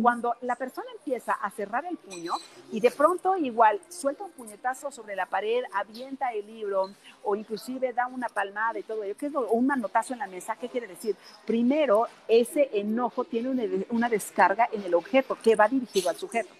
cuando 0.00 0.36
la 0.42 0.54
persona 0.54 0.86
empieza 0.96 1.32
a 1.32 1.50
cerrar 1.50 1.84
el 1.86 1.96
puño 1.96 2.34
y 2.70 2.80
de 2.80 2.90
pronto 2.90 3.36
igual 3.36 3.80
suelta 3.88 4.24
un 4.24 4.30
puñetazo 4.30 4.90
sobre 4.90 5.16
la 5.16 5.26
pared, 5.26 5.62
avienta 5.74 6.32
el 6.32 6.46
libro 6.46 6.90
o 7.24 7.34
inclusive 7.34 7.92
da 7.92 8.06
una 8.06 8.28
palmada 8.28 8.78
y 8.78 8.82
todo 8.84 9.02
ello, 9.02 9.16
¿qué 9.18 9.26
es 9.26 9.32
lo, 9.32 9.48
un 9.50 9.66
manotazo 9.66 10.12
en 10.12 10.20
la 10.20 10.26
mesa, 10.26 10.56
¿qué 10.56 10.68
quiere 10.68 10.86
decir? 10.86 11.16
Primero, 11.44 12.06
ese 12.28 12.70
enojo 12.72 13.24
tiene 13.24 13.48
una, 13.48 13.64
una 13.90 14.08
descarga 14.08 14.68
en 14.70 14.82
el 14.82 14.94
objeto 14.94 15.36
que 15.42 15.56
va 15.56 15.68
dirigido 15.68 16.10
al 16.10 16.16
sujeto. 16.16 16.54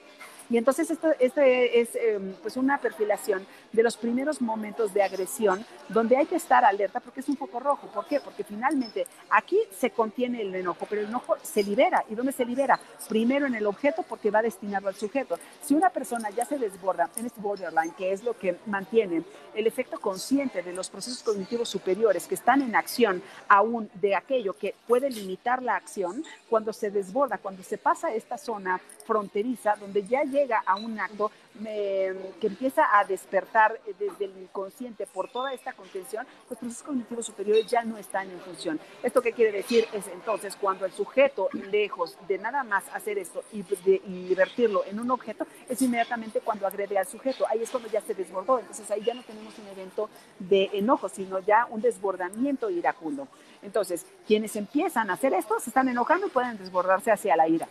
Y 0.50 0.59
entonces 0.59 0.90
esto, 0.90 1.09
este 1.18 1.81
es 1.81 1.94
em, 1.94 2.35
pues 2.42 2.57
una 2.57 2.78
perfilación 2.78 3.46
de 3.72 3.83
los 3.83 3.96
primeros 3.96 4.40
momentos 4.40 4.92
de 4.92 5.02
agresión 5.02 5.64
donde 5.88 6.16
hay 6.16 6.26
que 6.26 6.37
estar 6.37 6.64
alerta 6.64 7.00
porque 7.00 7.20
es 7.20 7.28
un 7.28 7.37
poco 7.37 7.61
rojo. 7.61 7.87
¿Por 7.88 8.07
qué? 8.07 8.20
Porque 8.20 8.44
finalmente 8.44 9.07
aquí 9.31 9.59
se 9.70 9.90
contiene 9.90 10.42
el 10.42 10.55
enojo, 10.55 10.87
pero 10.88 11.02
el 11.02 11.09
enojo 11.09 11.37
se 11.42 11.62
libera. 11.62 12.05
¿Y 12.09 12.14
dónde 12.14 12.33
se 12.33 12.44
libera? 12.44 12.78
Primero 13.09 13.46
en 13.46 13.55
el 13.55 13.66
objeto 13.66 14.02
porque 14.02 14.31
va 14.31 14.42
destinado 14.42 14.88
al 14.88 14.94
sujeto. 14.94 15.38
Si 15.62 15.74
una 15.74 15.90
persona 15.90 16.31
ya 16.31 16.44
se 16.44 16.59
desborda 16.59 17.09
en 17.16 17.26
este 17.26 17.40
borderline, 17.40 17.94
que 17.94 18.12
es 18.12 18.22
lo 18.22 18.37
que 18.37 18.57
mantiene 18.66 19.22
el 19.55 19.66
efecto 19.66 20.00
consciente 20.00 20.62
de 20.62 20.72
los 20.72 20.90
procesos 20.90 21.22
cognitivos 21.22 21.68
superiores 21.68 22.26
que 22.26 22.35
están 22.35 22.62
en 22.62 22.74
acción 22.74 23.22
aún 23.48 23.90
de 23.94 24.14
aquello 24.14 24.55
que 24.55 24.74
puede 24.87 25.11
limitar 25.11 25.62
la 25.62 25.76
acción, 25.76 26.24
cuando 26.48 26.72
se 26.72 26.90
desborda, 26.90 27.38
cuando 27.38 27.62
se 27.62 27.78
pasa 27.78 28.14
esta 28.14 28.38
zona 28.38 28.81
fronteriza, 29.12 29.77
donde 29.79 30.05
ya 30.05 30.22
llega 30.22 30.62
a 30.64 30.77
un 30.77 30.98
acto 30.98 31.31
que 31.62 32.46
empieza 32.46 32.98
a 32.98 33.05
despertar 33.05 33.79
desde 33.98 34.25
el 34.25 34.33
inconsciente 34.38 35.07
por 35.07 35.31
toda 35.31 35.53
esta 35.53 35.75
contención, 35.75 36.27
los 36.48 36.59
procesos 36.59 36.83
cognitivos 36.83 37.27
superiores 37.27 37.66
ya 37.66 37.85
no 37.85 37.98
están 37.98 38.31
en 38.31 38.40
función. 38.40 38.81
¿Esto 39.03 39.20
qué 39.20 39.33
quiere 39.33 39.53
decir? 39.53 39.87
Es 39.92 40.09
entonces 40.09 40.57
cuando 40.57 40.87
el 40.87 40.92
sujeto, 40.92 41.51
lejos 41.70 42.16
de 42.27 42.38
nada 42.38 42.64
más 42.64 42.85
hacer 42.94 43.18
esto 43.18 43.42
y, 43.53 43.62
de, 43.62 44.01
divertirlo 44.07 44.83
en 44.87 44.98
un 44.98 45.11
objeto, 45.11 45.46
es 45.68 45.83
inmediatamente 45.83 46.40
cuando 46.40 46.66
agrede 46.66 46.96
al 46.96 47.07
sujeto. 47.07 47.44
Ahí 47.48 47.62
es 47.62 47.70
cuando 47.70 47.90
ya 47.90 48.01
se 48.01 48.14
desbordó. 48.14 48.59
Entonces 48.59 48.90
ahí 48.90 49.03
ya 49.05 49.12
no 49.12 49.22
tenemos 49.22 49.57
un 49.59 49.68
evento 49.68 50.09
de 50.38 50.70
enojo, 50.72 51.11
sino 51.11 51.38
ya 51.40 51.66
un 51.68 51.83
desbordamiento 51.83 52.70
iracundo. 52.70 53.29
Entonces, 53.61 54.07
quienes 54.27 54.57
empiezan 54.57 55.11
a 55.11 55.14
hacer 55.14 55.35
esto 55.35 55.61
se 55.61 55.68
están 55.68 55.88
enojando 55.88 56.27
y 56.27 56.31
pueden 56.31 56.57
desbordarse 56.57 57.12
hacia 57.12 57.37
la 57.37 57.46
ira 57.46 57.68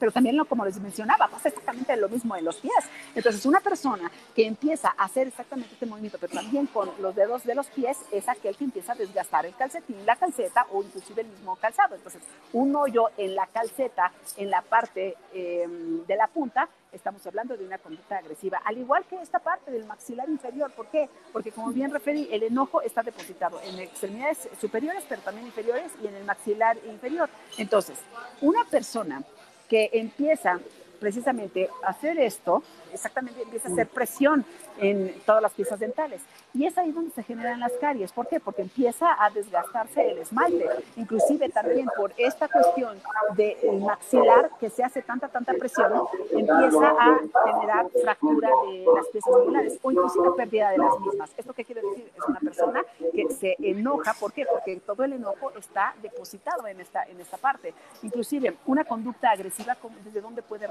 pero 0.00 0.10
también, 0.10 0.36
lo, 0.36 0.46
como 0.46 0.64
les 0.64 0.80
mencionaba, 0.80 1.28
pasa 1.28 1.50
exactamente 1.50 1.94
lo 1.96 2.08
mismo 2.08 2.34
en 2.34 2.44
los 2.44 2.56
pies. 2.56 2.72
Entonces, 3.14 3.44
una 3.44 3.60
persona 3.60 4.10
que 4.34 4.46
empieza 4.46 4.94
a 4.96 5.04
hacer 5.04 5.28
exactamente 5.28 5.74
este 5.74 5.86
movimiento, 5.86 6.18
pero 6.18 6.32
también 6.32 6.66
con 6.66 6.90
los 7.00 7.14
dedos 7.14 7.44
de 7.44 7.54
los 7.54 7.66
pies, 7.66 7.98
es 8.10 8.28
aquel 8.28 8.56
que 8.56 8.64
empieza 8.64 8.92
a 8.92 8.96
desgastar 8.96 9.44
el 9.44 9.54
calcetín, 9.54 10.04
la 10.06 10.16
calceta 10.16 10.66
o 10.72 10.82
inclusive 10.82 11.22
el 11.22 11.28
mismo 11.28 11.54
calzado. 11.56 11.94
Entonces, 11.94 12.22
un 12.54 12.74
hoyo 12.74 13.08
en 13.18 13.34
la 13.34 13.46
calceta, 13.46 14.10
en 14.38 14.50
la 14.50 14.62
parte 14.62 15.16
em, 15.34 16.04
de 16.06 16.16
la 16.16 16.26
punta, 16.28 16.68
estamos 16.92 17.24
hablando 17.26 17.56
de 17.56 17.64
una 17.64 17.78
conducta 17.78 18.16
agresiva, 18.16 18.60
al 18.64 18.78
igual 18.78 19.04
que 19.04 19.20
esta 19.20 19.38
parte 19.38 19.70
del 19.70 19.84
maxilar 19.84 20.28
inferior. 20.28 20.70
¿Por 20.72 20.86
qué? 20.86 21.08
Porque 21.32 21.52
como 21.52 21.70
bien 21.70 21.92
referí, 21.92 22.28
el 22.32 22.42
enojo 22.42 22.80
está 22.80 23.02
depositado 23.02 23.60
en 23.62 23.78
extremidades 23.78 24.48
superiores, 24.60 25.04
pero 25.08 25.20
también 25.22 25.46
inferiores 25.46 25.92
y 26.02 26.06
en 26.06 26.14
el 26.14 26.24
maxilar 26.24 26.78
inferior. 26.86 27.28
Entonces, 27.58 27.98
una 28.40 28.64
persona 28.64 29.22
que 29.70 29.88
empieza 29.92 30.60
precisamente 31.00 31.68
hacer 31.82 32.18
esto, 32.18 32.62
exactamente 32.92 33.42
empieza 33.42 33.68
a 33.68 33.72
hacer 33.72 33.88
presión 33.88 34.44
en 34.78 35.14
todas 35.26 35.42
las 35.42 35.52
piezas 35.52 35.80
dentales. 35.80 36.20
Y 36.52 36.66
es 36.66 36.76
ahí 36.78 36.92
donde 36.92 37.10
se 37.12 37.22
generan 37.22 37.60
las 37.60 37.72
caries. 37.80 38.12
¿Por 38.12 38.26
qué? 38.28 38.40
Porque 38.40 38.62
empieza 38.62 39.22
a 39.22 39.30
desgastarse 39.30 40.10
el 40.10 40.18
esmalte. 40.18 40.66
Inclusive 40.96 41.48
también 41.48 41.88
por 41.96 42.12
esta 42.16 42.48
cuestión 42.48 42.98
del 43.36 43.80
maxilar 43.80 44.50
que 44.58 44.68
se 44.70 44.82
hace 44.82 45.02
tanta, 45.02 45.28
tanta 45.28 45.52
presión, 45.54 45.92
empieza 46.30 46.88
a 46.88 47.20
generar 47.44 47.86
fractura 48.02 48.50
de 48.66 48.84
las 48.94 49.06
piezas 49.08 49.32
molares 49.32 49.78
o 49.82 49.90
inclusive 49.90 50.30
pérdida 50.36 50.70
de 50.70 50.78
las 50.78 51.00
mismas. 51.00 51.30
¿Esto 51.36 51.52
qué 51.52 51.64
quiere 51.64 51.82
decir? 51.82 52.10
Es 52.16 52.24
una 52.28 52.40
persona 52.40 52.82
que 53.14 53.30
se 53.30 53.56
enoja. 53.60 54.14
¿Por 54.14 54.32
qué? 54.32 54.44
Porque 54.46 54.76
todo 54.80 55.04
el 55.04 55.12
enojo 55.12 55.52
está 55.56 55.94
depositado 56.02 56.66
en 56.66 56.80
esta, 56.80 57.04
en 57.04 57.20
esta 57.20 57.36
parte. 57.36 57.74
Inclusive 58.02 58.56
una 58.66 58.84
conducta 58.84 59.30
agresiva, 59.30 59.76
¿desde 60.04 60.20
dónde 60.20 60.42
puede 60.42 60.66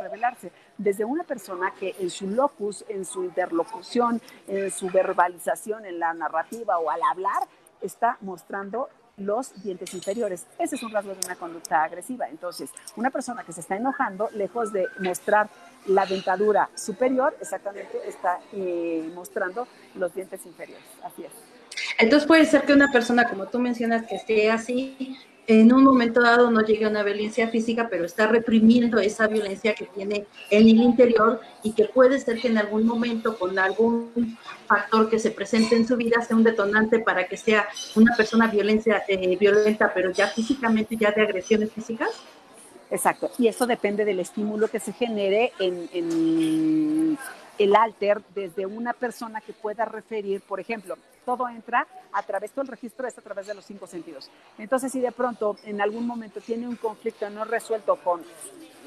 Desde 0.77 1.05
una 1.05 1.23
persona 1.23 1.73
que 1.79 1.95
en 1.99 2.09
su 2.09 2.27
locus, 2.27 2.85
en 2.87 3.05
su 3.05 3.23
interlocución, 3.23 4.21
en 4.47 4.71
su 4.71 4.89
verbalización, 4.89 5.85
en 5.85 5.99
la 5.99 6.13
narrativa 6.13 6.77
o 6.79 6.89
al 6.89 7.01
hablar, 7.11 7.43
está 7.81 8.17
mostrando 8.21 8.89
los 9.19 9.61
dientes 9.61 9.93
inferiores. 9.93 10.47
Ese 10.57 10.75
es 10.75 10.83
un 10.83 10.91
rasgo 10.91 11.13
de 11.13 11.19
una 11.25 11.35
conducta 11.35 11.83
agresiva. 11.83 12.27
Entonces, 12.29 12.69
una 12.95 13.09
persona 13.09 13.43
que 13.43 13.53
se 13.53 13.61
está 13.61 13.75
enojando, 13.75 14.29
lejos 14.33 14.71
de 14.73 14.85
mostrar 14.99 15.49
la 15.87 16.05
dentadura 16.05 16.69
superior, 16.75 17.35
exactamente 17.39 17.99
está 18.07 18.39
eh, 18.53 19.11
mostrando 19.13 19.67
los 19.95 20.13
dientes 20.13 20.45
inferiores. 20.45 20.85
Así 21.03 21.25
es. 21.25 21.31
Entonces 21.97 22.27
puede 22.27 22.45
ser 22.45 22.63
que 22.63 22.73
una 22.73 22.91
persona, 22.91 23.27
como 23.27 23.47
tú 23.47 23.59
mencionas, 23.59 24.05
que 24.05 24.15
esté 24.15 24.49
así, 24.51 25.17
en 25.49 25.73
un 25.73 25.83
momento 25.83 26.21
dado 26.21 26.51
no 26.51 26.61
llegue 26.61 26.85
a 26.85 26.89
una 26.89 27.01
violencia 27.01 27.47
física, 27.47 27.87
pero 27.89 28.05
está 28.05 28.27
reprimiendo 28.27 28.99
esa 28.99 29.25
violencia 29.25 29.73
que 29.73 29.85
tiene 29.85 30.27
en 30.51 30.69
el 30.69 30.77
interior 30.77 31.41
y 31.63 31.71
que 31.71 31.85
puede 31.85 32.19
ser 32.19 32.39
que 32.39 32.49
en 32.49 32.59
algún 32.59 32.85
momento 32.85 33.35
con 33.35 33.57
algún 33.57 34.37
factor 34.67 35.09
que 35.09 35.17
se 35.17 35.31
presente 35.31 35.75
en 35.75 35.87
su 35.87 35.97
vida 35.97 36.21
sea 36.21 36.37
un 36.37 36.43
detonante 36.43 36.99
para 36.99 37.27
que 37.27 37.35
sea 37.35 37.67
una 37.95 38.15
persona 38.15 38.45
violencia, 38.45 39.03
eh, 39.07 39.37
violenta, 39.37 39.91
pero 39.91 40.11
ya 40.11 40.27
físicamente, 40.27 40.95
ya 40.95 41.11
de 41.11 41.23
agresiones 41.23 41.71
físicas. 41.71 42.09
Exacto, 42.91 43.31
y 43.39 43.47
eso 43.47 43.65
depende 43.65 44.05
del 44.05 44.19
estímulo 44.19 44.67
que 44.67 44.79
se 44.79 44.93
genere 44.93 45.51
en, 45.57 45.89
en 45.93 47.17
el 47.57 47.75
alter 47.75 48.21
desde 48.35 48.67
una 48.67 48.93
persona 48.93 49.41
que 49.41 49.53
pueda 49.53 49.85
referir, 49.85 50.41
por 50.41 50.59
ejemplo, 50.59 50.95
todo 51.29 51.47
entra 51.47 51.85
a 52.11 52.23
través, 52.23 52.51
todo 52.51 52.63
el 52.63 52.69
registro 52.69 53.07
es 53.07 53.15
a 53.15 53.21
través 53.21 53.45
de 53.45 53.53
los 53.53 53.63
cinco 53.63 53.85
sentidos. 53.85 54.31
Entonces, 54.57 54.91
si 54.91 54.99
de 54.99 55.11
pronto 55.11 55.57
en 55.63 55.79
algún 55.79 56.07
momento 56.07 56.41
tiene 56.41 56.67
un 56.67 56.75
conflicto 56.75 57.29
no 57.29 57.45
resuelto 57.45 57.97
con 57.97 58.23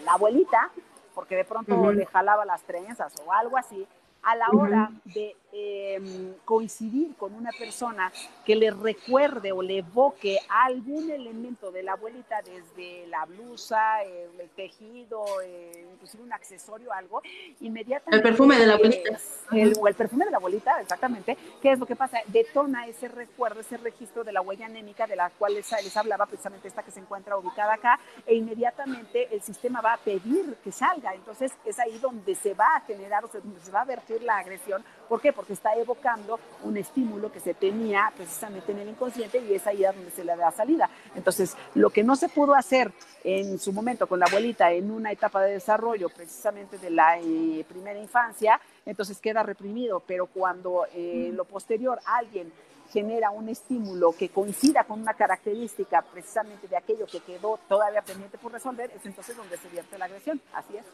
la 0.05 0.15
abuelita, 0.15 0.73
porque 1.15 1.37
de 1.37 1.45
pronto 1.45 1.93
le 1.93 2.05
jalaba 2.05 2.45
las 2.45 2.63
trenzas 2.63 3.15
o 3.25 3.33
algo 3.33 3.57
así, 3.57 3.87
a 4.25 4.35
la 4.35 4.49
hora 4.51 4.91
de 5.05 5.37
em, 5.53 6.35
coincidir 6.45 7.15
con 7.17 7.35
una 7.35 7.51
persona 7.53 8.11
que 8.45 8.57
le 8.57 8.71
recuerde 8.71 9.53
o 9.53 9.63
le 9.63 9.79
evoque 9.79 10.39
algún 10.49 11.11
elemento 11.11 11.71
de 11.71 11.83
la 11.83 11.93
abuelita, 11.93 12.41
desde 12.43 13.07
la 13.09 13.25
blusa, 13.27 14.03
el 14.03 14.49
tejido, 14.51 15.25
eh, 15.45 15.87
inclusive 15.93 16.23
un 16.23 16.33
accesorio, 16.33 16.93
algo, 16.93 17.23
inmediatamente... 17.61 18.17
El 18.17 18.23
perfume 18.23 18.59
de 18.59 18.67
la 18.67 18.75
abuelita. 18.75 19.19
El, 19.53 19.73
o 19.79 19.89
el 19.89 19.95
perfume 19.95 20.25
de 20.25 20.31
la 20.31 20.39
abuelita, 20.39 20.81
exactamente. 20.81 21.37
¿Qué 21.61 21.73
es 21.73 21.79
lo 21.79 21.87
que 21.87 21.97
pasa? 21.97 22.19
Detona 22.27 22.87
ese 22.87 23.09
recuerdo, 23.09 23.61
ese 23.61 23.77
registro 23.77 24.25
de 24.25 24.33
la 24.33 24.41
huella 24.41 24.67
anémica 24.67 25.07
de 25.07 25.17
la 25.17 25.31
cual 25.31 25.55
les, 25.55 25.71
les 25.71 25.97
hablaba 25.97 26.27
precisamente 26.27 26.69
esta 26.69 26.83
que 26.83 26.91
se 26.91 27.01
encuentra 27.01 27.37
ubicada 27.37 27.75
acá, 27.75 28.01
e 28.27 28.35
inmediatamente 28.35 29.29
el 29.31 29.43
sistema 29.43 29.81
va 29.81 29.95
a 29.95 29.99
pedir 29.99 30.57
que 30.65 30.73
salga. 30.73 31.15
Entonces 31.15 31.53
es 31.65 31.79
ahí 31.79 31.99
donde 31.99 32.35
se 32.35 32.55
va 32.55 32.77
a 32.77 32.81
generar, 32.81 33.25
o 33.25 33.29
sea, 33.29 33.41
donde 33.41 33.61
se 33.61 33.71
va 33.71 33.83
a 33.83 33.85
vertir 33.85 34.23
la 34.23 34.39
agresión. 34.39 34.85
¿Por 35.13 35.21
qué? 35.21 35.31
Porque 35.31 35.53
está 35.53 35.75
evocando 35.75 36.41
un 36.63 36.79
estímulo 36.79 37.31
que 37.31 37.39
se 37.39 37.53
tenía 37.53 38.11
precisamente 38.17 38.73
en 38.73 38.79
el 38.79 38.89
inconsciente 38.89 39.45
y 39.47 39.53
es 39.53 39.67
ahí 39.67 39.83
donde 39.83 40.11
se 40.11 40.25
le 40.25 40.35
da 40.35 40.51
salida. 40.51 40.89
Entonces, 41.15 41.55
lo 41.75 41.91
que 41.91 42.03
no 42.03 42.17
se 42.17 42.31
pudo 42.31 42.55
hacer 42.55 42.91
en 43.23 43.59
su 43.59 43.75
momento 43.75 44.07
con 44.07 44.21
la 44.21 44.25
abuelita 44.25 44.73
en 44.73 44.91
una 44.91 45.13
etapa 45.13 45.43
de 45.43 45.53
desarrollo 45.53 46.09
precisamente 46.09 46.79
de 46.79 46.89
la 46.89 47.19
eh, 47.19 47.63
primera 47.69 47.99
infancia, 47.99 48.59
entonces 48.87 49.19
queda 49.19 49.43
reprimido, 49.43 50.01
pero 50.01 50.29
cuando 50.29 50.87
eh, 50.95 51.31
lo 51.35 51.45
posterior 51.45 52.01
alguien 52.07 52.51
genera 52.91 53.33
un 53.33 53.51
estímulo 53.51 54.13
que 54.13 54.31
coincida 54.31 54.85
con 54.85 55.03
una 55.03 55.13
característica 55.13 56.01
precisamente 56.01 56.69
de 56.69 56.79
aquello 56.79 57.05
que 57.05 57.21
quedó 57.21 57.61
todavía 57.69 58.01
pendiente 58.01 58.39
por 58.39 58.51
resolver, 58.51 58.91
es 58.97 59.05
entonces 59.05 59.37
donde 59.37 59.59
se 59.59 59.69
vierte 59.69 59.99
la 59.99 60.07
agresión. 60.07 60.41
Así 60.55 60.75
es. 60.75 60.87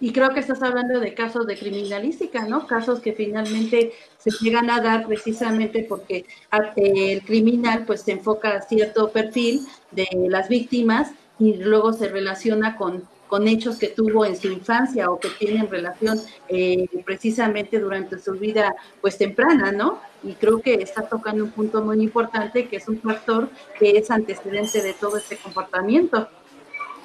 Y 0.00 0.12
creo 0.12 0.30
que 0.30 0.40
estás 0.40 0.62
hablando 0.62 1.00
de 1.00 1.14
casos 1.14 1.46
de 1.46 1.56
criminalística, 1.56 2.46
¿no? 2.46 2.66
Casos 2.66 3.00
que 3.00 3.12
finalmente 3.12 3.92
se 4.18 4.30
llegan 4.40 4.70
a 4.70 4.80
dar 4.80 5.06
precisamente 5.06 5.84
porque 5.88 6.26
el 6.76 7.22
criminal 7.22 7.84
pues 7.86 8.02
se 8.02 8.12
enfoca 8.12 8.50
a 8.50 8.62
cierto 8.62 9.10
perfil 9.10 9.66
de 9.90 10.06
las 10.28 10.48
víctimas 10.48 11.12
y 11.38 11.54
luego 11.54 11.92
se 11.92 12.08
relaciona 12.08 12.76
con, 12.76 13.04
con 13.28 13.48
hechos 13.48 13.78
que 13.78 13.88
tuvo 13.88 14.24
en 14.24 14.36
su 14.36 14.48
infancia 14.48 15.10
o 15.10 15.18
que 15.18 15.28
tienen 15.30 15.68
relación 15.68 16.20
eh, 16.48 16.86
precisamente 17.04 17.78
durante 17.78 18.18
su 18.18 18.32
vida 18.32 18.74
pues 19.00 19.18
temprana, 19.18 19.72
¿no? 19.72 20.00
Y 20.22 20.34
creo 20.34 20.60
que 20.60 20.74
está 20.74 21.08
tocando 21.08 21.44
un 21.44 21.50
punto 21.50 21.82
muy 21.82 22.00
importante 22.02 22.68
que 22.68 22.76
es 22.76 22.88
un 22.88 23.00
factor 23.00 23.48
que 23.78 23.98
es 23.98 24.10
antecedente 24.10 24.82
de 24.82 24.92
todo 24.94 25.16
este 25.16 25.36
comportamiento. 25.36 26.28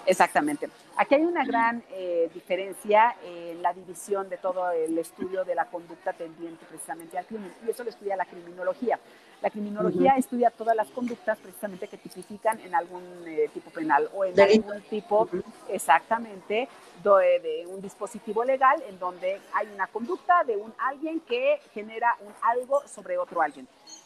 Exactamente. 0.06 0.70
Aquí 1.02 1.16
hay 1.16 1.24
una 1.24 1.46
gran 1.46 1.82
eh, 1.92 2.30
diferencia 2.34 3.16
en 3.24 3.62
la 3.62 3.72
división 3.72 4.28
de 4.28 4.36
todo 4.36 4.70
el 4.72 4.98
estudio 4.98 5.46
de 5.46 5.56
la 5.56 5.64
conducta 5.64 6.12
tendiente 6.12 6.66
precisamente 6.66 7.18
al 7.18 7.26
crimen, 7.26 7.54
y 7.66 7.70
eso 7.70 7.86
lo 7.86 7.90
estudia 7.90 8.18
la 8.18 8.26
criminología. 8.26 9.00
La 9.42 9.50
criminología 9.50 10.16
estudia 10.18 10.50
todas 10.52 10.76
las 10.76 10.90
conductas 10.90 11.38
precisamente 11.38 11.88
que 11.88 11.98
tipifican 11.98 12.60
en 12.60 12.76
algún 12.76 13.04
eh, 13.26 13.50
tipo 13.54 13.70
penal 13.70 14.10
o 14.14 14.26
en 14.26 14.38
algún 14.40 14.82
tipo, 14.90 15.30
exactamente, 15.70 16.68
de, 17.04 17.40
de, 17.40 17.66
un 17.68 17.82
dispositivo 17.82 18.44
legal 18.44 18.84
en 18.90 19.00
donde 19.00 19.40
hay 19.54 19.68
una 19.74 19.88
conducta 19.88 20.44
de 20.44 20.58
un 20.58 20.74
alguien 20.78 21.22
que 21.22 21.60
genera 21.74 22.18
un 22.20 22.34
algo 22.42 22.82
sobre 22.86 23.18
otro 23.18 23.42
alguien. 23.42 23.66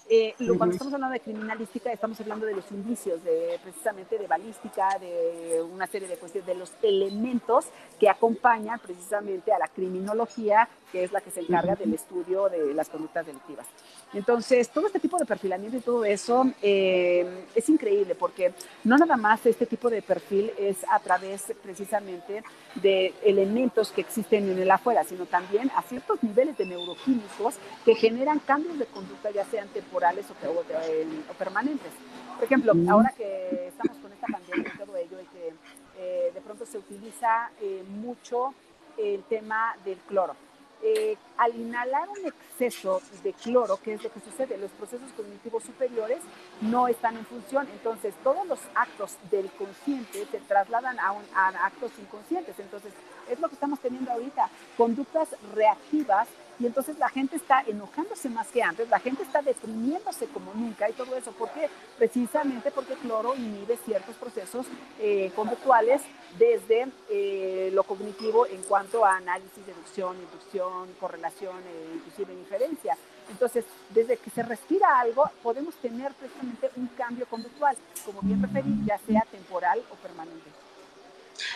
Eh, 0.09 0.35
cuando 0.57 0.73
estamos 0.73 0.93
hablando 0.93 1.13
de 1.13 1.21
criminalística, 1.21 1.91
estamos 1.91 2.19
hablando 2.19 2.45
de 2.45 2.55
los 2.55 2.69
indicios, 2.71 3.23
de, 3.23 3.59
precisamente 3.63 4.17
de 4.17 4.27
balística, 4.27 4.99
de 4.99 5.63
una 5.63 5.87
serie 5.87 6.07
de 6.07 6.17
cuestiones, 6.17 6.45
de 6.45 6.55
los 6.55 6.71
elementos 6.81 7.65
que 7.99 8.09
acompañan 8.09 8.79
precisamente 8.79 9.51
a 9.53 9.59
la 9.59 9.67
criminología, 9.67 10.67
que 10.93 11.03
es 11.03 11.11
la 11.11 11.21
que 11.21 11.31
se 11.31 11.39
encarga 11.39 11.75
del 11.75 11.91
estudio 11.95 12.49
de 12.49 12.71
las 12.75 12.87
conductas 12.87 13.25
delictivas. 13.25 13.65
Entonces, 14.13 14.69
todo 14.69 14.85
este 14.85 14.99
tipo 14.99 15.17
de 15.17 15.25
perfilamiento 15.25 15.75
y 15.75 15.81
todo 15.81 16.05
eso 16.05 16.45
eh, 16.61 17.45
es 17.55 17.67
increíble 17.67 18.13
porque 18.13 18.53
no 18.83 18.95
nada 18.95 19.17
más 19.17 19.43
este 19.47 19.65
tipo 19.65 19.89
de 19.89 20.03
perfil 20.03 20.51
es 20.55 20.85
a 20.87 20.99
través 20.99 21.51
precisamente 21.63 22.43
de 22.75 23.11
elementos 23.23 23.91
que 23.91 24.01
existen 24.01 24.51
en 24.51 24.59
el 24.59 24.69
afuera, 24.69 25.03
sino 25.03 25.25
también 25.25 25.71
a 25.75 25.81
ciertos 25.81 26.21
niveles 26.21 26.55
de 26.59 26.67
neuroquímicos 26.67 27.55
que 27.83 27.95
generan 27.95 28.37
cambios 28.37 28.77
de 28.77 28.85
conducta, 28.85 29.31
ya 29.31 29.45
sean 29.45 29.67
temporales 29.69 30.27
o, 30.29 31.33
permanentes. 31.33 31.91
Por 32.35 32.43
ejemplo, 32.43 32.73
ahora 32.87 33.11
que 33.17 33.67
estamos 33.67 33.97
con 33.97 34.13
esta 34.13 34.27
pandemia 34.27 34.71
y 34.75 34.77
todo 34.77 34.95
ello, 34.95 35.17
y 35.19 35.25
que 35.25 35.53
eh, 35.97 36.31
de 36.31 36.41
pronto 36.41 36.67
se 36.67 36.77
utiliza 36.77 37.49
eh, 37.61 37.83
mucho 37.89 38.53
el 38.97 39.23
tema 39.23 39.75
del 39.83 39.97
cloro. 40.07 40.35
Eh, 40.85 41.15
al 41.37 41.55
inhalar 41.55 42.09
un 42.09 42.25
exceso 42.25 43.01
de 43.23 43.31
cloro, 43.31 43.79
¿qué 43.81 43.93
es 43.93 44.03
lo 44.03 44.11
que 44.11 44.19
sucede? 44.19 44.57
Los 44.57 44.71
procesos 44.71 45.09
cognitivos 45.15 45.63
superiores 45.63 46.19
no 46.59 46.89
están 46.89 47.15
en 47.15 47.25
función, 47.25 47.69
entonces 47.71 48.13
todos 48.21 48.45
los 48.47 48.59
actos 48.75 49.15
del 49.31 49.49
consciente 49.51 50.25
se 50.29 50.39
trasladan 50.39 50.99
a, 50.99 51.15
a 51.35 51.65
actos 51.67 51.91
inconscientes, 52.01 52.59
entonces 52.59 52.91
es 53.29 53.39
lo 53.39 53.47
que 53.47 53.53
estamos 53.53 53.79
teniendo 53.79 54.11
ahorita, 54.11 54.49
conductas 54.75 55.29
reactivas 55.55 56.27
y 56.59 56.65
entonces 56.65 56.97
la 56.99 57.09
gente 57.09 57.35
está 57.35 57.61
enojándose 57.61 58.29
más 58.29 58.47
que 58.47 58.61
antes, 58.61 58.89
la 58.89 58.99
gente 58.99 59.23
está 59.23 59.41
deprimiéndose 59.41 60.27
como 60.27 60.53
nunca 60.53 60.89
y 60.89 60.93
todo 60.93 61.15
eso. 61.15 61.31
¿Por 61.31 61.49
qué? 61.51 61.69
Precisamente 61.97 62.71
porque 62.71 62.93
cloro 62.95 63.35
inhibe 63.35 63.77
ciertos 63.85 64.15
procesos 64.15 64.67
eh, 64.99 65.31
conductuales 65.35 66.01
desde 66.37 66.87
eh, 67.09 67.69
lo 67.73 67.83
cognitivo 67.83 68.45
en 68.47 68.61
cuanto 68.63 69.05
a 69.05 69.17
análisis, 69.17 69.65
deducción, 69.65 70.17
inducción, 70.17 70.89
correlación, 70.99 71.57
e 71.57 71.95
inclusive 71.95 72.33
inferencia. 72.33 72.97
Entonces, 73.29 73.65
desde 73.89 74.17
que 74.17 74.29
se 74.29 74.43
respira 74.43 74.99
algo, 74.99 75.29
podemos 75.41 75.75
tener 75.75 76.13
precisamente 76.13 76.69
un 76.75 76.87
cambio 76.87 77.25
conductual, 77.27 77.75
como 78.05 78.21
bien 78.21 78.41
referí, 78.41 78.73
ya 78.85 78.97
sea 78.99 79.21
temporal 79.31 79.81
o 79.91 79.95
permanente. 79.95 80.62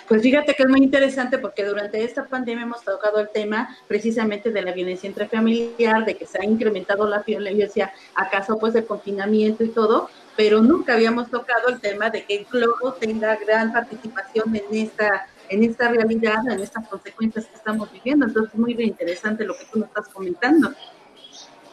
Pues 0.07 0.21
fíjate 0.21 0.53
que 0.53 0.63
es 0.63 0.69
muy 0.69 0.81
interesante 0.81 1.37
porque 1.37 1.63
durante 1.63 2.03
esta 2.03 2.25
pandemia 2.25 2.63
hemos 2.63 2.83
tocado 2.83 3.19
el 3.19 3.29
tema 3.29 3.77
precisamente 3.87 4.51
de 4.51 4.61
la 4.61 4.71
violencia 4.71 5.07
intrafamiliar, 5.07 6.05
de 6.05 6.15
que 6.15 6.25
se 6.25 6.39
ha 6.39 6.45
incrementado 6.45 7.07
la 7.07 7.19
violencia 7.19 7.91
acaso 8.15 8.57
pues 8.57 8.75
el 8.75 8.85
confinamiento 8.85 9.63
y 9.63 9.69
todo, 9.69 10.09
pero 10.35 10.61
nunca 10.61 10.93
habíamos 10.93 11.29
tocado 11.29 11.69
el 11.69 11.79
tema 11.79 12.09
de 12.09 12.23
que 12.23 12.37
el 12.37 12.45
cloro 12.45 12.93
tenga 12.99 13.35
gran 13.35 13.71
participación 13.71 14.55
en 14.55 14.63
esta 14.71 15.27
en 15.49 15.63
esta 15.63 15.87
realidad, 15.87 16.45
en 16.49 16.59
estas 16.59 16.87
consecuencias 16.87 17.45
que 17.45 17.55
estamos 17.55 17.89
viviendo. 17.91 18.25
Entonces 18.25 18.53
es 18.53 18.59
muy 18.59 18.73
interesante 18.73 19.45
lo 19.45 19.53
que 19.53 19.65
tú 19.71 19.79
nos 19.79 19.87
estás 19.87 20.09
comentando. 20.09 20.73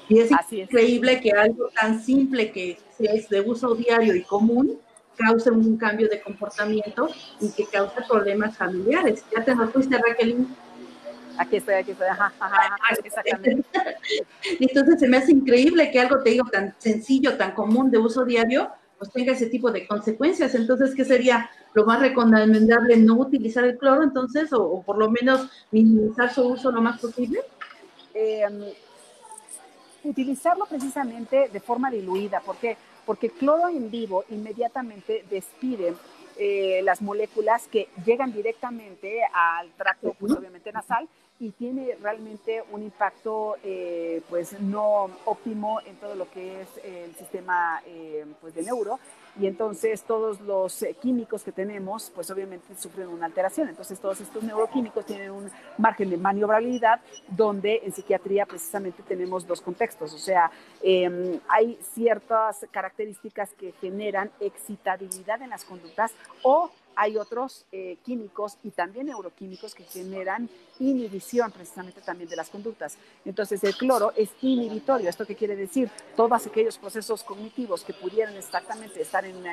Y 0.09 0.21
es 0.21 0.31
increíble 0.51 1.21
que 1.21 1.33
algo 1.33 1.71
tan 1.71 2.03
simple 2.03 2.53
que 2.53 2.79
es 2.99 3.29
de 3.29 3.41
uso 3.41 3.75
diario 3.75 4.15
y 4.15 4.23
común 4.23 4.79
cause 5.17 5.51
un 5.51 5.77
cambio 5.77 6.09
de 6.09 6.21
comportamiento 6.21 7.09
y 7.41 7.51
que 7.51 7.67
cause 7.67 7.95
problemas 8.09 8.57
familiares. 8.57 9.25
Ya 9.35 9.45
te 9.45 9.55
nos 9.55 9.71
fuiste, 9.71 9.97
Raquel. 9.99 10.47
Aquí 11.37 11.57
estoy, 11.57 11.75
aquí 11.75 11.91
estoy, 11.91 12.07
ajá, 12.07 12.33
ajá, 12.39 12.79
exactamente. 13.03 13.65
Entonces 14.61 15.01
se 15.01 15.09
me 15.09 15.17
hace 15.17 15.33
increíble 15.33 15.91
que 15.91 15.99
algo, 15.99 16.23
te 16.23 16.31
digo, 16.31 16.49
tan 16.51 16.75
sencillo, 16.79 17.37
tan 17.37 17.53
común 17.53 17.91
de 17.91 17.99
uso 17.99 18.25
diario, 18.25 18.71
pues 18.99 19.11
tenga 19.11 19.33
ese 19.33 19.47
tipo 19.47 19.71
de 19.71 19.87
consecuencias. 19.87 20.55
Entonces, 20.55 20.95
¿qué 20.95 21.05
sería 21.05 21.51
lo 21.73 21.85
más 21.85 22.01
recomendable? 22.01 22.97
¿No 22.97 23.15
utilizar 23.15 23.65
el 23.65 23.77
cloro 23.79 24.05
entonces 24.05 24.53
o, 24.53 24.83
por 24.83 24.97
lo 24.97 25.11
menos 25.11 25.49
minimizar 25.73 26.33
su 26.33 26.47
uso 26.47 26.71
lo 26.71 26.81
más 26.81 27.01
posible? 27.01 27.41
Em, 28.15 28.63
utilizarlo 30.05 30.67
precisamente 30.67 31.49
de 31.53 31.61
forma 31.61 31.91
diluida, 31.91 32.41
porque 32.45 32.77
porque 33.07 33.31
cloro 33.31 33.69
en 33.69 33.91
vivo 33.91 34.25
inmediatamente 34.31 35.25
despide 35.31 35.95
eh, 36.37 36.81
las 36.83 37.01
moléculas 37.01 37.69
que 37.69 37.89
llegan 38.05 38.33
directamente 38.33 39.21
al 39.33 39.71
tracto, 39.73 40.15
pues, 40.19 40.33
obviamente 40.33 40.73
nasal, 40.73 41.09
y 41.41 41.51
tiene 41.51 41.97
realmente 42.01 42.63
un 42.71 42.83
impacto 42.83 43.57
eh, 43.63 44.23
pues 44.31 44.61
no 44.61 45.11
óptimo 45.25 45.81
en 45.85 45.97
todo 45.97 46.15
lo 46.15 46.31
que 46.31 46.63
es 46.63 46.69
el 46.85 47.15
sistema 47.17 47.83
eh, 47.87 48.25
pues 48.41 48.55
de 48.55 48.63
neuro 48.63 48.99
y 49.41 49.47
entonces 49.49 50.03
todos 50.05 50.41
los 50.41 50.83
eh, 50.83 50.95
químicos 51.01 51.43
que 51.43 51.51
tenemos, 51.51 52.13
pues 52.15 52.31
obviamente 52.31 52.75
sufren 52.77 53.09
una 53.09 53.27
alteración. 53.27 53.69
Entonces 53.69 53.99
todos 53.99 54.21
estos 54.21 54.45
neuroquímicos 54.45 55.05
tienen 55.05 55.33
un 55.33 55.51
margen 55.77 56.11
de 56.11 56.17
maniobrabilidad 56.17 57.01
donde 57.29 57.81
en 57.85 57.93
psiquiatría 57.93 58.47
precisamente 58.47 59.03
tenemos 59.03 59.47
dos 59.47 59.61
contextos. 59.61 60.15
O 60.15 60.19
sea, 60.19 60.51
em, 60.83 61.41
hay 61.49 61.79
ciertas 61.95 62.65
características 62.71 63.53
que 63.55 63.73
generan 63.81 64.31
excitabilidad 64.39 65.43
en 65.43 65.51
las 65.51 65.65
conductas 65.65 66.13
o 66.43 66.71
hay 66.97 67.17
otros 67.17 67.67
eh, 67.73 67.99
químicos 68.05 68.59
y 68.63 68.71
también 68.71 69.07
neuroquímicos 69.07 69.75
que 69.75 69.85
generan 69.85 70.49
inhibición 70.79 71.51
precisamente 71.53 72.01
también 72.01 72.29
de 72.29 72.37
las 72.37 72.51
conductas. 72.51 72.97
Entonces 73.25 73.63
el 73.65 73.77
cloro 73.77 74.13
es 74.17 74.31
inhibitorio. 74.43 75.09
¿Esto 75.09 75.27
qué 75.27 75.37
quiere 75.37 75.57
decir? 75.57 75.91
Todos 76.17 76.47
aquellos 76.47 76.79
procesos 76.79 77.23
cognitivos 77.23 77.85
que 77.85 77.95
pudieran 77.95 78.35
exactamente 78.37 79.01
estar 79.01 79.25
en, 79.25 79.45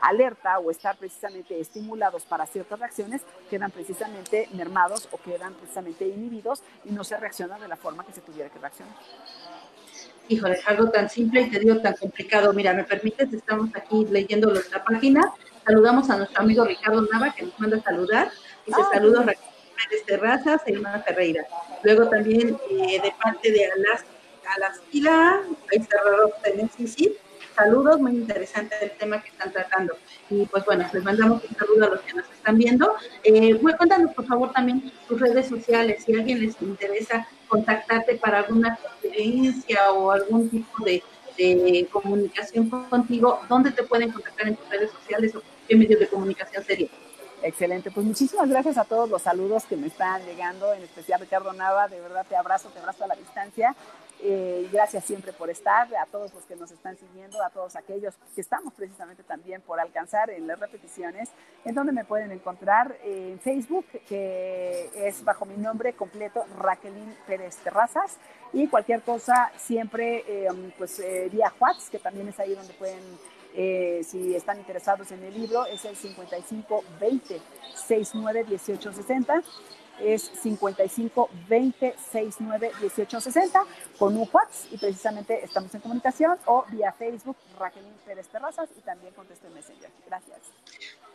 alerta 0.00 0.58
o 0.58 0.70
estar 0.70 0.96
precisamente 0.96 1.58
estimulados 1.58 2.24
para 2.24 2.46
ciertas 2.46 2.78
reacciones 2.78 3.22
quedan 3.48 3.70
precisamente 3.70 4.48
mermados 4.52 5.08
o 5.12 5.18
quedan 5.18 5.54
precisamente 5.54 6.06
inhibidos 6.06 6.62
y 6.84 6.90
no 6.90 7.04
se 7.04 7.16
reacciona 7.16 7.58
de 7.58 7.68
la 7.68 7.76
forma 7.76 8.04
que 8.04 8.12
se 8.12 8.20
tuviera 8.20 8.50
que 8.50 8.58
reaccionar. 8.58 8.94
Híjole, 10.28 10.58
algo 10.66 10.88
tan 10.90 11.10
simple 11.10 11.42
y 11.42 11.50
te 11.50 11.58
digo 11.58 11.80
tan 11.80 11.94
complicado. 11.94 12.52
Mira, 12.52 12.72
¿me 12.72 12.84
permites? 12.84 13.32
Estamos 13.32 13.70
aquí 13.74 14.06
leyendo 14.08 14.50
nuestra 14.50 14.82
página 14.84 15.32
Saludamos 15.64 16.10
a 16.10 16.16
nuestro 16.16 16.40
amigo 16.40 16.64
Ricardo 16.64 17.06
Nava, 17.12 17.32
que 17.34 17.44
nos 17.44 17.58
manda 17.60 17.76
a 17.76 17.82
saludar. 17.82 18.30
Dice 18.66 18.80
ah, 18.80 18.88
saludos 18.92 19.26
Raquel 19.26 20.04
Terrazas 20.06 20.62
e 20.66 20.72
Irma 20.72 20.98
Ferreira. 21.00 21.46
Luego 21.82 22.08
también 22.08 22.58
eh, 22.70 23.00
de 23.00 23.14
parte 23.22 23.50
de 23.52 23.66
Alas, 23.66 24.04
Alaskila, 24.56 25.40
ahí 25.72 26.86
sí, 26.86 27.16
saludos, 27.54 28.00
muy 28.00 28.12
interesante 28.12 28.74
el 28.82 28.90
tema 28.92 29.22
que 29.22 29.28
están 29.28 29.52
tratando. 29.52 29.96
Y 30.30 30.46
pues 30.46 30.64
bueno, 30.64 30.84
les 30.92 31.04
mandamos 31.04 31.42
un 31.48 31.56
saludo 31.56 31.86
a 31.86 31.90
los 31.90 32.00
que 32.00 32.14
nos 32.14 32.30
están 32.30 32.58
viendo. 32.58 32.94
Eh, 33.22 33.56
cuéntanos 33.58 34.12
por 34.14 34.26
favor 34.26 34.52
también 34.52 34.92
tus 35.08 35.20
redes 35.20 35.48
sociales, 35.48 36.04
si 36.04 36.14
a 36.14 36.18
alguien 36.18 36.40
les 36.40 36.60
interesa 36.60 37.26
contactarte 37.48 38.16
para 38.16 38.38
alguna 38.38 38.76
conferencia 38.76 39.92
o 39.92 40.10
algún 40.10 40.48
tipo 40.48 40.84
de, 40.84 41.02
de 41.36 41.88
comunicación 41.90 42.68
contigo, 42.68 43.40
¿dónde 43.48 43.70
te 43.70 43.82
pueden 43.82 44.10
contactar 44.10 44.48
en 44.48 44.56
tus 44.56 44.68
redes 44.68 44.90
sociales 44.90 45.34
o 45.34 45.42
qué 45.68 45.76
medios 45.76 46.00
de 46.00 46.08
comunicación 46.08 46.64
sería? 46.64 46.88
Excelente, 47.42 47.90
pues 47.90 48.06
muchísimas 48.06 48.48
gracias 48.48 48.78
a 48.78 48.84
todos 48.84 49.10
los 49.10 49.22
saludos 49.22 49.64
que 49.64 49.76
me 49.76 49.88
están 49.88 50.24
llegando, 50.24 50.72
en 50.72 50.82
especial 50.82 51.20
Ricardo 51.20 51.52
Nava, 51.52 51.88
de 51.88 52.00
verdad 52.00 52.24
te 52.28 52.36
abrazo, 52.36 52.68
te 52.68 52.78
abrazo 52.78 53.04
a 53.04 53.08
la 53.08 53.16
distancia. 53.16 53.74
Eh, 54.24 54.68
gracias 54.72 55.04
siempre 55.04 55.32
por 55.32 55.50
estar, 55.50 55.88
a 55.96 56.06
todos 56.06 56.32
los 56.32 56.44
que 56.44 56.54
nos 56.54 56.70
están 56.70 56.96
siguiendo, 56.96 57.42
a 57.42 57.50
todos 57.50 57.74
aquellos 57.74 58.14
que 58.34 58.40
estamos 58.40 58.72
precisamente 58.72 59.24
también 59.24 59.60
por 59.62 59.80
alcanzar 59.80 60.30
en 60.30 60.46
las 60.46 60.60
repeticiones, 60.60 61.28
en 61.64 61.74
donde 61.74 61.92
me 61.92 62.04
pueden 62.04 62.30
encontrar 62.30 62.96
en 63.02 63.40
Facebook, 63.40 63.86
que 64.08 64.90
es 64.94 65.24
bajo 65.24 65.44
mi 65.44 65.56
nombre 65.56 65.94
completo, 65.94 66.44
Raquelín 66.56 67.16
Pérez 67.26 67.56
Terrazas, 67.58 68.18
y 68.52 68.68
cualquier 68.68 69.02
cosa 69.02 69.50
siempre 69.56 70.24
eh, 70.28 70.48
pues 70.78 71.00
eh, 71.00 71.28
vía 71.32 71.52
WhatsApp, 71.58 71.90
que 71.90 71.98
también 71.98 72.28
es 72.28 72.38
ahí 72.38 72.54
donde 72.54 72.74
pueden 72.74 73.02
eh, 73.54 74.00
si 74.04 74.34
están 74.34 74.58
interesados 74.58 75.10
en 75.12 75.22
el 75.24 75.34
libro, 75.34 75.66
es 75.66 75.84
el 75.84 75.94
55 75.94 76.84
20 77.00 77.40
69 77.74 78.44
18 78.44 78.92
60. 78.92 79.42
Es 80.00 80.22
55 80.42 81.30
20 81.48 81.94
69 82.10 82.70
18 82.80 83.20
60 83.20 83.64
con 83.98 84.16
un 84.16 84.28
WhatsApp 84.32 84.72
y 84.72 84.78
precisamente 84.78 85.44
estamos 85.44 85.74
en 85.74 85.80
comunicación 85.80 86.38
o 86.46 86.64
vía 86.70 86.92
Facebook 86.92 87.36
Raquelín 87.58 87.92
Pérez 88.04 88.28
Terrazas 88.28 88.68
y 88.76 88.80
también 88.80 89.14
contesto 89.14 89.46
el 89.46 89.54
Messenger. 89.54 89.90
Gracias. 90.06 90.38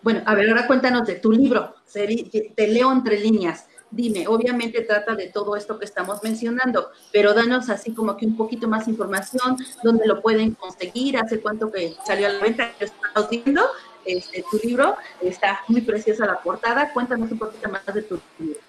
Bueno, 0.02 0.22
a 0.26 0.36
ver, 0.36 0.50
ahora 0.50 0.68
cuéntanos 0.68 1.06
de 1.08 1.16
tu 1.16 1.32
libro. 1.32 1.76
Te 1.92 2.68
leo 2.68 2.92
entre 2.92 3.20
líneas 3.20 3.68
dime, 3.92 4.28
obviamente 4.28 4.82
trata 4.82 5.16
de 5.16 5.28
todo 5.28 5.56
esto 5.56 5.80
que 5.80 5.86
estamos 5.86 6.22
mencionando, 6.24 6.92
pero 7.12 7.34
danos 7.34 7.70
así 7.70 7.94
como 7.94 8.18
que 8.18 8.26
un 8.26 8.36
poquito 8.36 8.68
más 8.68 8.88
información, 8.88 9.58
dónde 9.84 10.08
lo 10.08 10.22
pueden 10.22 10.54
conseguir, 10.56 11.18
hace 11.18 11.40
cuánto 11.40 11.72
que 11.72 11.96
salió 12.06 12.28
a 12.28 12.32
la 12.32 12.40
venta, 12.40 12.72
que 12.78 12.86
estamos 12.86 13.30
viendo, 13.30 13.64
este, 14.06 14.44
tu 14.50 14.58
libro, 14.66 14.96
está 15.22 15.62
muy 15.68 15.82
preciosa 15.82 16.26
la 16.26 16.40
portada, 16.40 16.94
cuéntanos 16.94 17.32
un 17.32 17.40
poquito 17.40 17.70
más 17.70 17.86
de 17.86 18.02
tu 18.04 18.20
libro. 18.40 18.60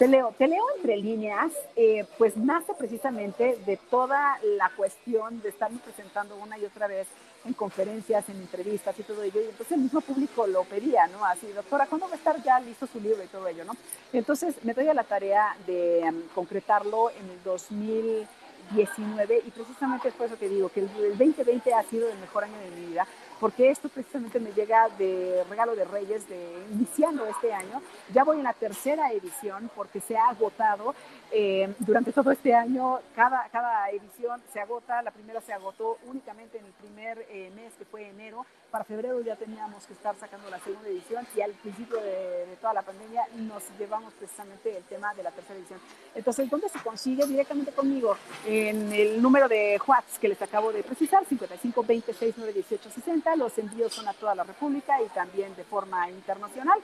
Te 0.00 0.08
leo, 0.08 0.34
te 0.38 0.48
leo 0.48 0.64
entre 0.78 0.96
líneas, 0.96 1.52
eh, 1.76 2.06
pues 2.16 2.34
nace 2.34 2.72
precisamente 2.72 3.58
de 3.66 3.76
toda 3.76 4.38
la 4.56 4.70
cuestión 4.74 5.42
de 5.42 5.50
estarme 5.50 5.78
presentando 5.84 6.36
una 6.36 6.56
y 6.56 6.64
otra 6.64 6.86
vez 6.86 7.06
en 7.44 7.52
conferencias, 7.52 8.26
en 8.30 8.36
entrevistas 8.36 8.98
y 8.98 9.02
todo 9.02 9.22
ello. 9.22 9.42
Y 9.42 9.50
entonces 9.50 9.72
el 9.72 9.82
mismo 9.82 10.00
público 10.00 10.46
lo 10.46 10.64
pedía, 10.64 11.06
¿no? 11.08 11.22
Así, 11.26 11.48
doctora, 11.48 11.84
¿cuándo 11.84 12.06
va 12.06 12.14
a 12.14 12.16
estar 12.16 12.42
ya 12.42 12.58
listo 12.60 12.86
su 12.86 12.98
libro 12.98 13.22
y 13.22 13.26
todo 13.26 13.46
ello, 13.46 13.62
¿no? 13.66 13.74
Entonces 14.14 14.54
me 14.64 14.72
doy 14.72 14.88
a 14.88 14.94
la 14.94 15.04
tarea 15.04 15.54
de 15.66 16.00
um, 16.08 16.22
concretarlo 16.34 17.10
en 17.10 17.28
el 17.28 17.42
2019 17.44 19.42
y 19.46 19.50
precisamente 19.50 20.08
es 20.08 20.14
por 20.14 20.28
eso 20.28 20.38
que 20.38 20.48
digo 20.48 20.70
que 20.70 20.80
el 20.80 20.88
2020 21.18 21.74
ha 21.74 21.82
sido 21.82 22.08
el 22.08 22.16
mejor 22.20 22.44
año 22.44 22.58
de 22.58 22.70
mi 22.70 22.86
vida 22.86 23.06
porque 23.40 23.70
esto 23.70 23.88
precisamente 23.88 24.38
me 24.38 24.52
llega 24.52 24.88
de 24.90 25.42
regalo 25.48 25.74
de 25.74 25.86
Reyes, 25.86 26.28
de 26.28 26.66
iniciando 26.72 27.26
este 27.26 27.52
año. 27.52 27.80
Ya 28.12 28.22
voy 28.22 28.36
en 28.36 28.44
la 28.44 28.52
tercera 28.52 29.10
edición 29.12 29.70
porque 29.74 30.00
se 30.00 30.16
ha 30.16 30.28
agotado 30.28 30.94
eh, 31.32 31.72
durante 31.78 32.12
todo 32.12 32.30
este 32.30 32.54
año. 32.54 33.00
Cada, 33.14 33.48
cada 33.50 33.90
edición 33.90 34.40
se 34.52 34.60
agota. 34.60 35.02
La 35.02 35.10
primera 35.10 35.40
se 35.40 35.52
agotó 35.52 35.98
únicamente 36.06 36.58
en 36.58 36.66
el 36.66 36.72
primer 36.72 37.26
eh, 37.30 37.50
mes, 37.54 37.72
que 37.78 37.84
fue 37.84 38.08
enero. 38.08 38.46
Para 38.70 38.84
febrero 38.84 39.20
ya 39.20 39.34
teníamos 39.34 39.84
que 39.86 39.94
estar 39.94 40.14
sacando 40.16 40.48
la 40.48 40.60
segunda 40.60 40.88
edición 40.88 41.26
y 41.34 41.40
al 41.40 41.50
principio 41.52 41.96
de, 41.96 42.46
de 42.46 42.56
toda 42.60 42.72
la 42.74 42.82
pandemia 42.82 43.22
nos 43.36 43.64
llevamos 43.78 44.12
precisamente 44.14 44.76
el 44.76 44.84
tema 44.84 45.12
de 45.14 45.24
la 45.24 45.32
tercera 45.32 45.58
edición. 45.58 45.80
Entonces, 46.14 46.48
¿dónde 46.48 46.68
se 46.68 46.78
consigue? 46.78 47.26
Directamente 47.26 47.72
conmigo 47.72 48.16
en 48.46 48.92
el 48.92 49.20
número 49.20 49.48
de 49.48 49.80
WhatsApp 49.86 50.20
que 50.20 50.28
les 50.28 50.40
acabo 50.40 50.72
de 50.72 50.82
precisar, 50.82 51.24
55 51.24 51.82
26 51.82 52.34
9 52.36 52.52
18 52.52 52.90
60 52.90 53.36
los 53.36 53.58
envíos 53.58 53.92
son 53.92 54.06
a 54.08 54.12
toda 54.12 54.34
la 54.34 54.44
República 54.44 55.00
y 55.02 55.06
también 55.08 55.54
de 55.56 55.64
forma 55.64 56.08
internacional. 56.10 56.78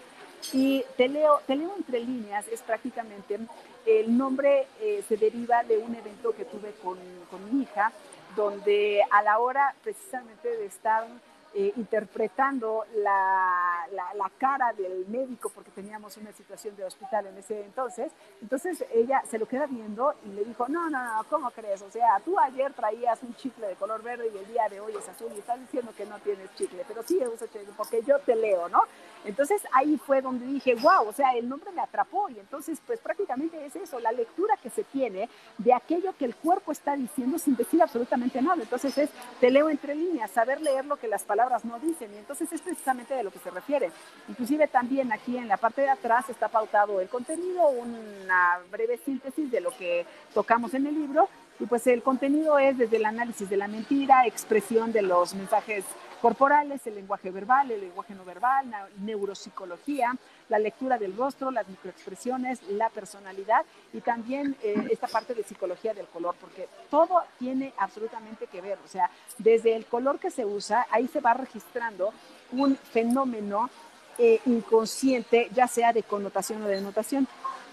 Y 0.52 0.84
te 0.96 1.08
leo, 1.08 1.40
te 1.46 1.56
leo 1.56 1.72
entre 1.76 2.00
líneas, 2.00 2.46
es 2.48 2.62
prácticamente, 2.62 3.38
el 3.86 4.16
nombre 4.16 4.66
eh, 4.80 5.02
se 5.08 5.16
deriva 5.16 5.62
de 5.64 5.78
un 5.78 5.94
evento 5.94 6.34
que 6.34 6.44
tuve 6.44 6.72
con, 6.82 6.98
con 7.30 7.44
mi 7.52 7.62
hija, 7.62 7.92
donde 8.36 9.02
a 9.10 9.22
la 9.22 9.38
hora 9.38 9.74
precisamente 9.82 10.48
de 10.48 10.66
estar 10.66 11.06
eh, 11.54 11.72
interpretando 11.76 12.84
la, 12.96 13.86
la, 13.92 14.30
cara 14.38 14.72
del 14.74 15.06
médico 15.06 15.50
porque 15.54 15.70
teníamos 15.70 16.16
una 16.16 16.32
situación 16.32 16.76
de 16.76 16.84
hospital 16.84 17.26
en 17.26 17.38
ese 17.38 17.64
entonces. 17.64 18.12
Entonces 18.42 18.84
ella 18.92 19.22
se 19.28 19.38
lo 19.38 19.46
queda 19.46 19.66
viendo 19.66 20.14
y 20.24 20.28
le 20.30 20.44
dijo, 20.44 20.68
no, 20.68 20.90
no, 20.90 21.02
no, 21.02 21.24
¿cómo 21.30 21.50
crees? 21.52 21.80
O 21.82 21.90
sea, 21.90 22.20
tú 22.24 22.38
ayer 22.38 22.72
traías 22.74 23.22
un 23.22 23.34
chicle 23.36 23.68
de 23.68 23.74
color 23.76 24.02
verde 24.02 24.30
y 24.34 24.36
el 24.36 24.46
día 24.48 24.68
de 24.68 24.80
hoy 24.80 24.94
es 24.96 25.08
azul 25.08 25.32
y 25.34 25.38
estás 25.38 25.58
diciendo 25.60 25.92
que 25.96 26.04
no 26.04 26.18
tienes 26.18 26.52
chicle, 26.56 26.84
pero 26.86 27.02
sí 27.02 27.18
uso 27.24 27.46
chicle 27.46 27.72
porque 27.76 28.02
yo 28.02 28.18
te 28.18 28.36
leo, 28.36 28.68
¿no? 28.68 28.82
Entonces 29.24 29.62
ahí 29.72 29.96
fue 29.96 30.20
donde 30.20 30.46
dije, 30.46 30.74
wow, 30.76 31.08
o 31.08 31.12
sea, 31.12 31.32
el 31.32 31.48
nombre 31.48 31.72
me 31.72 31.80
atrapó 31.80 32.28
y 32.28 32.38
entonces 32.38 32.80
pues 32.86 33.00
prácticamente 33.00 33.64
es 33.64 33.74
eso, 33.76 33.98
la 33.98 34.12
lectura 34.12 34.56
que 34.62 34.70
se 34.70 34.84
tiene 34.84 35.28
de 35.58 35.72
aquello 35.72 36.14
que 36.16 36.24
el 36.24 36.36
cuerpo 36.36 36.72
está 36.72 36.96
diciendo 36.96 37.38
sin 37.38 37.56
decir 37.56 37.82
absolutamente 37.82 38.40
nada. 38.40 38.62
Entonces 38.62 38.96
es, 38.98 39.10
te 39.40 39.50
leo 39.50 39.68
entre 39.68 39.94
líneas, 39.94 40.30
saber 40.30 40.60
leer 40.60 40.84
lo 40.84 40.96
que 40.96 41.08
las 41.08 41.24
palabras 41.24 41.45
no 41.64 41.78
dicen. 41.78 42.12
Y 42.14 42.18
entonces 42.18 42.52
es 42.52 42.60
precisamente 42.60 43.14
de 43.14 43.22
lo 43.22 43.30
que 43.30 43.38
se 43.38 43.50
refiere. 43.50 43.90
Inclusive 44.28 44.68
también 44.68 45.12
aquí 45.12 45.36
en 45.36 45.48
la 45.48 45.56
parte 45.56 45.82
de 45.82 45.90
atrás 45.90 46.28
está 46.28 46.48
pautado 46.48 47.00
el 47.00 47.08
contenido, 47.08 47.68
una 47.68 48.58
breve 48.70 48.98
síntesis 49.04 49.50
de 49.50 49.60
lo 49.60 49.70
que 49.76 50.06
tocamos 50.34 50.74
en 50.74 50.86
el 50.86 50.94
libro. 50.94 51.28
Y 51.58 51.66
pues 51.66 51.86
el 51.86 52.02
contenido 52.02 52.58
es 52.58 52.76
desde 52.76 52.96
el 52.96 53.06
análisis 53.06 53.48
de 53.48 53.56
la 53.56 53.68
mentira, 53.68 54.26
expresión 54.26 54.92
de 54.92 55.02
los 55.02 55.34
mensajes 55.34 55.84
corporales, 56.26 56.84
el 56.88 56.96
lenguaje 56.96 57.30
verbal, 57.30 57.70
el 57.70 57.82
lenguaje 57.82 58.12
no 58.12 58.24
verbal, 58.24 58.66
neuropsicología, 58.98 60.12
la 60.48 60.58
lectura 60.58 60.98
del 60.98 61.16
rostro, 61.16 61.52
las 61.52 61.68
microexpresiones, 61.68 62.58
la 62.70 62.90
personalidad 62.90 63.64
y 63.92 64.00
también 64.00 64.56
eh, 64.60 64.88
esta 64.90 65.06
parte 65.06 65.34
de 65.34 65.44
psicología 65.44 65.94
del 65.94 66.08
color, 66.08 66.34
porque 66.40 66.68
todo 66.90 67.22
tiene 67.38 67.72
absolutamente 67.78 68.48
que 68.48 68.60
ver, 68.60 68.76
o 68.84 68.88
sea, 68.88 69.08
desde 69.38 69.76
el 69.76 69.86
color 69.86 70.18
que 70.18 70.32
se 70.32 70.44
usa, 70.44 70.88
ahí 70.90 71.06
se 71.06 71.20
va 71.20 71.32
registrando 71.32 72.12
un 72.50 72.76
fenómeno 72.76 73.70
eh, 74.18 74.40
inconsciente, 74.46 75.48
ya 75.54 75.68
sea 75.68 75.92
de 75.92 76.02
connotación 76.02 76.60
o 76.60 76.66
de 76.66 76.74
denotación. 76.74 77.28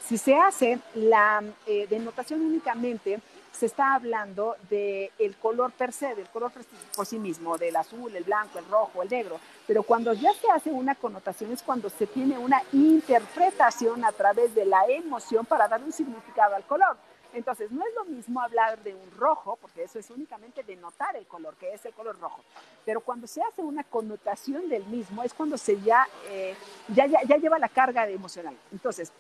Si 0.08 0.20
se 0.20 0.36
hace 0.36 0.78
la 0.94 1.42
eh, 1.66 1.88
denotación 1.90 2.42
únicamente, 2.42 3.20
se 3.54 3.68
está 3.68 3.94
hablando 3.94 4.56
del 4.70 5.12
el 5.20 5.36
color 5.38 5.72
per 5.72 5.94
se, 5.94 6.16
del 6.16 6.28
color 6.30 6.52
por 6.96 7.06
sí 7.06 7.20
mismo, 7.20 7.58
del 7.58 7.76
azul, 7.76 8.14
el 8.16 8.24
blanco, 8.24 8.60
el 8.60 8.66
rojo, 8.66 9.04
el 9.04 9.10
negro. 9.10 9.40
Pero 9.68 9.84
cuando 9.84 10.12
ya 10.14 10.34
se 10.34 10.50
hace 10.50 10.72
una 10.72 10.96
connotación 10.96 11.52
es 11.52 11.62
cuando 11.62 11.90
se 11.90 12.08
tiene 12.08 12.38
una 12.38 12.62
interpretación 12.72 14.04
a 14.04 14.12
través 14.12 14.54
de 14.56 14.66
la 14.66 14.86
emoción 14.88 15.46
para 15.46 15.68
dar 15.68 15.84
un 15.84 15.92
significado 15.92 16.56
al 16.56 16.64
color. 16.64 16.98
Entonces, 17.34 17.72
no 17.72 17.84
es 17.86 17.94
lo 17.96 18.06
mismo 18.06 18.42
hablar 18.42 18.82
de 18.84 18.94
un 18.94 19.12
rojo, 19.18 19.58
porque 19.60 19.84
eso 19.84 19.98
es 19.98 20.10
únicamente 20.12 20.62
denotar 20.64 21.16
el 21.16 21.26
color, 21.26 21.56
que 21.56 21.74
es 21.74 21.84
el 21.86 21.94
color 21.94 22.20
rojo. 22.20 22.42
Pero 22.86 23.02
cuando 23.02 23.26
se 23.26 23.42
hace 23.42 23.62
una 23.62 23.84
connotación 23.84 24.70
del 24.70 24.86
mismo, 24.86 25.24
es 25.24 25.34
cuando 25.34 25.58
se 25.58 25.82
ya, 25.82 26.08
eh, 26.28 26.56
ya, 26.90 27.08
ya, 27.08 27.22
ya 27.24 27.38
lleva 27.38 27.58
la 27.58 27.70
carga 27.70 28.08
emocional. 28.08 28.56
Entonces, 28.72 29.12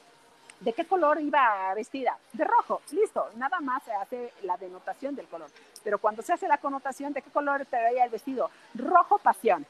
¿De 0.63 0.71
qué 0.71 0.85
color 0.85 1.19
iba 1.19 1.73
vestida? 1.75 2.17
De 2.31 2.45
rojo, 2.45 2.81
listo, 2.91 3.27
nada 3.35 3.59
más 3.59 3.83
se 3.83 3.91
hace 3.91 4.31
la 4.43 4.55
denotación 4.55 5.13
del 5.13 5.27
color. 5.27 5.49
Pero 5.83 5.99
cuando 5.99 6.21
se 6.21 6.31
hace 6.31 6.47
la 6.47 6.57
connotación, 6.57 7.11
¿de 7.11 7.21
qué 7.21 7.29
color 7.31 7.65
traía 7.65 8.05
el 8.05 8.09
vestido? 8.09 8.49
Rojo 8.73 9.17
pasión. 9.17 9.65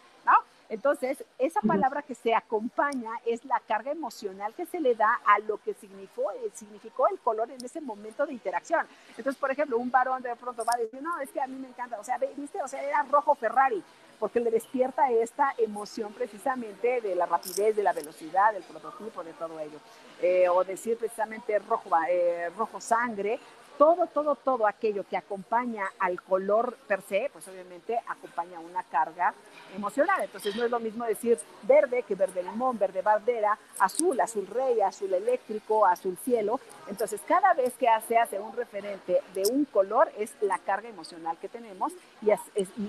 Entonces, 0.69 1.23
esa 1.37 1.61
palabra 1.61 2.01
que 2.01 2.15
se 2.15 2.33
acompaña 2.33 3.11
es 3.25 3.43
la 3.45 3.59
carga 3.59 3.91
emocional 3.91 4.53
que 4.55 4.65
se 4.65 4.79
le 4.79 4.95
da 4.95 5.19
a 5.25 5.39
lo 5.39 5.57
que 5.57 5.73
significó, 5.73 6.23
significó 6.53 7.07
el 7.09 7.19
color 7.19 7.51
en 7.51 7.63
ese 7.63 7.81
momento 7.81 8.25
de 8.25 8.33
interacción. 8.33 8.85
Entonces, 9.09 9.35
por 9.35 9.51
ejemplo, 9.51 9.77
un 9.77 9.91
varón 9.91 10.21
de 10.23 10.35
pronto 10.35 10.65
va 10.65 10.73
a 10.75 10.79
decir, 10.81 11.01
no, 11.01 11.19
es 11.19 11.29
que 11.29 11.41
a 11.41 11.47
mí 11.47 11.57
me 11.57 11.67
encanta, 11.67 11.99
o 11.99 12.03
sea, 12.03 12.17
viste, 12.35 12.61
o 12.61 12.67
sea, 12.67 12.81
era 12.83 13.03
rojo 13.03 13.35
Ferrari 13.35 13.83
porque 14.23 14.39
le 14.39 14.51
despierta 14.51 15.11
esta 15.11 15.53
emoción 15.57 16.13
precisamente 16.13 17.01
de 17.01 17.13
la 17.13 17.25
rapidez, 17.25 17.75
de 17.75 17.83
la 17.83 17.91
velocidad, 17.91 18.53
del 18.53 18.63
prototipo, 18.63 19.21
de 19.21 19.33
todo 19.33 19.59
ello. 19.59 19.77
Eh, 20.21 20.47
o 20.47 20.63
decir 20.63 20.97
precisamente 20.97 21.59
rojo, 21.59 21.89
eh, 22.09 22.49
rojo 22.57 22.79
sangre, 22.79 23.37
todo, 23.77 24.07
todo, 24.07 24.35
todo 24.35 24.67
aquello 24.67 25.03
que 25.09 25.17
acompaña 25.17 25.85
al 25.99 26.21
color 26.21 26.77
per 26.87 27.01
se, 27.01 27.29
pues 27.31 27.47
obviamente 27.47 27.99
acompaña 28.07 28.59
una 28.59 28.83
carga 28.83 29.33
emocional. 29.75 30.21
Entonces 30.23 30.55
no 30.55 30.63
es 30.63 30.71
lo 30.71 30.79
mismo 30.79 31.05
decir 31.05 31.39
verde 31.63 32.03
que 32.03 32.15
verde 32.15 32.43
limón, 32.43 32.77
verde 32.77 33.01
bandera, 33.01 33.57
azul, 33.79 34.19
azul 34.19 34.47
rey, 34.47 34.81
azul 34.81 35.13
eléctrico, 35.13 35.85
azul 35.85 36.17
cielo. 36.23 36.59
Entonces 36.87 37.21
cada 37.27 37.53
vez 37.53 37.73
que 37.73 37.87
se 38.07 38.17
hace 38.17 38.39
un 38.39 38.55
referente 38.55 39.21
de 39.33 39.43
un 39.51 39.65
color 39.65 40.11
es 40.17 40.33
la 40.41 40.59
carga 40.59 40.89
emocional 40.89 41.37
que 41.37 41.49
tenemos 41.49 41.93
y, 42.21 42.31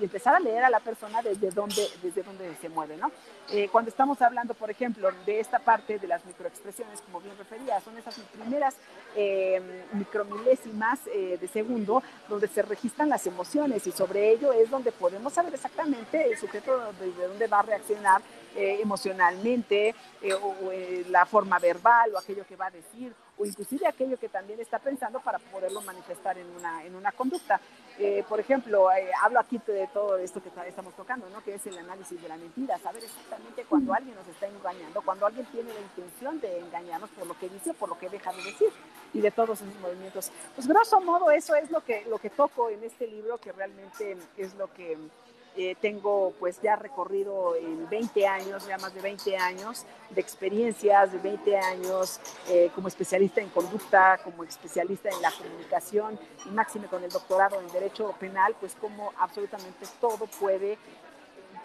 empezar 0.03 0.35
a 0.35 0.41
leer 0.41 0.65
a 0.65 0.71
la 0.71 0.81
persona 0.81 1.23
desde 1.23 1.51
donde, 1.51 1.87
desde 2.03 2.23
donde 2.23 2.55
se 2.57 2.69
mueve, 2.69 2.97
¿no? 2.97 3.11
Eh, 3.51 3.69
cuando 3.71 3.91
estamos 3.91 4.21
hablando, 4.23 4.55
por 4.55 4.71
ejemplo, 4.71 5.11
de 5.27 5.41
esta 5.41 5.59
parte 5.59 5.99
de 5.99 6.07
las 6.07 6.25
microexpresiones, 6.25 7.01
como 7.03 7.21
bien 7.21 7.37
refería, 7.37 7.81
son 7.81 7.97
esas 7.99 8.19
primeras 8.33 8.77
eh, 9.17 9.61
micromilésimas 9.93 10.74
eh, 11.13 11.39
de 11.41 11.49
segundo 11.49 12.03
donde 12.29 12.49
se 12.49 12.63
registran 12.63 13.09
las 13.09 13.27
emociones 13.27 13.87
y 13.87 13.93
sobre 13.93 14.31
ello 14.31 14.53
es 14.53 14.71
donde 14.71 14.93
podemos 14.93 15.33
saber 15.33 15.55
exactamente 15.55 16.31
el 16.31 16.39
sujeto 16.39 16.93
desde 17.01 17.29
dónde 17.29 17.47
va 17.47 17.61
a 17.61 17.63
reaccionar 17.63 18.23
eh, 18.57 18.79
emocionalmente, 18.81 19.97
eh, 20.23 20.33
o, 20.33 20.71
eh, 20.71 21.05
la 21.11 21.27
forma 21.27 21.59
verbal, 21.59 22.15
o 22.15 22.19
aquello 22.19 22.47
que 22.47 22.55
va 22.55 22.67
a 22.67 22.71
decir, 22.71 23.13
o 23.37 23.45
inclusive 23.45 23.85
aquello 23.85 24.17
que 24.17 24.29
también 24.29 24.61
está 24.61 24.79
pensando 24.79 25.19
para 25.19 25.41
poderlo 25.41 25.81
manifestar 25.81 26.39
en 26.39 26.47
una, 26.57 26.85
en 26.85 26.95
una 26.95 27.11
conducta. 27.11 27.61
Por 28.29 28.41
ejemplo, 28.41 28.89
hablo 29.23 29.41
aquí 29.41 29.61
de 29.67 29.89
todo 29.93 30.19
esto 30.19 30.43
que 30.43 30.51
estamos 30.67 30.95
tocando, 30.95 31.29
¿no? 31.31 31.43
que 31.43 31.55
es 31.55 31.67
el 31.67 31.79
análisis 31.79 32.21
de 32.21 32.29
la 32.29 32.37
mentira, 32.37 32.79
saber 32.79 33.05
exactamente 33.05 33.65
cuando 33.69 33.95
alguien 33.95 34.15
nos 34.17 34.27
está 34.27 34.47
engañando, 34.47 35.03
cuando 35.03 35.27
alguien 35.27 35.47
tiene 35.47 35.73
la 35.73 35.81
intención 35.81 36.41
de 36.41 36.59
engañarnos 36.59 37.11
por 37.11 37.27
lo 37.27 37.39
que 37.39 37.49
dice 37.49 37.71
o 37.71 37.75
por 37.75 37.89
lo 37.89 37.99
que 37.99 38.09
deja 38.09 38.33
de 38.33 38.43
decir, 38.43 38.69
y 39.13 39.21
de 39.21 39.31
todos 39.31 39.61
esos 39.61 39.81
movimientos. 39.81 40.31
Pues 40.55 40.67
grosso 40.67 41.01
modo 41.01 41.31
eso 41.31 41.55
es 41.55 41.71
lo 41.71 41.83
que, 41.85 42.05
lo 42.09 42.19
que 42.19 42.31
toco 42.31 42.69
en 42.69 42.83
este 42.83 43.07
libro, 43.07 43.39
que 43.39 43.53
realmente 43.53 44.17
es 44.37 44.55
lo 44.57 44.73
que 44.73 44.99
eh, 45.57 45.77
tengo 45.81 46.33
pues 46.41 46.61
ya 46.61 46.77
recorrido 46.77 47.55
en 47.57 47.89
20 47.89 48.27
años, 48.27 48.67
ya 48.67 48.77
más 48.79 48.95
de 48.95 49.01
20 49.01 49.37
años 49.37 49.85
de 50.11 50.21
experiencias, 50.21 51.13
de 51.13 51.19
20 51.19 51.57
años 51.59 52.21
eh, 52.49 52.71
como 52.75 52.89
especialista 52.89 53.41
en 53.41 53.49
conducta, 53.51 54.19
como 54.25 54.45
especialista 54.45 55.09
en 55.11 55.23
la 55.23 55.31
comunicación 55.31 56.19
y 56.45 56.49
máxime 56.51 56.89
con 56.89 57.05
el 57.05 57.11
doctorado 57.11 57.61
en 57.61 57.69
Derecho 57.69 58.15
Penal, 58.19 58.57
pues 58.59 58.75
como 58.75 59.13
absolutamente 59.19 59.87
todo 60.01 60.27
puede 60.41 60.79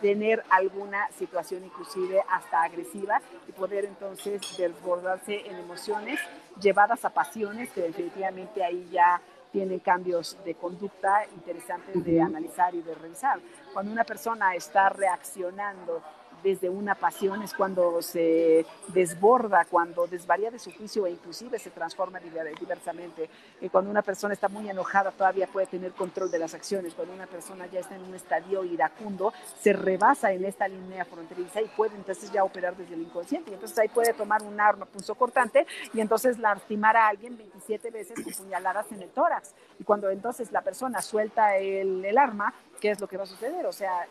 tener 0.02 0.44
alguna 0.50 1.10
situación 1.18 1.66
inclusive 1.66 2.22
hasta 2.30 2.64
agresiva 2.64 3.22
y 3.48 3.52
poder 3.52 3.86
entonces 3.86 4.42
desbordarse 4.58 5.48
en 5.48 5.58
emociones 5.58 6.20
llevadas 6.62 7.04
a 7.06 7.10
pasiones 7.10 7.70
que 7.72 7.82
definitivamente 7.82 8.64
ahí 8.64 8.88
ya 8.92 9.22
tienen 9.52 9.80
cambios 9.80 10.38
de 10.44 10.56
conducta 10.56 11.26
interesantes 11.34 12.04
de 12.04 12.22
analizar 12.22 12.74
y 12.76 12.82
de 12.82 12.96
revisar. 12.96 13.40
Cuando 13.74 13.92
una 13.92 14.04
persona 14.04 14.56
está 14.56 14.90
reaccionando 14.90 16.02
desde 16.44 16.70
una 16.70 16.96
pasión, 16.96 17.42
es 17.42 17.54
cuando 17.54 18.02
se 18.02 18.66
desborda, 18.88 19.66
cuando 19.66 20.08
desvaría 20.08 20.52
de 20.52 20.60
su 20.60 20.72
juicio 20.72 21.06
e 21.06 21.12
inclusive 21.12 21.60
se 21.60 21.70
transforma 21.70 22.20
diversamente. 22.20 23.30
Y 23.62 23.70
cuando 23.70 23.92
una 23.92 24.02
persona 24.02 24.34
está 24.34 24.48
muy 24.48 24.70
enojada 24.70 25.12
todavía 25.12 25.48
puede 25.48 25.68
tener 25.68 25.92
control 25.94 26.32
de 26.32 26.40
las 26.40 26.54
acciones. 26.54 26.94
Cuando 26.94 27.14
una 27.14 27.28
persona 27.28 27.68
ya 27.68 27.80
está 27.80 27.96
en 27.96 28.04
un 28.04 28.16
estadio 28.16 28.64
iracundo, 28.64 29.34
se 29.60 29.74
rebasa 29.74 30.32
en 30.32 30.46
esta 30.46 30.68
línea 30.68 31.06
fronteriza 31.06 31.62
y 31.62 31.68
puede 31.68 31.96
entonces 31.96 32.32
ya 32.32 32.44
operar 32.44 32.76
desde 32.76 32.94
el 32.94 33.02
inconsciente. 33.02 33.52
Y 33.52 33.54
entonces 33.56 33.78
ahí 33.80 33.90
puede 33.90 34.14
tomar 34.14 34.44
un 34.44 34.60
arma 34.60 34.88
cortante 35.18 35.66
y 35.94 36.02
entonces 36.02 36.38
lastimar 36.38 36.96
a 36.98 37.08
alguien 37.08 37.38
27 37.38 37.92
veces 37.92 38.22
con 38.24 38.34
puñaladas 38.34 38.92
en 38.92 39.02
el 39.02 39.10
tórax. 39.10 39.54
Y 39.80 39.84
cuando 39.84 40.10
entonces 40.10 40.52
la 40.52 40.62
persona 40.62 41.02
suelta 41.02 41.58
el, 41.58 42.04
el 42.04 42.18
arma, 42.18 42.54
¿qué 42.80 42.92
es 42.92 43.00
lo 43.00 43.08
que 43.08 43.18
va 43.18 43.24
a 43.24 43.28
suceder? 43.28 43.66
O 43.66 43.72
sea, 43.72 44.08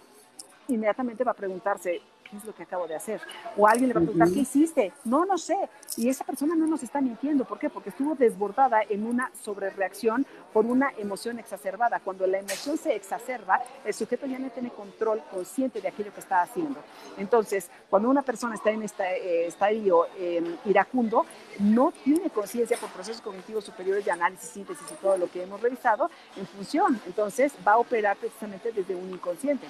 inmediatamente 0.68 1.24
va 1.24 1.32
a 1.32 1.34
preguntarse, 1.34 2.00
¿qué 2.30 2.36
es 2.36 2.44
lo 2.44 2.54
que 2.54 2.62
acabo 2.62 2.86
de 2.86 2.94
hacer? 2.94 3.20
O 3.56 3.66
alguien 3.66 3.88
le 3.88 3.94
va 3.94 4.00
a 4.00 4.04
preguntar, 4.04 4.28
¿qué 4.30 4.40
hiciste? 4.40 4.92
No, 5.04 5.24
no 5.24 5.38
sé. 5.38 5.56
Y 5.96 6.08
esa 6.08 6.24
persona 6.24 6.54
no 6.54 6.66
nos 6.66 6.82
está 6.82 7.00
mintiendo. 7.00 7.44
¿Por 7.44 7.58
qué? 7.58 7.70
Porque 7.70 7.90
estuvo 7.90 8.14
desbordada 8.14 8.80
en 8.88 9.06
una 9.06 9.30
sobrereacción 9.42 10.26
por 10.52 10.66
una 10.66 10.90
emoción 10.98 11.38
exacerbada. 11.38 12.00
Cuando 12.00 12.26
la 12.26 12.38
emoción 12.38 12.76
se 12.76 12.94
exacerba, 12.94 13.62
el 13.84 13.94
sujeto 13.94 14.26
ya 14.26 14.38
no 14.38 14.50
tiene 14.50 14.70
control 14.70 15.22
consciente 15.30 15.80
de 15.80 15.88
aquello 15.88 16.12
que 16.12 16.20
está 16.20 16.42
haciendo. 16.42 16.80
Entonces, 17.16 17.70
cuando 17.88 18.08
una 18.08 18.22
persona 18.22 18.54
está 18.54 18.70
en 18.70 18.82
este 18.82 19.04
eh, 19.04 19.46
estadio 19.46 20.06
em, 20.18 20.56
iracundo, 20.64 21.24
no 21.58 21.92
tiene 22.04 22.30
conciencia 22.30 22.76
por 22.76 22.90
procesos 22.90 23.22
cognitivos 23.22 23.64
superiores 23.64 24.04
de 24.04 24.10
análisis, 24.10 24.50
síntesis 24.50 24.86
y 24.90 24.94
todo 24.94 25.16
lo 25.16 25.30
que 25.30 25.42
hemos 25.42 25.60
revisado 25.60 26.10
en 26.36 26.46
función. 26.46 27.00
Entonces, 27.06 27.52
va 27.66 27.72
a 27.72 27.78
operar 27.78 28.16
precisamente 28.16 28.72
desde 28.72 28.94
un 28.94 29.10
inconsciente 29.10 29.66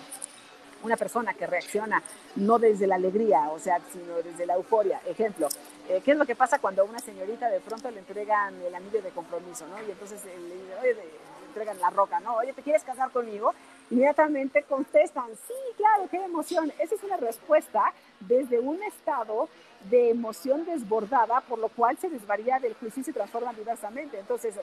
una 0.82 0.96
persona 0.96 1.34
que 1.34 1.46
reacciona 1.46 2.02
no 2.36 2.58
desde 2.58 2.86
la 2.86 2.96
alegría, 2.96 3.50
o 3.50 3.58
sea, 3.58 3.80
sino 3.92 4.14
desde 4.16 4.46
la 4.46 4.54
euforia. 4.54 5.00
Ejemplo, 5.06 5.48
eh, 5.88 6.00
¿qué 6.04 6.12
es 6.12 6.18
lo 6.18 6.26
que 6.26 6.36
pasa 6.36 6.58
cuando 6.58 6.82
a 6.82 6.84
una 6.84 6.98
señorita 6.98 7.48
de 7.48 7.60
pronto 7.60 7.90
le 7.90 7.98
entregan 7.98 8.54
el 8.62 8.74
anillo 8.74 9.02
de 9.02 9.10
compromiso, 9.10 9.66
¿no? 9.66 9.80
Y 9.86 9.90
entonces 9.90 10.24
le, 10.24 10.94
le 10.94 11.02
entregan 11.48 11.80
la 11.80 11.90
roca, 11.90 12.20
¿no? 12.20 12.36
Oye, 12.36 12.52
¿te 12.52 12.62
quieres 12.62 12.84
casar 12.84 13.10
conmigo? 13.10 13.52
Inmediatamente 13.90 14.62
contestan, 14.64 15.28
sí, 15.46 15.54
claro, 15.76 16.08
qué 16.10 16.22
emoción. 16.22 16.72
Esa 16.78 16.94
es 16.94 17.02
una 17.02 17.16
respuesta 17.16 17.92
desde 18.20 18.58
un 18.58 18.82
estado 18.82 19.48
de 19.88 20.10
emoción 20.10 20.64
desbordada, 20.66 21.40
por 21.42 21.58
lo 21.58 21.68
cual 21.68 21.96
se 21.98 22.10
desvaría 22.10 22.58
del 22.58 22.74
juicio 22.74 23.00
y 23.00 23.04
se 23.04 23.12
transforma 23.12 23.52
diversamente. 23.54 24.18
Entonces, 24.18 24.54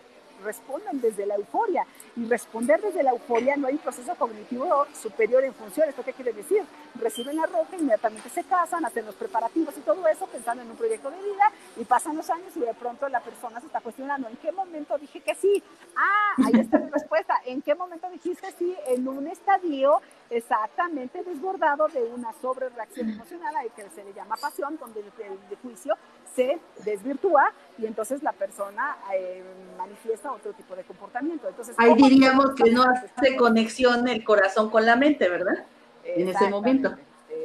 responden 0.46 1.02
desde 1.02 1.26
la 1.26 1.36
euforia. 1.36 1.86
Y 2.16 2.26
responder 2.28 2.82
desde 2.82 3.04
la 3.04 3.12
euforia 3.12 3.58
no 3.58 3.68
hay 3.68 3.74
un 3.74 3.80
proceso 3.80 4.16
cognitivo 4.16 4.86
superior 4.93 5.43
en 5.43 5.54
función. 5.54 5.89
¿Esto 5.89 6.04
qué 6.04 6.14
quiere 6.14 6.32
decir? 6.32 6.64
Reciben 6.96 7.36
la 7.36 7.46
roca, 7.48 7.76
inmediatamente 7.78 8.30
se 8.30 8.43
casan, 8.43 8.86
hacen 8.86 9.06
los 9.06 9.16
preparativos 9.16 9.76
y 9.78 9.82
todo 9.82 10.08
eso, 10.08 10.28
pensando 10.28 10.64
en 10.64 10.72
un 10.72 10.78
proyecto 10.78 11.10
de 11.12 11.18
vida, 11.18 11.52
y 11.78 11.84
pasan 11.84 12.16
los 12.16 12.30
años 12.30 12.56
y 12.56 12.60
de 12.62 12.74
pronto 12.74 13.10
la 13.10 13.20
persona 13.20 13.60
se 13.60 13.68
está 13.68 13.82
cuestionando, 13.82 14.30
¿en 14.30 14.38
qué 14.38 14.52
momento 14.52 14.98
dije 14.98 15.20
que 15.20 15.36
sí? 15.36 15.62
Ah, 15.98 16.34
ahí 16.46 16.62
está 16.62 16.80
la 16.80 16.88
respuesta. 16.88 17.36
¿En 17.46 17.62
qué 17.62 17.76
momento 17.76 18.10
dijiste 18.10 18.54
sí? 18.58 18.76
En 18.88 19.08
un 19.08 19.28
estadio 19.28 20.02
exactamente 20.30 21.23
desbordado 21.23 21.88
de 21.88 22.03
una 22.03 22.34
sobrereacción 22.41 23.09
emocional, 23.09 23.55
ahí 23.55 23.69
que 23.76 23.89
se 23.89 24.03
le 24.03 24.13
llama 24.13 24.36
pasión, 24.38 24.78
donde 24.80 25.01
el, 25.01 25.57
juicio 25.61 25.95
se 26.36 26.59
desvirtúa 26.84 27.51
y 27.78 27.86
entonces 27.86 28.21
la 28.21 28.34
persona 28.34 28.97
eh, 29.13 29.43
manifiesta 29.78 30.32
otro 30.32 30.53
tipo 30.53 30.76
de 30.76 30.84
comportamiento. 30.84 31.47
Entonces, 31.47 31.76
ahí 31.78 31.93
diríamos 31.95 32.53
que 32.55 32.71
no 32.71 32.84
hace 32.84 33.36
conexión 33.36 34.07
el 34.07 34.23
corazón 34.23 34.69
con 34.69 34.86
la 34.86 34.95
mente, 34.95 35.30
¿verdad? 35.30 35.65
En 36.03 36.28
ese 36.30 36.49
momento. 36.49 36.95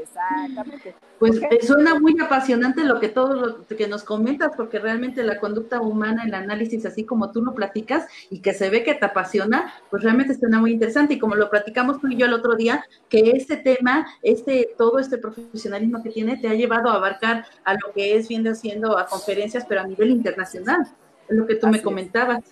Exactamente. 0.02 0.94
Pues 1.18 1.36
eh, 1.36 1.58
suena 1.62 1.98
muy 1.98 2.16
apasionante 2.20 2.82
lo 2.84 2.98
que 2.98 3.08
todo 3.08 3.34
lo 3.34 3.66
que 3.66 3.88
nos 3.88 4.04
comentas, 4.04 4.52
porque 4.56 4.78
realmente 4.78 5.22
la 5.22 5.38
conducta 5.38 5.80
humana, 5.80 6.24
el 6.24 6.34
análisis, 6.34 6.86
así 6.86 7.04
como 7.04 7.30
tú 7.30 7.42
lo 7.42 7.54
platicas 7.54 8.06
y 8.30 8.40
que 8.40 8.54
se 8.54 8.70
ve 8.70 8.82
que 8.82 8.94
te 8.94 9.04
apasiona, 9.04 9.74
pues 9.90 10.02
realmente 10.02 10.34
suena 10.34 10.58
muy 10.58 10.72
interesante. 10.72 11.14
Y 11.14 11.18
como 11.18 11.34
lo 11.34 11.50
platicamos 11.50 12.00
tú 12.00 12.08
y 12.08 12.16
yo 12.16 12.26
el 12.26 12.32
otro 12.32 12.56
día, 12.56 12.84
que 13.08 13.32
este 13.32 13.56
tema, 13.56 14.06
este, 14.22 14.70
todo 14.78 14.98
este 14.98 15.18
profesionalismo 15.18 16.02
que 16.02 16.10
tiene, 16.10 16.36
te 16.38 16.48
ha 16.48 16.54
llevado 16.54 16.90
a 16.90 16.94
abarcar 16.94 17.44
a 17.64 17.74
lo 17.74 17.92
que 17.94 18.16
es 18.16 18.28
viendo 18.28 18.50
haciendo 18.50 18.98
a 18.98 19.06
conferencias, 19.06 19.64
pero 19.68 19.82
a 19.82 19.86
nivel 19.86 20.10
internacional, 20.10 20.86
es 21.28 21.36
lo 21.36 21.46
que 21.46 21.56
tú 21.56 21.68
me 21.68 21.82
comentabas. 21.82 22.42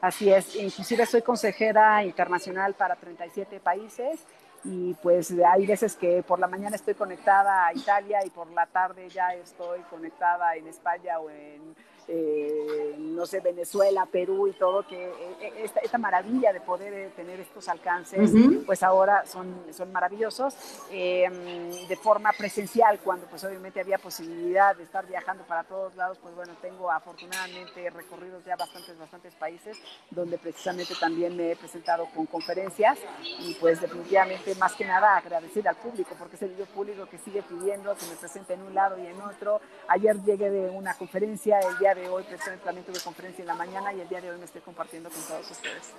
Así 0.00 0.30
es, 0.30 0.54
inclusive 0.56 1.06
soy 1.06 1.22
consejera 1.22 2.04
internacional 2.04 2.74
para 2.74 2.96
37 2.96 3.60
países 3.60 4.20
y 4.66 4.94
pues 4.94 5.32
hay 5.46 5.66
veces 5.66 5.94
que 5.94 6.22
por 6.22 6.38
la 6.38 6.48
mañana 6.48 6.74
estoy 6.74 6.94
conectada 6.94 7.66
a 7.66 7.74
Italia 7.74 8.18
y 8.24 8.30
por 8.30 8.50
la 8.50 8.66
tarde 8.66 9.08
ya 9.08 9.32
estoy 9.34 9.80
conectada 9.82 10.56
en 10.56 10.66
España 10.66 11.18
o 11.20 11.30
en 11.30 11.76
eh, 12.08 12.94
no 12.98 13.26
sé, 13.26 13.40
Venezuela, 13.40 14.06
Perú 14.06 14.46
y 14.46 14.52
todo, 14.52 14.86
que 14.86 15.06
eh, 15.06 15.52
esta, 15.64 15.80
esta 15.80 15.98
maravilla 15.98 16.52
de 16.52 16.60
poder 16.60 16.92
eh, 16.92 17.10
tener 17.16 17.40
estos 17.40 17.68
alcances, 17.68 18.30
pues 18.64 18.82
ahora 18.82 19.26
son, 19.26 19.64
son 19.72 19.90
maravillosos, 19.90 20.54
de 20.90 21.98
forma 22.02 22.32
presencial, 22.32 23.00
cuando 23.00 23.26
pues 23.26 23.42
obviamente 23.44 23.80
había 23.80 23.98
posibilidad 23.98 24.76
de 24.76 24.84
estar 24.84 25.06
viajando 25.06 25.44
para 25.44 25.64
todos 25.64 25.96
lados, 25.96 26.18
pues 26.22 26.34
bueno, 26.34 26.54
tengo 26.60 26.90
afortunadamente 26.90 27.90
recorridos 27.90 28.44
ya 28.44 28.56
bastantes, 28.56 28.98
bastantes 28.98 29.34
países, 29.34 29.76
donde 30.10 30.38
precisamente 30.38 30.94
también 31.00 31.36
me 31.36 31.52
he 31.52 31.56
presentado 31.56 32.06
con 32.14 32.26
conferencias 32.26 32.98
y 33.40 33.54
pues 33.54 33.80
definitivamente 33.80 34.54
más 34.56 34.74
que 34.74 34.84
nada 34.84 35.16
agradecer 35.16 35.66
al 35.66 35.76
público, 35.76 36.14
porque 36.18 36.36
es 36.36 36.42
el 36.42 36.52
público 36.74 37.06
que 37.06 37.18
sigue 37.18 37.42
pidiendo 37.42 37.94
que 37.96 38.06
me 38.06 38.16
presente 38.16 38.54
en 38.54 38.62
un 38.62 38.74
lado 38.74 38.96
y 38.98 39.06
en 39.06 39.20
otro. 39.20 39.60
Ayer 39.88 40.22
llegué 40.22 40.50
de 40.50 40.70
una 40.70 40.94
conferencia, 40.94 41.58
el 41.60 41.78
día 41.78 41.95
de 41.96 42.08
hoy 42.08 42.22
precisamente 42.24 42.64
también 42.64 42.86
tuve 42.86 43.00
conferencia 43.00 43.42
en 43.42 43.48
la 43.48 43.54
mañana 43.54 43.92
y 43.92 44.00
el 44.00 44.08
día 44.08 44.20
de 44.20 44.30
hoy 44.30 44.38
me 44.38 44.44
estoy 44.44 44.60
compartiendo 44.60 45.10
con 45.10 45.20
todos 45.22 45.50
ustedes. 45.50 45.94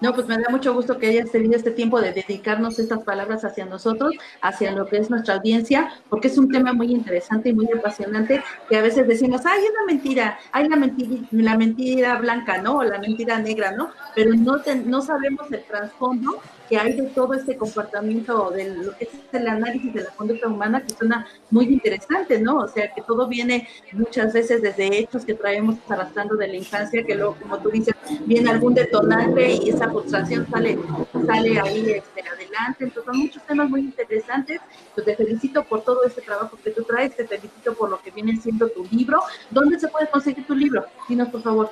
No, 0.00 0.14
pues 0.14 0.26
me 0.26 0.36
da 0.36 0.50
mucho 0.50 0.74
gusto 0.74 0.98
que 0.98 1.06
hayas 1.06 1.30
tenido 1.30 1.56
este 1.56 1.70
tiempo 1.70 2.00
de 2.00 2.12
dedicarnos 2.12 2.78
estas 2.78 3.02
palabras 3.02 3.44
hacia 3.44 3.64
nosotros, 3.64 4.14
hacia 4.42 4.72
lo 4.72 4.86
que 4.86 4.98
es 4.98 5.08
nuestra 5.08 5.36
audiencia, 5.36 5.90
porque 6.10 6.28
es 6.28 6.36
un 6.36 6.50
tema 6.50 6.72
muy 6.72 6.90
interesante 6.90 7.50
y 7.50 7.54
muy 7.54 7.68
apasionante 7.72 8.42
que 8.68 8.76
a 8.76 8.82
veces 8.82 9.08
decimos, 9.08 9.42
ay, 9.46 9.64
es 9.64 9.70
una 9.70 9.86
mentira, 9.86 10.38
hay 10.52 10.68
la 10.68 10.76
mentira, 10.76 11.28
la 11.30 11.56
mentira 11.56 12.18
blanca, 12.18 12.60
¿no? 12.60 12.78
O 12.78 12.82
la 12.82 12.98
mentira 12.98 13.38
negra, 13.38 13.72
¿no? 13.72 13.90
Pero 14.14 14.34
no, 14.34 14.56
no 14.84 15.00
sabemos 15.00 15.50
el 15.50 15.64
trasfondo 15.64 16.42
que 16.68 16.78
hay 16.78 16.92
de 16.94 17.02
todo 17.04 17.34
este 17.34 17.56
comportamiento, 17.56 18.50
de 18.50 18.74
lo 18.74 18.96
que 18.96 19.04
es 19.04 19.10
el 19.32 19.48
análisis 19.48 19.92
de 19.92 20.04
la 20.04 20.10
conducta 20.10 20.48
humana, 20.48 20.82
que 20.82 20.94
suena 20.94 21.26
muy 21.50 21.66
interesante, 21.66 22.40
¿no? 22.40 22.58
O 22.58 22.68
sea, 22.68 22.92
que 22.92 23.02
todo 23.02 23.26
viene 23.28 23.68
muchas 23.92 24.32
veces 24.32 24.62
desde 24.62 24.98
hechos 24.98 25.24
que 25.24 25.34
traemos 25.34 25.76
arrastrando 25.88 26.36
de 26.36 26.48
la 26.48 26.56
infancia, 26.56 27.04
que 27.04 27.14
luego, 27.14 27.36
como 27.40 27.58
tú 27.58 27.70
dices, 27.70 27.94
viene 28.26 28.50
algún 28.50 28.74
detonante 28.74 29.54
y 29.54 29.70
esa 29.70 29.88
frustración 29.90 30.46
sale, 30.50 30.78
sale 31.26 31.60
ahí 31.60 31.90
este, 31.90 32.28
adelante. 32.28 32.84
Entonces, 32.84 33.04
son 33.04 33.18
muchos 33.18 33.42
temas 33.44 33.68
muy 33.68 33.80
interesantes. 33.80 34.60
Pues 34.94 35.06
te 35.06 35.16
felicito 35.16 35.64
por 35.64 35.82
todo 35.82 36.04
este 36.04 36.22
trabajo 36.22 36.58
que 36.62 36.70
tú 36.70 36.82
traes, 36.84 37.16
te 37.16 37.26
felicito 37.26 37.74
por 37.74 37.90
lo 37.90 38.00
que 38.00 38.10
viene 38.10 38.36
siendo 38.36 38.68
tu 38.68 38.84
libro. 38.90 39.20
¿Dónde 39.50 39.78
se 39.78 39.88
puede 39.88 40.08
conseguir 40.08 40.46
tu 40.46 40.54
libro? 40.54 40.84
Dinos, 41.08 41.28
por 41.28 41.42
favor. 41.42 41.70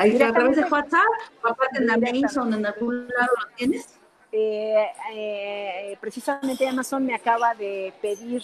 Ahí 0.00 0.20
a 0.22 0.32
través 0.32 0.56
de 0.56 0.62
WhatsApp, 0.64 1.04
aparte 1.42 1.82
en 1.82 1.90
Amazon, 1.90 2.54
en 2.54 2.64
algún 2.64 3.06
lado 3.08 3.32
lo 3.38 3.56
tienes. 3.56 3.99
Eh, 4.32 4.86
eh, 5.12 5.96
precisamente 6.00 6.66
Amazon 6.68 7.04
me 7.04 7.14
acaba 7.14 7.54
de 7.54 7.92
pedir 8.00 8.42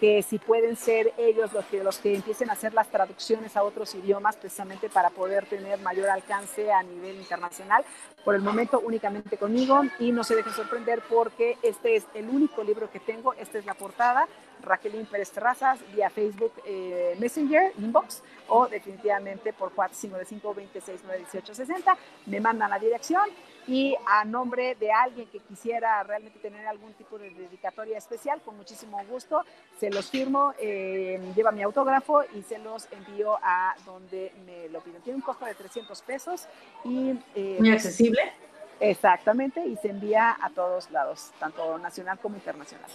que 0.00 0.22
si 0.22 0.38
pueden 0.38 0.76
ser 0.76 1.12
ellos 1.16 1.52
los 1.52 1.64
que, 1.66 1.82
los 1.82 1.98
que 1.98 2.14
empiecen 2.14 2.50
a 2.50 2.54
hacer 2.54 2.74
las 2.74 2.88
traducciones 2.88 3.56
a 3.56 3.62
otros 3.62 3.94
idiomas 3.94 4.36
precisamente 4.36 4.90
para 4.90 5.10
poder 5.10 5.46
tener 5.46 5.78
mayor 5.80 6.10
alcance 6.10 6.70
a 6.70 6.82
nivel 6.82 7.16
internacional. 7.16 7.84
Por 8.24 8.34
el 8.34 8.42
momento 8.42 8.80
únicamente 8.80 9.36
conmigo 9.38 9.82
y 9.98 10.12
no 10.12 10.24
se 10.24 10.34
dejen 10.34 10.52
sorprender 10.52 11.00
porque 11.08 11.56
este 11.62 11.96
es 11.96 12.04
el 12.14 12.28
único 12.28 12.62
libro 12.64 12.90
que 12.90 13.00
tengo, 13.00 13.34
esta 13.34 13.58
es 13.58 13.66
la 13.66 13.74
portada, 13.74 14.28
Raquelín 14.64 15.06
Pérez 15.06 15.30
Terrazas, 15.30 15.80
vía 15.94 16.10
Facebook 16.10 16.52
eh, 16.64 17.16
Messenger, 17.18 17.72
Inbox 17.78 18.22
o 18.48 18.66
definitivamente 18.68 19.52
por 19.52 19.72
455 19.72 20.54
26 20.54 21.00
18 21.18 21.54
60. 21.54 21.96
Me 22.26 22.40
mandan 22.40 22.70
la 22.70 22.78
dirección 22.78 23.22
y 23.66 23.96
a 24.06 24.24
nombre 24.24 24.74
de 24.74 24.92
alguien 24.92 25.26
que 25.28 25.40
quisiera 25.40 26.02
realmente 26.02 26.38
tener 26.38 26.66
algún 26.66 26.92
tipo 26.94 27.18
de 27.18 27.30
dedicatoria 27.30 27.96
especial, 27.96 28.40
con 28.42 28.56
muchísimo 28.56 29.02
gusto, 29.08 29.42
se 29.78 29.90
los 29.90 30.10
firmo, 30.10 30.54
eh, 30.58 31.20
lleva 31.34 31.50
mi 31.50 31.62
autógrafo 31.62 32.22
y 32.34 32.42
se 32.42 32.58
los 32.58 32.88
envío 32.92 33.38
a 33.42 33.74
donde 33.86 34.32
me 34.44 34.68
lo 34.68 34.80
piden. 34.80 35.00
Tiene 35.02 35.16
un 35.16 35.22
costo 35.22 35.46
de 35.46 35.54
300 35.54 36.02
pesos 36.02 36.46
y... 36.84 37.18
Eh, 37.34 37.56
Muy 37.58 37.70
accesible. 37.70 38.20
Exactamente, 38.80 39.64
y 39.64 39.76
se 39.76 39.88
envía 39.88 40.36
a 40.40 40.50
todos 40.50 40.90
lados, 40.90 41.32
tanto 41.38 41.78
nacional 41.78 42.18
como 42.18 42.36
internacional. 42.36 42.90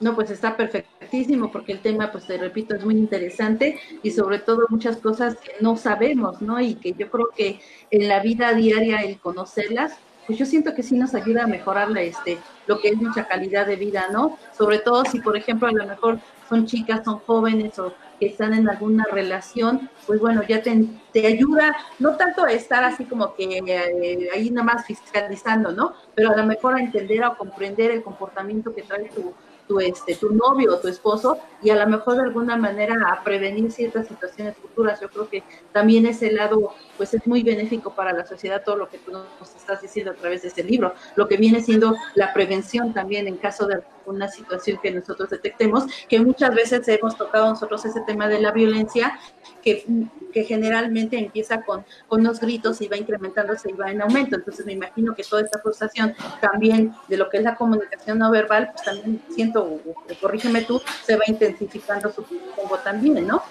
No, 0.00 0.14
pues 0.14 0.30
está 0.30 0.56
perfectísimo 0.56 1.52
porque 1.52 1.72
el 1.72 1.80
tema, 1.80 2.10
pues 2.10 2.26
te 2.26 2.36
repito, 2.36 2.74
es 2.74 2.84
muy 2.84 2.96
interesante 2.96 3.78
y 4.02 4.10
sobre 4.10 4.38
todo 4.40 4.66
muchas 4.68 4.96
cosas 4.96 5.36
que 5.36 5.52
no 5.60 5.76
sabemos, 5.76 6.42
¿no? 6.42 6.60
Y 6.60 6.74
que 6.74 6.92
yo 6.92 7.10
creo 7.10 7.28
que 7.34 7.60
en 7.90 8.08
la 8.08 8.20
vida 8.20 8.52
diaria 8.54 9.02
el 9.02 9.18
conocerlas, 9.20 9.96
pues 10.26 10.38
yo 10.38 10.46
siento 10.46 10.74
que 10.74 10.82
sí 10.82 10.96
nos 10.96 11.14
ayuda 11.14 11.44
a 11.44 11.46
mejorar 11.46 11.96
este, 11.98 12.38
lo 12.66 12.80
que 12.80 12.88
es 12.88 13.00
nuestra 13.00 13.26
calidad 13.26 13.66
de 13.66 13.76
vida, 13.76 14.08
¿no? 14.10 14.38
Sobre 14.56 14.78
todo 14.78 15.04
si, 15.04 15.20
por 15.20 15.36
ejemplo, 15.36 15.68
a 15.68 15.72
lo 15.72 15.86
mejor 15.86 16.18
son 16.48 16.66
chicas, 16.66 17.04
son 17.04 17.18
jóvenes 17.20 17.78
o 17.78 17.94
que 18.18 18.26
están 18.26 18.54
en 18.54 18.68
alguna 18.68 19.04
relación, 19.10 19.90
pues 20.06 20.20
bueno, 20.20 20.42
ya 20.42 20.62
te, 20.62 20.86
te 21.12 21.26
ayuda, 21.26 21.76
no 21.98 22.16
tanto 22.16 22.44
a 22.44 22.52
estar 22.52 22.84
así 22.84 23.04
como 23.04 23.34
que 23.34 23.58
eh, 23.66 24.28
ahí 24.34 24.50
nada 24.50 24.64
más 24.64 24.86
fiscalizando, 24.86 25.72
¿no? 25.72 25.94
Pero 26.14 26.30
a 26.30 26.36
lo 26.36 26.46
mejor 26.46 26.74
a 26.74 26.80
entender 26.80 27.24
o 27.24 27.36
comprender 27.36 27.90
el 27.90 28.02
comportamiento 28.02 28.74
que 28.74 28.82
trae 28.82 29.10
tu, 29.10 29.34
tu, 29.66 29.80
este, 29.80 30.14
tu 30.14 30.32
novio 30.32 30.74
o 30.74 30.78
tu 30.78 30.88
esposo 30.88 31.38
y 31.62 31.70
a 31.70 31.76
lo 31.76 31.86
mejor 31.86 32.16
de 32.16 32.22
alguna 32.22 32.56
manera 32.56 32.94
a 33.10 33.22
prevenir 33.22 33.70
ciertas 33.72 34.06
situaciones 34.06 34.56
futuras. 34.56 35.00
Yo 35.00 35.08
creo 35.08 35.28
que 35.28 35.42
también 35.72 36.06
ese 36.06 36.30
lado 36.32 36.74
pues 36.96 37.14
es 37.14 37.26
muy 37.26 37.42
benéfico 37.42 37.94
para 37.94 38.12
la 38.12 38.26
sociedad 38.26 38.62
todo 38.64 38.76
lo 38.76 38.88
que 38.88 38.98
tú 38.98 39.12
nos 39.12 39.54
estás 39.56 39.80
diciendo 39.80 40.12
a 40.12 40.14
través 40.14 40.42
de 40.42 40.48
este 40.48 40.62
libro, 40.62 40.94
lo 41.16 41.28
que 41.28 41.36
viene 41.36 41.60
siendo 41.60 41.94
la 42.14 42.32
prevención 42.32 42.92
también 42.92 43.26
en 43.26 43.36
caso 43.36 43.66
de 43.66 43.82
una 44.06 44.28
situación 44.28 44.78
que 44.82 44.90
nosotros 44.90 45.30
detectemos, 45.30 45.84
que 46.08 46.20
muchas 46.20 46.54
veces 46.54 46.86
hemos 46.88 47.16
tocado 47.16 47.48
nosotros 47.48 47.84
ese 47.84 48.00
tema 48.02 48.28
de 48.28 48.40
la 48.40 48.52
violencia, 48.52 49.18
que, 49.64 49.84
que 50.32 50.44
generalmente 50.44 51.18
empieza 51.18 51.62
con, 51.62 51.84
con 52.06 52.20
unos 52.20 52.38
gritos 52.38 52.80
y 52.82 52.88
va 52.88 52.96
incrementándose 52.96 53.70
y 53.70 53.72
va 53.72 53.90
en 53.90 54.02
aumento. 54.02 54.36
Entonces 54.36 54.66
me 54.66 54.72
imagino 54.72 55.14
que 55.14 55.24
toda 55.24 55.42
esta 55.42 55.58
frustración 55.58 56.14
también 56.40 56.94
de 57.08 57.16
lo 57.16 57.30
que 57.30 57.38
es 57.38 57.44
la 57.44 57.56
comunicación 57.56 58.18
no 58.18 58.30
verbal, 58.30 58.70
pues 58.72 58.84
también 58.84 59.22
siento, 59.34 59.80
corrígeme 60.20 60.62
tú, 60.62 60.80
se 61.04 61.16
va 61.16 61.22
intensificando 61.26 62.12
supongo 62.12 62.78
también, 62.84 63.26
¿no? 63.26 63.42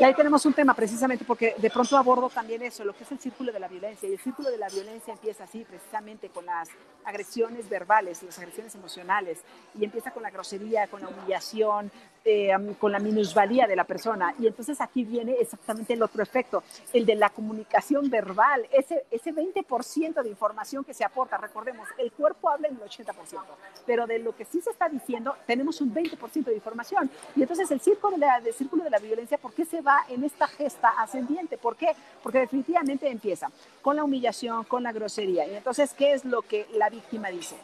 Y 0.00 0.04
ahí 0.04 0.14
tenemos 0.14 0.44
un 0.46 0.52
tema 0.52 0.74
precisamente 0.74 1.24
porque 1.24 1.54
de 1.58 1.70
pronto 1.70 1.96
abordo 1.96 2.28
también 2.28 2.62
eso, 2.62 2.84
lo 2.84 2.94
que 2.94 3.04
es 3.04 3.12
el 3.12 3.18
círculo 3.18 3.52
de 3.52 3.60
la 3.60 3.68
violencia. 3.68 4.08
Y 4.08 4.12
el 4.12 4.20
círculo 4.20 4.50
de 4.50 4.58
la 4.58 4.68
violencia 4.68 5.12
empieza 5.12 5.44
así, 5.44 5.64
precisamente 5.64 6.28
con 6.28 6.46
las 6.46 6.68
agresiones 7.04 7.68
verbales, 7.68 8.22
las 8.22 8.38
agresiones 8.38 8.74
emocionales, 8.74 9.40
y 9.78 9.84
empieza 9.84 10.10
con 10.10 10.22
la 10.22 10.30
grosería, 10.30 10.86
con 10.86 11.00
la 11.00 11.08
humillación, 11.08 11.90
eh, 12.24 12.52
con 12.78 12.92
la 12.92 12.98
minusvalía 12.98 13.66
de 13.66 13.76
la 13.76 13.84
persona. 13.84 14.34
Y 14.38 14.46
entonces 14.46 14.80
aquí 14.80 15.04
viene 15.04 15.36
exactamente 15.40 15.92
el 15.92 16.02
otro 16.02 16.22
efecto, 16.22 16.62
el 16.92 17.04
de 17.04 17.14
la 17.14 17.30
comunicación 17.30 18.08
verbal, 18.08 18.66
ese, 18.72 19.04
ese 19.10 19.32
20% 19.32 20.22
de 20.22 20.28
información 20.28 20.84
que 20.84 20.94
se 20.94 21.04
aporta. 21.04 21.36
Recordemos, 21.36 21.86
el 21.98 22.12
cuerpo 22.12 22.48
habla 22.48 22.68
en 22.68 22.76
el 22.76 22.82
80%, 22.82 23.42
pero 23.86 24.06
de 24.06 24.18
lo 24.18 24.34
que 24.34 24.44
sí 24.44 24.60
se 24.60 24.70
está 24.70 24.88
diciendo, 24.88 25.36
tenemos 25.46 25.80
un 25.80 25.94
20% 25.94 26.44
de 26.44 26.54
información. 26.54 27.10
Y 27.36 27.42
entonces 27.42 27.70
el 27.70 27.80
círculo 27.80 28.16
de 28.16 28.26
la, 28.26 28.38
el 28.38 28.54
círculo 28.54 28.84
de 28.84 28.90
la 28.90 28.98
violencia, 28.98 29.38
¿por 29.38 29.52
qué 29.52 29.64
se 29.64 29.80
va 29.80 30.04
en 30.08 30.24
esta 30.24 30.46
gesta 30.46 30.88
ascendiente? 30.98 31.58
¿Por 31.58 31.76
qué? 31.76 31.88
Porque 32.22 32.38
definitivamente 32.38 33.08
empieza 33.08 33.50
con 33.82 33.96
la 33.96 34.04
humillación, 34.04 34.64
con 34.64 34.82
la 34.82 34.92
grosería. 34.92 35.46
Y 35.46 35.54
entonces, 35.54 35.92
¿qué 35.92 36.12
es 36.14 36.24
lo 36.24 36.42
que 36.42 36.66
la 36.74 36.88
víctima 36.88 37.28
dice? 37.28 37.56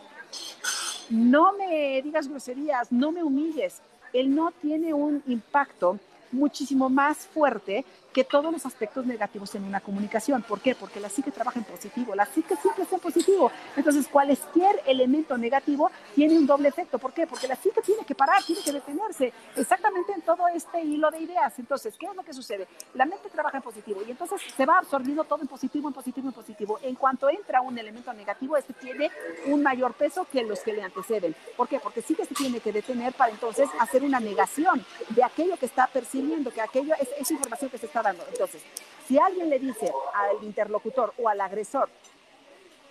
No 1.09 1.53
me 1.55 2.01
digas 2.03 2.29
groserías, 2.29 2.93
no 2.93 3.11
me 3.11 3.23
humilles, 3.23 3.83
él 4.13 4.35
no 4.35 4.53
tiene 4.61 4.95
un 4.95 5.23
impacto 5.27 5.99
muchísimo 6.33 6.89
más 6.89 7.18
fuerte 7.26 7.85
que 8.12 8.24
todos 8.24 8.53
los 8.53 8.66
aspectos 8.66 9.07
negativos 9.07 9.55
en 9.55 9.64
una 9.64 9.81
comunicación. 9.81 10.43
¿Por 10.43 10.61
qué? 10.61 10.74
Porque 10.74 11.01
la 11.01 11.09
psique 11.09 11.31
trabaja 11.31 11.59
en 11.59 11.64
positivo, 11.64 12.14
la 12.14 12.26
psique 12.26 12.57
siempre 12.57 12.85
está 12.85 12.97
en 12.97 13.03
positivo. 13.03 13.53
Entonces, 13.76 14.09
cualquier 14.09 14.83
elemento 14.87 15.39
negativo 15.39 15.91
tiene 16.14 16.37
un 16.37 16.47
doble 16.47 16.68
efecto. 16.68 16.99
¿Por 16.99 17.12
qué? 17.12 17.26
Porque 17.26 17.47
la 17.47 17.57
psique 17.57 17.81
tiene 17.83 18.05
que 18.05 18.14
parar, 18.14 18.43
tiene 18.43 18.62
que 18.62 18.72
detenerse 18.72 19.33
exactamente 19.57 20.12
en 20.12 20.22
todo 20.22 20.49
este 20.49 20.83
hilo 20.83 21.11
de 21.11 21.20
ideas. 21.20 21.59
Entonces, 21.59 21.95
¿qué 21.99 22.07
es 22.07 22.14
lo 22.14 22.22
que 22.22 22.33
sucede? 22.33 22.66
La 22.95 23.07
mente 23.07 23.28
trabaja 23.31 23.59
en 23.59 23.62
positivo 23.62 24.01
y 24.07 24.11
entonces 24.11 24.41
se 24.57 24.66
va 24.66 24.78
absorbiendo 24.78 25.24
todo 25.24 25.43
en 25.43 25.49
positivo, 25.49 25.89
en 25.89 25.95
positivo, 25.95 26.28
en 26.28 26.35
positivo. 26.35 26.78
En 26.83 26.95
cuanto 26.97 27.28
entra 27.28 27.61
un 27.61 27.78
elemento 27.78 28.12
negativo, 28.12 28.57
este 28.57 28.72
tiene 28.74 29.11
un 29.47 29.62
mayor 29.62 29.95
peso 29.95 30.26
que 30.31 30.43
los 30.43 30.61
que 30.61 30.72
le 30.72 30.83
anteceden. 30.83 31.35
¿Por 31.57 31.68
qué? 31.68 31.78
Porque 31.78 32.03
sí 32.03 32.14
que 32.14 32.24
se 32.24 32.35
tiene 32.35 32.61
que 32.61 32.72
detener 32.72 33.12
para 33.12 33.31
entonces 33.31 33.68
hacer 33.78 34.03
una 34.03 34.20
negación 34.20 34.85
de 35.11 35.22
aquello 35.22 35.57
que 35.57 35.66
está 35.66 35.87
percibiendo, 35.87 36.20
que 36.53 36.61
aquello 36.61 36.95
es, 37.18 37.31
información 37.31 37.71
que 37.71 37.79
se 37.79 37.87
está 37.87 38.03
dando. 38.03 38.25
Entonces, 38.31 38.62
si 39.07 39.18
alguien 39.18 39.51
le 39.51 39.59
dice 39.59 39.93
al 40.14 40.43
interlocutor 40.43 41.12
o 41.18 41.29
al 41.29 41.41
agresor, 41.41 41.89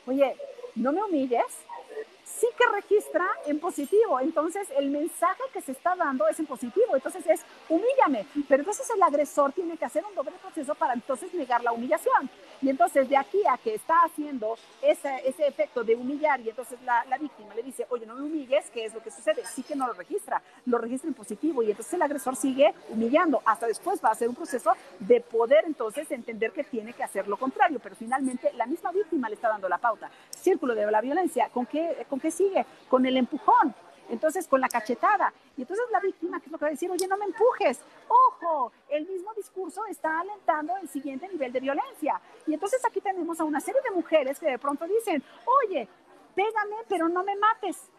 oye, 0.06 0.36
no 0.76 0.92
me 0.92 1.04
humilles, 1.04 1.46
sí 2.40 2.48
que 2.58 2.66
registra 2.74 3.26
en 3.46 3.60
positivo. 3.60 4.20
Entonces, 4.20 4.68
el 4.78 4.90
mensaje 4.90 5.42
que 5.54 5.62
se 5.62 5.72
está 5.72 5.96
dando 5.96 6.28
es 6.28 6.40
en 6.40 6.46
positivo. 6.46 6.96
Entonces, 6.96 7.26
es 7.28 7.42
humíllame. 7.68 8.26
Pero 8.48 8.62
entonces 8.62 8.90
el 8.96 9.02
agresor 9.02 9.52
tiene 9.54 9.78
que 9.78 9.86
hacer 9.86 10.04
un 10.06 10.16
doble 10.16 10.32
proceso 10.42 10.76
para 10.76 10.94
entonces 10.94 11.34
negar 11.34 11.64
la 11.64 11.72
humillación. 11.72 12.30
Y 12.62 12.70
entonces, 12.70 13.10
de 13.10 13.18
aquí 13.18 13.40
a 13.50 13.58
que 13.58 13.76
está 13.76 14.02
haciendo 14.04 14.58
ese, 14.82 15.10
ese 15.26 15.48
efecto 15.48 15.84
de 15.84 15.96
humillar, 15.96 16.40
y 16.42 16.50
entonces 16.50 16.82
la, 16.84 17.06
la, 17.06 17.18
víctima 17.18 17.56
le 17.56 17.64
dice, 17.64 17.86
oye, 17.90 18.06
no 18.06 18.16
me 18.16 18.24
humilles, 18.24 18.70
¿qué 18.74 18.86
es 18.86 18.94
lo 18.94 19.02
que 19.02 19.12
sucede? 19.12 19.44
Sí 19.46 19.64
que 19.64 19.76
no 19.76 19.88
lo 19.88 19.94
registra, 19.94 20.42
lo 20.66 20.78
registra 20.78 21.08
en 21.08 21.14
positivo. 21.14 21.64
Y 21.64 21.72
entonces 21.72 21.94
el 21.94 22.02
agresor 22.02 22.36
sigue 22.36 22.74
humillando. 22.90 23.42
Hasta 23.46 23.68
después 23.68 24.04
va 24.04 24.10
a 24.10 24.16
ser 24.16 24.30
un 24.30 24.36
proceso 24.36 24.74
de 25.00 25.22
poder 25.22 25.66
entonces 25.66 26.10
entender 26.12 26.52
que 26.52 26.64
tiene 26.64 26.94
que 26.94 27.04
hacer 27.04 27.28
lo 27.28 27.38
contrario. 27.38 27.80
Pero 27.82 27.96
finalmente, 27.96 28.52
la 28.54 28.66
misma 28.66 28.92
víctima 28.92 29.30
le 29.30 29.36
está 29.36 29.50
dando 29.50 29.68
la 29.70 29.78
pauta. 29.78 30.10
Círculo 30.30 30.76
de 30.76 30.90
la 30.90 31.02
violencia. 31.02 31.50
¿Con 31.50 31.66
qué, 31.66 32.06
con 32.10 32.19
qué 32.20 32.32
sigue? 32.32 32.66
Con 32.90 33.06
el 33.06 33.18
empujón. 33.18 33.74
Entonces, 34.10 34.48
con 34.48 34.60
la 34.60 34.68
cachetada. 34.68 35.32
Y 35.56 35.62
entonces 35.62 35.86
la 35.92 36.00
víctima, 36.00 36.40
¿qué 36.40 36.48
es 36.48 36.52
lo 36.52 36.58
que 36.58 36.66
va 36.66 36.70
a 36.70 36.72
decir? 36.72 36.90
Oye, 36.90 37.08
no 37.08 37.18
me 37.18 37.26
empujes. 37.26 37.82
Ojo, 38.08 38.72
el 38.90 39.08
mismo 39.08 39.34
discurso 39.36 39.86
está 39.86 40.20
alentando 40.22 40.76
el 40.82 40.90
siguiente 40.90 41.28
nivel 41.28 41.52
de 41.52 41.60
violencia. 41.60 42.20
Y 42.48 42.54
entonces 42.54 42.84
aquí 42.86 43.02
tenemos 43.02 43.40
a 43.40 43.44
una 43.44 43.60
serie 43.60 43.82
de 43.88 43.92
mujeres 43.92 44.40
que 44.40 44.50
de 44.50 44.58
pronto 44.58 44.86
dicen, 44.86 45.22
oye, 45.64 45.88
pégame, 46.34 46.78
pero 46.88 47.08
no 47.08 47.24
me 47.24 47.36
mates. 47.36 47.90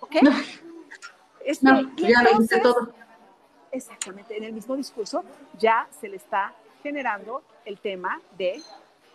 ¿Ok? 0.00 0.16
Este, 1.44 1.66
no, 1.66 1.94
ya 1.96 2.22
lo 2.22 2.42
hice 2.42 2.60
todo. 2.60 2.92
Exactamente, 3.70 4.36
en 4.36 4.44
el 4.44 4.52
mismo 4.52 4.76
discurso 4.76 5.24
ya 5.58 5.88
se 6.00 6.08
le 6.08 6.16
está 6.16 6.54
generando 6.82 7.42
el 7.64 7.80
tema 7.80 8.20
de 8.38 8.62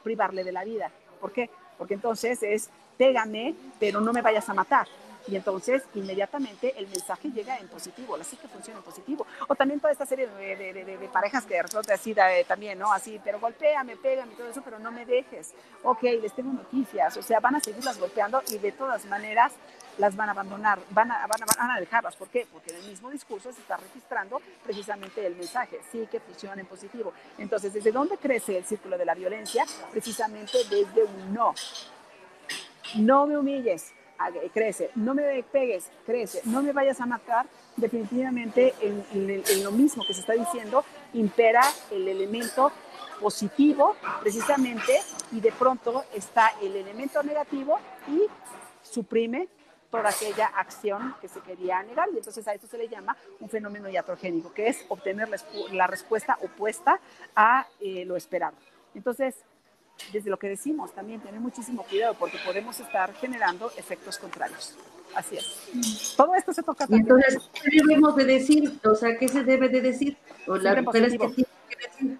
privarle 0.03 0.43
de 0.43 0.51
la 0.51 0.63
vida. 0.63 0.91
¿Por 1.21 1.31
qué? 1.31 1.49
Porque 1.77 1.93
entonces 1.93 2.43
es, 2.43 2.69
pégame, 2.99 3.55
pero 3.79 4.01
no 4.01 4.11
me 4.11 4.21
vayas 4.21 4.49
a 4.49 4.53
matar. 4.53 4.85
Y 5.27 5.35
entonces, 5.35 5.83
inmediatamente 5.93 6.73
el 6.77 6.87
mensaje 6.87 7.29
llega 7.29 7.57
en 7.59 7.67
positivo, 7.67 8.17
la 8.17 8.23
psique 8.23 8.47
funciona 8.47 8.79
en 8.79 8.83
positivo. 8.83 9.25
O 9.47 9.55
también 9.55 9.79
toda 9.79 9.93
esta 9.93 10.05
serie 10.05 10.27
de, 10.27 10.55
de, 10.55 10.73
de, 10.73 10.97
de 10.97 11.07
parejas 11.07 11.45
que 11.45 11.61
repente 11.61 11.93
así 11.93 12.11
eh, 12.17 12.45
también, 12.47 12.77
¿no? 12.77 12.91
Así, 12.91 13.21
pero 13.23 13.39
golpéame, 13.39 13.95
pégame 13.95 14.33
y 14.33 14.35
todo 14.35 14.49
eso, 14.49 14.61
pero 14.63 14.79
no 14.79 14.91
me 14.91 15.05
dejes. 15.05 15.53
Ok, 15.83 16.03
les 16.03 16.33
tengo 16.33 16.51
noticias, 16.51 17.15
o 17.15 17.21
sea, 17.21 17.39
van 17.39 17.55
a 17.55 17.59
seguirlas 17.59 17.99
golpeando 17.99 18.41
y 18.49 18.57
de 18.57 18.71
todas 18.71 19.05
maneras 19.05 19.53
las 19.97 20.15
van 20.15 20.29
a 20.29 20.31
abandonar, 20.31 20.79
van 20.89 21.11
a, 21.11 21.27
van 21.27 21.43
a, 21.43 21.45
van 21.45 21.71
a 21.71 21.79
dejarlas. 21.79 22.15
¿Por 22.15 22.29
qué? 22.29 22.47
Porque 22.51 22.71
en 22.71 22.77
el 22.77 22.89
mismo 22.89 23.09
discurso 23.09 23.51
se 23.53 23.61
está 23.61 23.77
registrando 23.77 24.41
precisamente 24.63 25.25
el 25.25 25.35
mensaje, 25.35 25.79
sí 25.91 26.07
que 26.09 26.19
funciona 26.19 26.59
en 26.59 26.67
positivo. 26.67 27.13
Entonces, 27.37 27.73
¿desde 27.73 27.91
dónde 27.91 28.17
crece 28.17 28.57
el 28.57 28.65
círculo 28.65 28.97
de 28.97 29.05
la 29.05 29.13
violencia? 29.13 29.65
Precisamente 29.91 30.57
desde 30.69 31.03
un 31.03 31.33
no. 31.33 31.53
No 32.97 33.27
me 33.27 33.37
humilles, 33.37 33.93
crece, 34.53 34.91
no 34.95 35.13
me 35.13 35.43
pegues, 35.43 35.89
crece, 36.05 36.41
no 36.45 36.61
me 36.61 36.73
vayas 36.73 36.99
a 37.01 37.05
matar, 37.05 37.47
definitivamente 37.77 38.73
en, 38.81 39.05
en, 39.13 39.43
en, 39.47 39.63
lo 39.63 39.71
mismo 39.71 40.03
que 40.05 40.13
se 40.13 40.21
está 40.21 40.33
diciendo. 40.33 40.83
Impera 41.13 41.61
el 41.91 42.07
elemento 42.07 42.71
positivo 43.19 43.95
precisamente 44.21 44.99
y 45.31 45.41
de 45.41 45.51
pronto 45.51 46.03
está 46.13 46.51
el 46.61 46.75
elemento 46.75 47.21
negativo 47.23 47.77
y 48.07 48.21
suprime 48.81 49.47
toda 49.89 50.09
aquella 50.09 50.47
acción 50.47 51.15
que 51.21 51.27
se 51.27 51.39
quería 51.41 51.81
negar. 51.83 52.09
Y 52.13 52.17
entonces 52.17 52.47
a 52.47 52.53
esto 52.53 52.67
se 52.67 52.77
le 52.77 52.87
llama 52.87 53.15
un 53.39 53.49
fenómeno 53.49 53.89
iatrogénico, 53.89 54.53
que 54.53 54.67
es 54.67 54.85
obtener 54.89 55.29
la 55.71 55.87
respuesta 55.87 56.37
opuesta 56.41 56.99
a 57.35 57.67
eh, 57.79 58.05
lo 58.05 58.15
esperado. 58.15 58.55
Entonces, 58.93 59.35
desde 60.11 60.29
lo 60.29 60.37
que 60.37 60.49
decimos 60.49 60.93
también, 60.93 61.21
tener 61.21 61.39
muchísimo 61.39 61.83
cuidado 61.83 62.15
porque 62.15 62.37
podemos 62.45 62.79
estar 62.79 63.13
generando 63.13 63.71
efectos 63.77 64.17
contrarios. 64.17 64.75
Así 65.15 65.37
es. 65.37 66.13
Todo 66.15 66.35
esto 66.35 66.53
se 66.53 66.61
toca 66.63 66.85
también. 66.85 67.01
Entonces, 67.01 67.49
¿qué 67.53 67.69
debemos 67.79 68.15
de 68.15 68.25
decir? 68.25 68.79
O 68.85 68.95
sea, 68.95 69.17
¿qué 69.17 69.27
se 69.27 69.43
debe 69.43 69.69
de 69.69 69.81
decir? 69.81 70.17
O 70.47 70.55
las 70.57 70.83
mujeres 70.83 71.13
que 71.13 71.17
tienen 71.17 71.45
que 71.67 71.75
decir. 71.75 72.19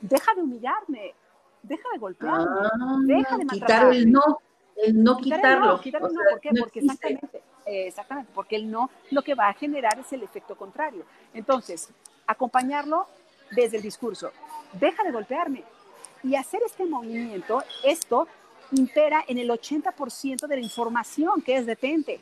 Deja 0.00 0.34
de 0.34 0.42
humillarme, 0.42 1.14
deja 1.62 1.88
de 1.92 1.98
golpearme, 1.98 2.46
ah, 2.46 2.98
deja 3.06 3.38
de 3.38 3.46
Quitar 3.46 3.92
el 3.92 4.10
no, 4.10 4.38
el 4.76 5.02
no 5.02 5.16
quitarlo. 5.16 5.80
Quitar 5.80 6.02
el 6.02 6.12
no, 6.12 6.20
¿por 6.30 6.40
qué? 6.40 6.52
No 6.52 6.62
porque 6.62 6.80
exactamente, 6.80 7.42
eh, 7.66 7.86
exactamente, 7.88 8.30
porque 8.34 8.56
el 8.56 8.70
no 8.70 8.90
lo 9.10 9.22
que 9.22 9.34
va 9.34 9.48
a 9.48 9.54
generar 9.54 9.98
es 9.98 10.12
el 10.12 10.22
efecto 10.22 10.56
contrario. 10.56 11.04
Entonces, 11.32 11.88
acompañarlo 12.26 13.06
desde 13.50 13.78
el 13.78 13.82
discurso. 13.82 14.30
Deja 14.74 15.02
de 15.04 15.12
golpearme, 15.12 15.64
y 16.24 16.34
hacer 16.36 16.60
este 16.64 16.86
movimiento, 16.86 17.62
esto 17.84 18.26
impera 18.72 19.22
en 19.28 19.38
el 19.38 19.50
80% 19.50 20.46
de 20.46 20.56
la 20.56 20.62
información 20.62 21.42
que 21.42 21.56
es 21.56 21.66
detente. 21.66 22.20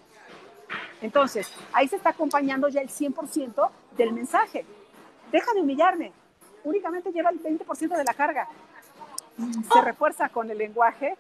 Entonces, 1.01 1.51
ahí 1.73 1.89
se 1.89 1.97
está 1.97 2.11
acompañando 2.11 2.69
ya 2.69 2.81
el 2.81 2.89
100% 2.89 3.71
del 3.97 4.13
mensaje. 4.13 4.67
Deja 5.31 5.53
de 5.55 5.61
humillarme. 5.61 6.13
Únicamente 6.65 7.13
lleva 7.13 7.31
el 7.31 7.43
20% 7.43 7.97
de 7.97 8.05
la 8.05 8.15
carga. 8.15 8.49
Se 9.73 9.81
refuerza 9.81 10.29
con 10.29 10.51
el 10.51 10.59
lenguaje 10.59 11.17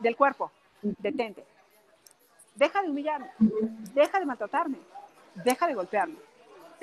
del 0.00 0.16
cuerpo, 0.16 0.50
detente. 0.82 1.44
Deja 2.54 2.82
de 2.82 2.90
humillarme, 2.90 3.30
deja 3.94 4.18
de 4.20 4.26
maltratarme, 4.26 4.78
deja 5.44 5.66
de 5.66 5.74
golpearme. 5.74 6.16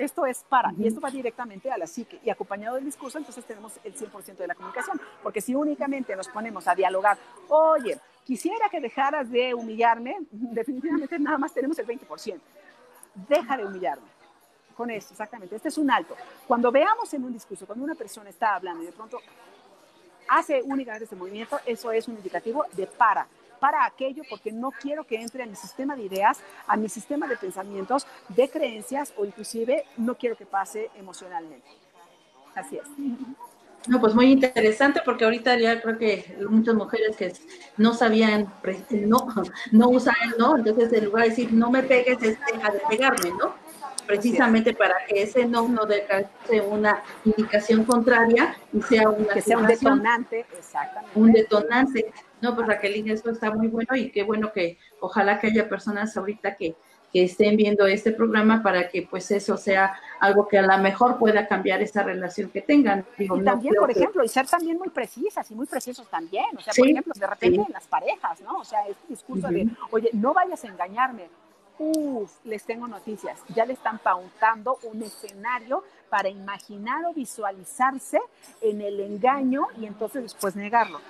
Esto 0.00 0.24
es 0.24 0.46
para, 0.48 0.72
y 0.78 0.86
esto 0.86 0.98
va 0.98 1.10
directamente 1.10 1.70
a 1.70 1.76
la 1.76 1.86
psique. 1.86 2.18
Y 2.24 2.30
acompañado 2.30 2.76
del 2.76 2.86
discurso, 2.86 3.18
entonces 3.18 3.44
tenemos 3.44 3.78
el 3.84 3.94
100% 3.94 4.34
de 4.34 4.46
la 4.46 4.54
comunicación. 4.54 4.98
Porque 5.22 5.42
si 5.42 5.54
únicamente 5.54 6.16
nos 6.16 6.26
ponemos 6.28 6.66
a 6.68 6.74
dialogar, 6.74 7.18
oye, 7.48 8.00
quisiera 8.24 8.70
que 8.70 8.80
dejaras 8.80 9.30
de 9.30 9.52
humillarme, 9.52 10.16
definitivamente 10.30 11.18
nada 11.18 11.36
más 11.36 11.52
tenemos 11.52 11.78
el 11.78 11.86
20%. 11.86 12.40
Deja 13.28 13.56
de 13.58 13.66
humillarme. 13.66 14.06
Con 14.74 14.90
esto, 14.90 15.12
exactamente. 15.12 15.56
Este 15.56 15.68
es 15.68 15.76
un 15.76 15.90
alto. 15.90 16.16
Cuando 16.48 16.72
veamos 16.72 17.12
en 17.12 17.22
un 17.22 17.34
discurso, 17.34 17.66
cuando 17.66 17.84
una 17.84 17.94
persona 17.94 18.30
está 18.30 18.54
hablando 18.54 18.82
y 18.82 18.86
de 18.86 18.92
pronto 18.92 19.18
hace 20.28 20.62
únicamente 20.62 21.04
este 21.04 21.16
movimiento, 21.16 21.60
eso 21.66 21.92
es 21.92 22.08
un 22.08 22.16
indicativo 22.16 22.64
de 22.72 22.86
para 22.86 23.26
para 23.60 23.84
aquello 23.84 24.22
porque 24.28 24.50
no 24.50 24.70
quiero 24.70 25.04
que 25.04 25.16
entre 25.16 25.42
a 25.42 25.46
mi 25.46 25.54
sistema 25.54 25.94
de 25.94 26.04
ideas, 26.04 26.40
a 26.66 26.76
mi 26.76 26.88
sistema 26.88 27.28
de 27.28 27.36
pensamientos, 27.36 28.06
de 28.28 28.48
creencias 28.48 29.12
o 29.16 29.24
inclusive 29.24 29.84
no 29.96 30.16
quiero 30.16 30.36
que 30.36 30.46
pase 30.46 30.90
emocionalmente. 30.96 31.68
Así 32.54 32.78
es. 32.78 32.88
No, 33.86 33.98
pues 33.98 34.14
muy 34.14 34.30
interesante 34.30 35.00
porque 35.04 35.24
ahorita 35.24 35.58
ya 35.58 35.80
creo 35.80 35.96
que 35.96 36.36
muchas 36.48 36.74
mujeres 36.74 37.16
que 37.16 37.32
no 37.78 37.94
sabían, 37.94 38.52
no, 38.90 39.26
no 39.72 39.88
usan, 39.88 40.14
¿no? 40.38 40.58
Entonces 40.58 40.92
en 40.92 41.06
lugar 41.06 41.24
de 41.24 41.30
decir 41.30 41.52
no 41.52 41.70
me 41.70 41.82
pegues, 41.82 42.22
es 42.22 42.38
deja 42.52 42.70
de 42.70 42.80
pegarme, 42.88 43.30
¿no? 43.30 43.54
Precisamente 44.10 44.74
para 44.74 44.94
que 45.06 45.22
ese 45.22 45.46
no 45.46 45.68
no 45.68 45.86
deje 45.86 46.26
una 46.68 47.02
indicación 47.24 47.84
contraria 47.84 48.56
y 48.72 48.82
sea 48.82 49.08
una 49.08 49.32
que 49.34 49.40
sea 49.40 49.58
un 49.58 49.66
detonante, 49.66 50.46
exactamente. 50.58 51.18
Un 51.18 51.32
detonante. 51.32 52.12
No, 52.40 52.54
pues 52.54 52.66
Raquelín, 52.66 53.08
eso 53.10 53.30
está 53.30 53.50
muy 53.52 53.68
bueno 53.68 53.94
y 53.94 54.10
qué 54.10 54.22
bueno 54.22 54.52
que 54.52 54.78
ojalá 55.00 55.38
que 55.38 55.48
haya 55.48 55.68
personas 55.68 56.16
ahorita 56.16 56.56
que, 56.56 56.74
que 57.12 57.24
estén 57.24 57.56
viendo 57.56 57.86
este 57.86 58.12
programa 58.12 58.62
para 58.62 58.88
que 58.88 59.02
pues 59.02 59.30
eso 59.30 59.56
sea 59.56 59.94
algo 60.20 60.48
que 60.48 60.58
a 60.58 60.62
lo 60.62 60.78
mejor 60.78 61.18
pueda 61.18 61.46
cambiar 61.46 61.82
esa 61.82 62.02
relación 62.02 62.50
que 62.50 62.62
tengan. 62.62 63.04
Digo, 63.18 63.36
y 63.36 63.44
también, 63.44 63.74
por 63.74 63.90
ejemplo, 63.90 64.24
y 64.24 64.28
ser 64.28 64.46
también 64.46 64.78
muy 64.78 64.88
precisas 64.88 65.50
y 65.50 65.54
muy 65.54 65.66
precisos 65.66 66.08
también. 66.08 66.46
O 66.56 66.60
sea, 66.60 66.72
por 66.76 66.88
ejemplo, 66.88 67.12
de 67.16 67.26
repente 67.26 67.60
en 67.60 67.72
las 67.72 67.86
parejas, 67.86 68.40
¿no? 68.40 68.58
O 68.58 68.64
sea, 68.64 68.86
este 68.88 69.06
discurso 69.08 69.48
de, 69.48 69.68
oye, 69.90 70.10
no 70.12 70.32
vayas 70.32 70.64
a 70.64 70.68
engañarme. 70.68 71.28
Uf, 71.82 72.30
les 72.44 72.62
tengo 72.64 72.86
noticias. 72.86 73.40
Ya 73.54 73.64
le 73.64 73.72
están 73.72 73.98
pauntando 74.00 74.78
un 74.82 75.02
escenario 75.02 75.82
para 76.10 76.28
imaginar 76.28 77.06
o 77.06 77.14
visualizarse 77.14 78.20
en 78.60 78.82
el 78.82 79.00
engaño 79.00 79.66
y 79.78 79.86
entonces 79.86 80.22
después 80.22 80.54
negarlo. 80.56 81.00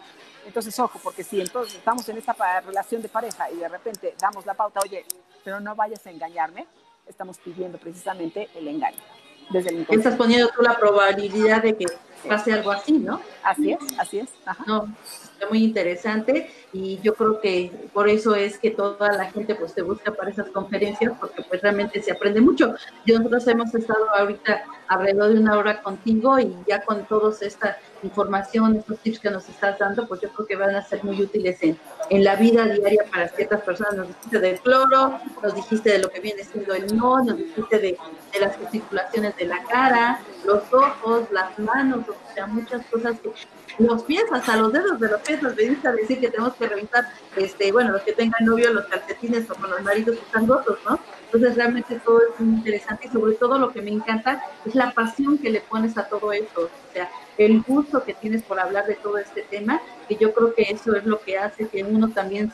Entonces, 0.46 0.78
ojo, 0.78 1.00
porque 1.02 1.24
si 1.24 1.40
entonces 1.40 1.74
estamos 1.74 2.08
en 2.08 2.18
esta 2.18 2.60
relación 2.60 3.02
de 3.02 3.08
pareja 3.08 3.50
y 3.50 3.56
de 3.56 3.68
repente 3.68 4.14
damos 4.20 4.46
la 4.46 4.54
pauta, 4.54 4.78
oye, 4.80 5.04
pero 5.42 5.58
no 5.58 5.74
vayas 5.74 6.06
a 6.06 6.10
engañarme, 6.12 6.68
estamos 7.04 7.38
pidiendo 7.38 7.76
precisamente 7.76 8.48
el 8.54 8.68
engaño. 8.68 9.02
Desde 9.50 9.70
el 9.70 9.86
Estás 9.90 10.14
poniendo 10.14 10.50
tú 10.54 10.62
la 10.62 10.78
probabilidad 10.78 11.64
de 11.64 11.76
que 11.76 11.86
pase 12.28 12.52
algo 12.52 12.70
así, 12.70 12.92
¿no? 12.92 13.20
Así 13.42 13.72
es, 13.72 13.78
así 13.98 14.18
es. 14.20 14.28
No, 14.66 14.88
está 15.32 15.48
muy 15.48 15.64
interesante 15.64 16.50
y 16.72 17.00
yo 17.00 17.14
creo 17.14 17.40
que 17.40 17.72
por 17.92 18.08
eso 18.08 18.34
es 18.34 18.58
que 18.58 18.70
toda 18.70 19.12
la 19.12 19.30
gente 19.30 19.54
pues 19.54 19.74
te 19.74 19.82
busca 19.82 20.12
para 20.12 20.30
esas 20.30 20.48
conferencias 20.50 21.12
porque 21.18 21.42
pues 21.42 21.62
realmente 21.62 22.02
se 22.02 22.12
aprende 22.12 22.40
mucho. 22.40 22.74
Nosotros 23.06 23.46
hemos 23.48 23.74
estado 23.74 24.08
ahorita 24.10 24.62
alrededor 24.88 25.32
de 25.32 25.40
una 25.40 25.56
hora 25.56 25.82
contigo 25.82 26.38
y 26.38 26.54
ya 26.66 26.82
con 26.82 27.04
toda 27.06 27.34
esta 27.40 27.78
información, 28.02 28.76
estos 28.76 28.98
tips 28.98 29.20
que 29.20 29.30
nos 29.30 29.48
estás 29.48 29.78
dando, 29.78 30.06
pues 30.08 30.20
yo 30.20 30.30
creo 30.30 30.46
que 30.46 30.56
van 30.56 30.74
a 30.74 30.82
ser 30.82 31.04
muy 31.04 31.20
útiles 31.22 31.62
en, 31.62 31.78
en 32.08 32.24
la 32.24 32.36
vida 32.36 32.66
diaria 32.66 33.04
para 33.10 33.28
ciertas 33.28 33.60
personas. 33.62 33.94
Nos 33.94 34.08
dijiste 34.08 34.38
del 34.40 34.60
cloro, 34.60 35.20
nos 35.42 35.54
dijiste 35.54 35.90
de 35.90 35.98
lo 35.98 36.10
que 36.10 36.20
viene 36.20 36.44
siendo 36.44 36.74
el 36.74 36.96
no, 36.96 37.22
nos 37.22 37.36
dijiste 37.36 37.78
de, 37.78 37.98
de 38.32 38.40
las 38.40 38.56
articulaciones 38.56 39.36
de 39.36 39.44
la 39.46 39.62
cara, 39.64 40.20
los 40.44 40.62
ojos, 40.72 41.30
las 41.30 41.58
manos, 41.58 42.04
o 42.08 42.34
sea, 42.34 42.46
muchas 42.46 42.84
cosas 42.86 43.20
que 43.20 43.29
los 43.78 44.02
pies, 44.04 44.24
hasta 44.32 44.56
los 44.56 44.72
dedos 44.72 45.00
de 45.00 45.08
los 45.08 45.20
pies 45.22 45.42
nos 45.42 45.52
a 45.52 45.92
decir 45.92 46.20
que 46.20 46.30
tenemos 46.30 46.54
que 46.54 46.66
revisar, 46.66 47.06
este, 47.36 47.72
bueno, 47.72 47.92
los 47.92 48.02
que 48.02 48.12
tengan 48.12 48.44
novio, 48.44 48.72
los 48.72 48.86
calcetines 48.86 49.50
o 49.50 49.54
con 49.54 49.70
los 49.70 49.82
maridos 49.82 50.16
que 50.16 50.24
están 50.24 50.46
rotos, 50.46 50.78
¿no? 50.88 50.98
Entonces 51.26 51.56
realmente 51.56 52.00
todo 52.04 52.20
es 52.20 52.40
interesante 52.40 53.06
y 53.06 53.10
sobre 53.10 53.34
todo 53.34 53.58
lo 53.58 53.72
que 53.72 53.80
me 53.80 53.90
encanta 53.90 54.42
es 54.66 54.74
la 54.74 54.90
pasión 54.92 55.38
que 55.38 55.50
le 55.50 55.60
pones 55.60 55.96
a 55.96 56.08
todo 56.08 56.32
esto, 56.32 56.62
o 56.62 56.92
sea, 56.92 57.08
el 57.38 57.62
gusto 57.62 58.04
que 58.04 58.14
tienes 58.14 58.42
por 58.42 58.58
hablar 58.60 58.86
de 58.86 58.96
todo 58.96 59.16
este 59.18 59.42
tema, 59.42 59.80
y 60.08 60.16
yo 60.16 60.34
creo 60.34 60.54
que 60.54 60.62
eso 60.62 60.94
es 60.94 61.06
lo 61.06 61.20
que 61.20 61.38
hace 61.38 61.68
que 61.68 61.84
uno 61.84 62.10
también 62.10 62.52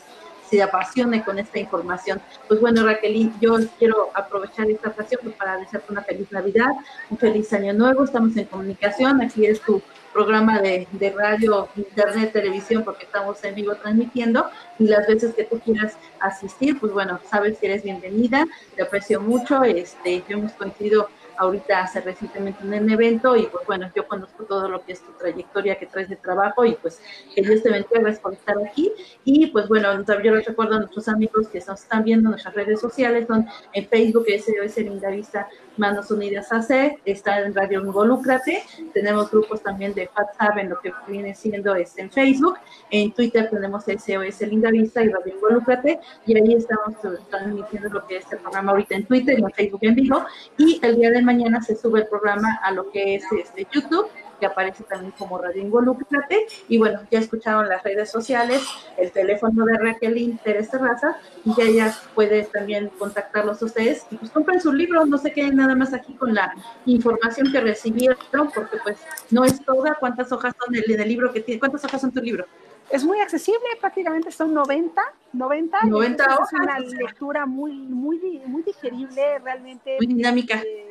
se 0.49 0.63
apasione 0.63 1.25
con 1.25 1.39
esta 1.39 1.59
información. 1.59 2.21
Pues 2.47 2.61
bueno, 2.61 2.85
Raquel, 2.85 3.33
yo 3.41 3.57
quiero 3.79 4.11
aprovechar 4.15 4.71
esta 4.71 4.91
ocasión 4.91 5.35
para 5.37 5.57
desearte 5.57 5.91
una 5.91 6.03
feliz 6.03 6.31
Navidad, 6.31 6.71
un 7.11 7.19
feliz 7.19 7.53
año 7.53 7.73
nuevo, 7.73 8.05
estamos 8.05 8.37
en 8.37 8.45
comunicación, 8.45 9.21
aquí 9.21 9.47
es 9.47 9.61
tu 9.61 9.83
programa 10.17 10.61
de, 10.63 10.89
de, 10.93 11.11
radio, 11.11 11.69
internet, 11.77 12.33
televisión, 12.33 12.83
porque 12.83 13.05
estamos 13.05 13.45
en 13.45 13.55
vivo 13.55 13.75
transmitiendo 13.75 14.49
y 14.79 14.89
las 14.89 15.07
veces 15.07 15.35
que 15.35 15.45
tú 15.45 15.61
quieras 15.61 15.99
asistir, 16.21 16.81
pues 16.81 16.91
bueno, 16.91 17.21
sabes 17.31 17.59
que 17.59 17.67
eres 17.67 17.83
bienvenida, 17.83 18.47
te 18.75 18.83
aprecio 18.83 19.21
mucho, 19.21 19.63
este, 19.63 20.25
hemos 20.27 20.53
coincidido 20.53 21.11
ahorita 21.39 21.81
hace 21.83 22.01
recientemente 22.01 22.63
en 22.63 22.85
un 22.85 22.91
evento 22.91 23.37
y 23.37 23.47
pues 23.47 23.67
bueno, 23.67 23.91
yo 23.95 24.07
conozco 24.07 24.45
todo 24.45 24.69
lo 24.69 24.85
que 24.85 24.93
es 24.93 25.01
tu 25.01 25.13
trayectoria 25.13 25.79
que 25.79 25.87
traes 25.87 26.09
de 26.09 26.17
trabajo 26.17 26.65
y 26.65 26.75
pues 26.75 27.01
que 27.35 27.43
Dios 27.43 27.63
te 27.63 27.71
bendiga, 27.71 28.01
gracias 28.01 28.21
por 28.21 28.33
estar 28.33 28.57
aquí. 28.59 28.93
Y 29.25 29.47
pues 29.49 29.69
bueno, 29.69 30.05
yo 30.05 30.35
les 30.35 30.47
recuerdo 30.47 30.77
a 30.77 30.79
nuestros 30.81 31.09
amigos 31.09 31.49
que 31.49 31.59
nos 31.67 31.83
están 31.83 32.05
viendo 32.05 32.29
en 32.29 32.33
nuestras 32.33 32.55
redes 32.55 32.81
sociales, 32.81 33.27
son 33.27 33.47
en 33.73 33.87
Facebook, 33.89 34.25
es 34.29 34.47
SOS 34.47 34.77
Linda 34.79 35.11
Vista 35.11 35.49
Manos 35.77 36.11
Unidas 36.11 36.53
AC, 36.53 36.99
está 37.05 37.41
en 37.41 37.55
Radio 37.55 37.81
Involúcrate, 37.81 38.63
tenemos 38.95 39.31
grupos 39.31 39.63
también 39.63 39.95
de 39.95 40.09
WhatsApp 40.17 40.59
en 40.59 40.71
lo 40.71 40.81
que 40.81 40.93
viene 41.07 41.35
siendo 41.35 41.75
es 41.75 41.97
en 41.99 42.11
Facebook, 42.11 42.57
en 42.91 43.13
Twitter 43.13 43.51
tenemos 43.51 43.85
SOS 43.85 44.41
Linda 44.43 44.71
Vista 44.71 45.03
y 45.03 45.09
Radio 45.09 45.35
Involúcrate 45.35 46.01
y 46.27 46.37
ahí 46.37 46.55
estamos 46.55 46.95
transmitiendo 47.31 47.89
lo 47.91 48.07
que 48.07 48.19
es 48.19 48.33
el 48.33 48.39
programa 48.39 48.73
ahorita 48.73 48.97
en 48.97 49.07
Twitter 49.07 49.39
y 49.39 49.43
en 49.43 49.51
Facebook 49.51 49.81
en 49.83 49.95
vivo 49.95 50.25
y 50.57 50.81
el 50.83 50.97
día 50.97 51.11
de 51.11 51.23
mañana 51.27 51.61
se 51.61 51.77
sube 51.77 52.01
el 52.01 52.07
programa 52.07 52.61
a 52.63 52.71
lo 52.71 52.91
que 52.91 53.17
es 53.17 53.25
este 53.33 53.67
YouTube 53.71 54.09
que 54.39 54.47
aparece 54.47 54.85
también 54.85 55.13
como 55.19 55.39
Radio 55.39 55.63
Involúcrate. 55.63 56.47
Y 56.69 56.79
bueno, 56.79 57.01
ya 57.11 57.19
escucharon 57.19 57.69
las 57.69 57.83
redes 57.83 58.11
sociales, 58.11 58.63
el 58.97 59.11
teléfono 59.11 59.65
de 59.65 59.79
Raquel 59.79 60.39
Teres 60.43 60.71
Terraza, 60.71 61.17
y 61.45 61.55
ya 61.55 61.65
ella 61.65 61.95
puede 62.15 62.45
también 62.45 62.91
contactarlos 62.99 63.63
a 63.63 63.65
ustedes. 63.65 64.07
Y 64.11 64.17
pues 64.17 64.31
compren 64.31 64.61
su 64.61 64.73
libro, 64.73 65.05
no 65.07 65.19
se 65.19 65.33
queden 65.33 65.57
nada 65.57 65.75
más 65.75 65.93
aquí 65.93 66.15
con 66.15 66.35
la 66.35 66.55
información 66.85 67.51
que 67.53 67.61
recibieron, 67.61 68.51
porque 68.55 68.79
pues 68.83 68.99
no 69.31 69.45
es 69.45 69.63
toda. 69.65 69.97
¿Cuántas 69.99 70.31
hojas 70.33 70.55
son 70.65 70.75
en 70.75 71.01
el 71.01 71.09
libro 71.09 71.33
que 71.33 71.41
tiene? 71.41 71.59
¿Cuántas 71.59 71.85
hojas 71.85 72.01
son 72.01 72.13
tu 72.13 72.21
libro? 72.21 72.47
Es 72.89 73.03
muy 73.03 73.19
accesible, 73.19 73.67
prácticamente 73.81 74.31
son 74.31 74.55
90, 74.55 75.03
90. 75.33 75.79
90 75.87 76.25
hojas. 76.35 76.53
Es 76.53 76.61
una 76.61 76.79
lectura 76.79 77.45
muy, 77.45 77.73
muy, 77.73 78.41
muy 78.47 78.63
digerible, 78.63 79.41
realmente. 79.41 79.97
Muy 79.99 80.07
dinámica. 80.07 80.63
Eh, 80.65 80.86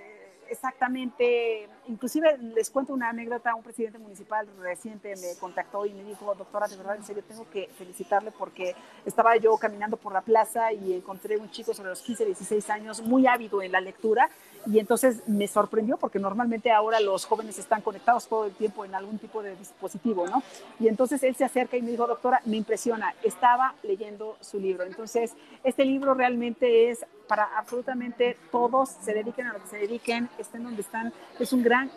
exactamente, 0.49 1.67
inclusive 1.87 2.37
les 2.37 2.69
cuento 2.69 2.93
una 2.93 3.09
anécdota, 3.09 3.55
un 3.55 3.63
presidente 3.63 3.97
municipal 3.97 4.47
reciente 4.59 5.13
me 5.15 5.39
contactó 5.39 5.85
y 5.85 5.93
me 5.93 6.03
dijo, 6.03 6.33
doctora, 6.35 6.67
de 6.67 6.77
verdad, 6.77 6.95
en 6.95 7.03
serio, 7.03 7.23
tengo 7.27 7.49
que 7.49 7.69
felicitarle 7.77 8.31
porque 8.31 8.75
estaba 9.05 9.35
yo 9.37 9.55
caminando 9.57 9.97
por 9.97 10.13
la 10.13 10.21
plaza 10.21 10.71
y 10.73 10.93
encontré 10.93 11.37
un 11.37 11.49
chico 11.51 11.73
sobre 11.73 11.89
los 11.89 12.01
15, 12.01 12.25
16 12.25 12.69
años 12.69 13.01
muy 13.01 13.27
ávido 13.27 13.61
en 13.61 13.71
la 13.71 13.81
lectura 13.81 14.29
y 14.65 14.79
entonces 14.79 15.27
me 15.27 15.47
sorprendió 15.47 15.97
porque 15.97 16.19
normalmente 16.19 16.71
ahora 16.71 16.99
los 16.99 17.25
jóvenes 17.25 17.59
están 17.59 17.81
conectados 17.81 18.27
todo 18.27 18.45
el 18.45 18.53
tiempo 18.53 18.85
en 18.85 18.95
algún 18.95 19.19
tipo 19.19 19.43
de 19.43 19.55
dispositivo, 19.55 20.27
¿no? 20.27 20.41
Y 20.79 20.87
entonces 20.87 21.21
él 21.23 21.35
se 21.35 21.45
acerca 21.45 21.77
y 21.77 21.81
me 21.81 21.91
dijo, 21.91 22.07
doctora, 22.07 22.41
me 22.45 22.57
impresiona, 22.57 23.13
estaba 23.23 23.75
leyendo 23.83 24.37
su 24.41 24.59
libro. 24.59 24.83
Entonces, 24.83 25.33
este 25.63 25.85
libro 25.85 26.13
realmente 26.13 26.89
es 26.89 27.05
para 27.27 27.43
absolutamente 27.57 28.37
todos, 28.51 28.89
se 28.89 29.13
dediquen 29.13 29.47
a 29.47 29.53
lo 29.53 29.61
que 29.61 29.67
se 29.67 29.77
dediquen, 29.77 30.29
estén 30.37 30.63
donde 30.63 30.81
están, 30.81 31.13
es 31.39 31.53
un 31.53 31.63
gran 31.63 31.91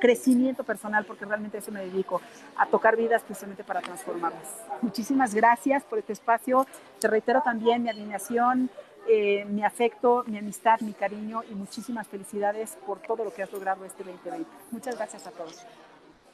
crecimiento 0.00 0.64
personal, 0.64 1.04
porque 1.04 1.26
realmente 1.26 1.58
eso 1.58 1.70
me 1.70 1.80
dedico, 1.80 2.20
a 2.56 2.66
tocar 2.66 2.96
vidas 2.96 3.22
precisamente 3.22 3.62
para 3.62 3.80
transformarlas. 3.82 4.48
Muchísimas 4.80 5.34
gracias 5.34 5.84
por 5.84 5.98
este 5.98 6.14
espacio. 6.14 6.66
Te 6.98 7.06
reitero 7.06 7.42
también 7.42 7.82
mi 7.82 7.90
admiración, 7.90 8.70
eh, 9.08 9.44
mi 9.44 9.64
afecto, 9.64 10.24
mi 10.26 10.38
amistad, 10.38 10.80
mi 10.80 10.92
cariño 10.92 11.42
y 11.50 11.54
muchísimas 11.54 12.06
felicidades 12.08 12.76
por 12.86 13.00
todo 13.00 13.24
lo 13.24 13.32
que 13.32 13.42
has 13.42 13.52
logrado 13.52 13.84
este 13.84 14.04
2020. 14.04 14.48
Muchas 14.70 14.96
gracias 14.96 15.26
a 15.26 15.30
todos. 15.30 15.66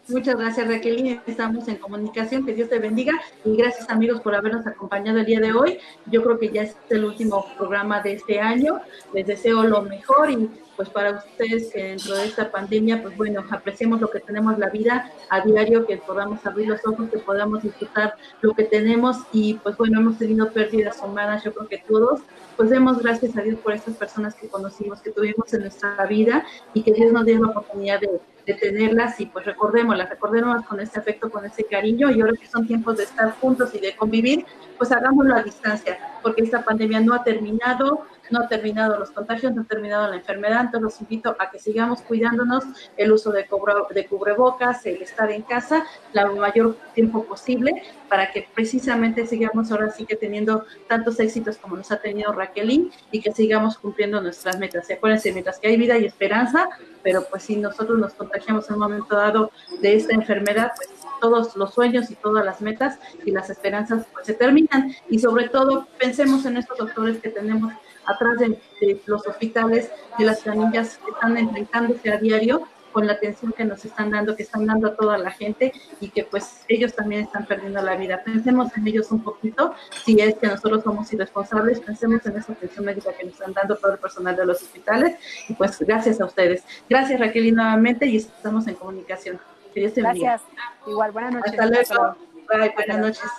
Muchas 0.09 0.37
gracias 0.37 0.69
Raquel, 0.69 1.21
estamos 1.27 1.67
en 1.67 1.79
comunicación, 1.79 2.47
que 2.47 2.55
Dios 2.55 2.69
te 2.69 2.79
bendiga. 2.79 3.13
Y 3.45 3.57
gracias 3.57 3.91
amigos 3.91 4.21
por 4.21 4.37
habernos 4.37 4.65
acompañado 4.65 5.19
el 5.19 5.27
día 5.27 5.41
de 5.41 5.53
hoy. 5.53 5.81
Yo 6.07 6.23
creo 6.23 6.39
que 6.39 6.51
ya 6.51 6.63
es 6.63 6.77
el 6.91 7.05
último 7.05 7.45
programa 7.57 8.01
de 8.03 8.13
este 8.13 8.39
año, 8.39 8.81
les 9.13 9.27
deseo 9.27 9.65
lo 9.65 9.83
mejor. 9.83 10.31
Y 10.31 10.49
pues 10.77 10.89
para 10.91 11.11
ustedes 11.11 11.73
que 11.73 11.83
dentro 11.83 12.15
de 12.15 12.25
esta 12.25 12.53
pandemia, 12.53 13.03
pues 13.03 13.17
bueno, 13.17 13.45
apreciemos 13.51 14.01
lo 14.01 14.09
que 14.09 14.21
tenemos 14.21 14.57
la 14.61 14.71
vida 14.71 15.11
a 15.29 15.41
diario, 15.41 15.85
que 15.87 15.97
podamos 15.97 16.47
abrir 16.47 16.69
los 16.69 16.87
ojos, 16.87 17.11
que 17.11 17.19
podamos 17.19 17.65
disfrutar 17.65 18.15
lo 18.43 18.55
que 18.55 18.63
tenemos. 18.63 19.17
Y 19.33 19.55
pues 19.55 19.77
bueno, 19.77 19.99
hemos 19.99 20.19
tenido 20.19 20.53
pérdidas 20.53 21.03
humanas, 21.03 21.43
yo 21.43 21.53
creo 21.53 21.67
que 21.67 21.79
todos, 21.79 22.21
pues 22.57 22.71
demos 22.71 23.03
gracias 23.03 23.37
a 23.37 23.43
Dios 23.43 23.59
por 23.59 23.73
estas 23.73 23.97
personas 23.97 24.37
que 24.37 24.47
conocimos, 24.47 25.01
que 25.01 25.11
tuvimos 25.11 25.53
en 25.53 25.63
nuestra 25.63 26.07
vida 26.07 26.47
y 26.75 26.83
que 26.83 26.93
Dios 26.93 27.13
nos 27.13 27.27
dio 27.27 27.41
la 27.41 27.49
oportunidad 27.49 28.01
de, 28.01 28.21
de 28.47 28.55
tenerlas 28.55 29.21
y 29.21 29.27
pues 29.27 29.45
recordémoslas, 29.45 30.09
recordémoslas 30.09 30.67
con 30.67 30.81
ese 30.81 30.99
afecto, 30.99 31.31
con 31.31 31.45
ese 31.45 31.65
cariño 31.65 32.11
y 32.11 32.21
ahora 32.21 32.35
que 32.41 32.47
son 32.47 32.67
tiempos 32.67 32.97
de 32.97 33.05
estar 33.05 33.33
juntos 33.41 33.75
y 33.75 33.81
de 33.81 33.97
convivir, 33.97 34.47
pues 34.79 34.93
hagámoslo 34.93 35.35
a 35.35 35.43
distancia, 35.43 35.99
porque 36.27 36.43
esta 36.43 36.65
pandemia 36.65 36.99
no 36.99 37.15
ha 37.15 37.23
terminado, 37.23 38.05
no 38.31 38.41
ha 38.41 38.49
terminado 38.49 38.99
los 38.99 39.13
contagios, 39.13 39.55
no 39.55 39.63
ha 39.63 39.65
terminado 39.65 40.11
la 40.11 40.17
enfermedad, 40.17 40.63
entonces 40.63 40.83
los 40.83 41.01
invito 41.01 41.37
a 41.39 41.51
que 41.53 41.61
sigamos 41.61 42.03
cuidándonos, 42.03 42.65
el 42.97 43.13
uso 43.13 43.31
de, 43.31 43.47
cubrebocas, 43.47 44.85
el 44.87 45.01
estar 45.03 45.31
en 45.31 45.43
casa 45.43 45.87
la 46.13 46.27
mayor 46.27 46.77
tiempo 46.97 47.23
posible 47.23 47.81
para 48.09 48.33
que 48.33 48.49
precisamente 48.53 49.25
sigamos 49.25 49.71
ahora 49.71 49.93
sí 49.93 50.05
que 50.05 50.17
teniendo 50.17 50.65
tantos 50.89 51.21
éxitos 51.21 51.59
como 51.59 51.77
nos 51.77 51.93
ha 51.93 52.01
tenido 52.01 52.33
Raquelín 52.33 52.91
y 53.13 53.21
que 53.21 53.31
sigamos 53.31 53.79
cumpliendo 53.79 54.21
nuestras 54.21 54.59
metas. 54.59 54.91
Y 54.91 54.95
acuérdense, 54.95 55.31
mientras 55.33 55.61
que 55.61 55.69
hay 55.69 55.77
vida 55.77 55.97
y 55.97 56.07
esperanza, 56.07 56.69
pero 57.05 57.25
pues 57.31 57.45
si 57.45 57.55
nosotros 57.55 58.01
nos 58.01 58.15
contagiamos 58.15 58.69
en 58.69 58.75
un 58.75 58.81
momento 58.81 59.15
dado 59.15 59.53
de 59.81 59.95
esta 59.95 60.13
enfermedad, 60.13 60.73
pues 60.75 60.89
todos 61.21 61.57
los 61.57 61.75
sueños 61.75 62.11
y 62.11 62.15
todas 62.17 62.45
las 62.45 62.61
metas 62.61 62.99
y 63.25 63.31
las 63.31 63.51
esperanzas 63.51 64.07
pues 64.13 64.27
se 64.27 64.35
terminan. 64.35 64.95
Y 65.09 65.19
sobre 65.19 65.49
todo 65.49 65.87
pensemos 66.17 66.47
en 66.47 66.57
estos 66.57 66.79
doctores 66.79 67.19
que 67.19 67.29
tenemos 67.29 67.75
atrás 68.07 68.39
de, 68.39 68.59
los 69.05 69.27
hospitales, 69.27 69.91
de 70.19 70.25
las 70.25 70.43
familias 70.43 70.99
que 71.05 71.11
están 71.11 71.37
enfrentándose 71.37 72.11
a 72.11 72.17
diario 72.17 72.67
con 72.91 73.07
la 73.07 73.13
atención 73.13 73.53
que 73.53 73.67
nos 73.67 73.85
están 73.85 74.11
dando, 74.11 74.35
que 74.35 74.45
están 74.45 74.65
dando 74.65 74.89
a 74.89 74.97
toda 74.97 75.19
la 75.19 75.31
gente 75.31 75.75
y 76.01 76.09
que 76.09 76.25
pues 76.25 76.65
ellos 76.69 76.95
también 76.95 77.25
están 77.25 77.45
perdiendo 77.45 77.83
la 77.83 77.97
vida. 77.97 78.23
Pensemos 78.25 78.75
en 78.79 78.89
ellos 78.89 79.11
un 79.11 79.23
poquito, 79.23 79.75
si 80.07 80.19
es 80.19 80.37
que 80.37 80.47
nosotros 80.47 80.83
somos 80.83 81.13
irresponsables, 81.13 81.81
pensemos 81.81 82.25
en 82.25 82.39
esa 82.39 82.55
atención 82.55 82.87
médica 82.87 83.13
que 83.13 83.25
nos 83.25 83.35
están 83.35 83.53
dando 83.53 83.77
todo 83.77 83.93
el 83.93 83.99
personal 83.99 84.35
de 84.35 84.47
los 84.47 84.63
hospitales 84.63 85.19
y 85.51 85.53
pues 85.53 85.79
gracias 85.81 86.19
a 86.23 86.25
ustedes. 86.25 86.65
Gracias 86.89 87.21
Raquel 87.21 87.55
nuevamente 87.55 88.07
y 88.07 88.17
estamos 88.17 88.67
en 88.67 88.77
comunicación. 88.77 89.39
Gracias. 89.75 90.41
Igual, 90.87 91.13
buenas 91.13 91.35
noches. 91.35 91.53
Hasta 91.53 91.67
luego. 91.67 92.17
Bye, 92.49 92.73
buenas 92.75 92.99
noches. 92.99 93.31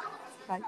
Bye. 0.48 0.62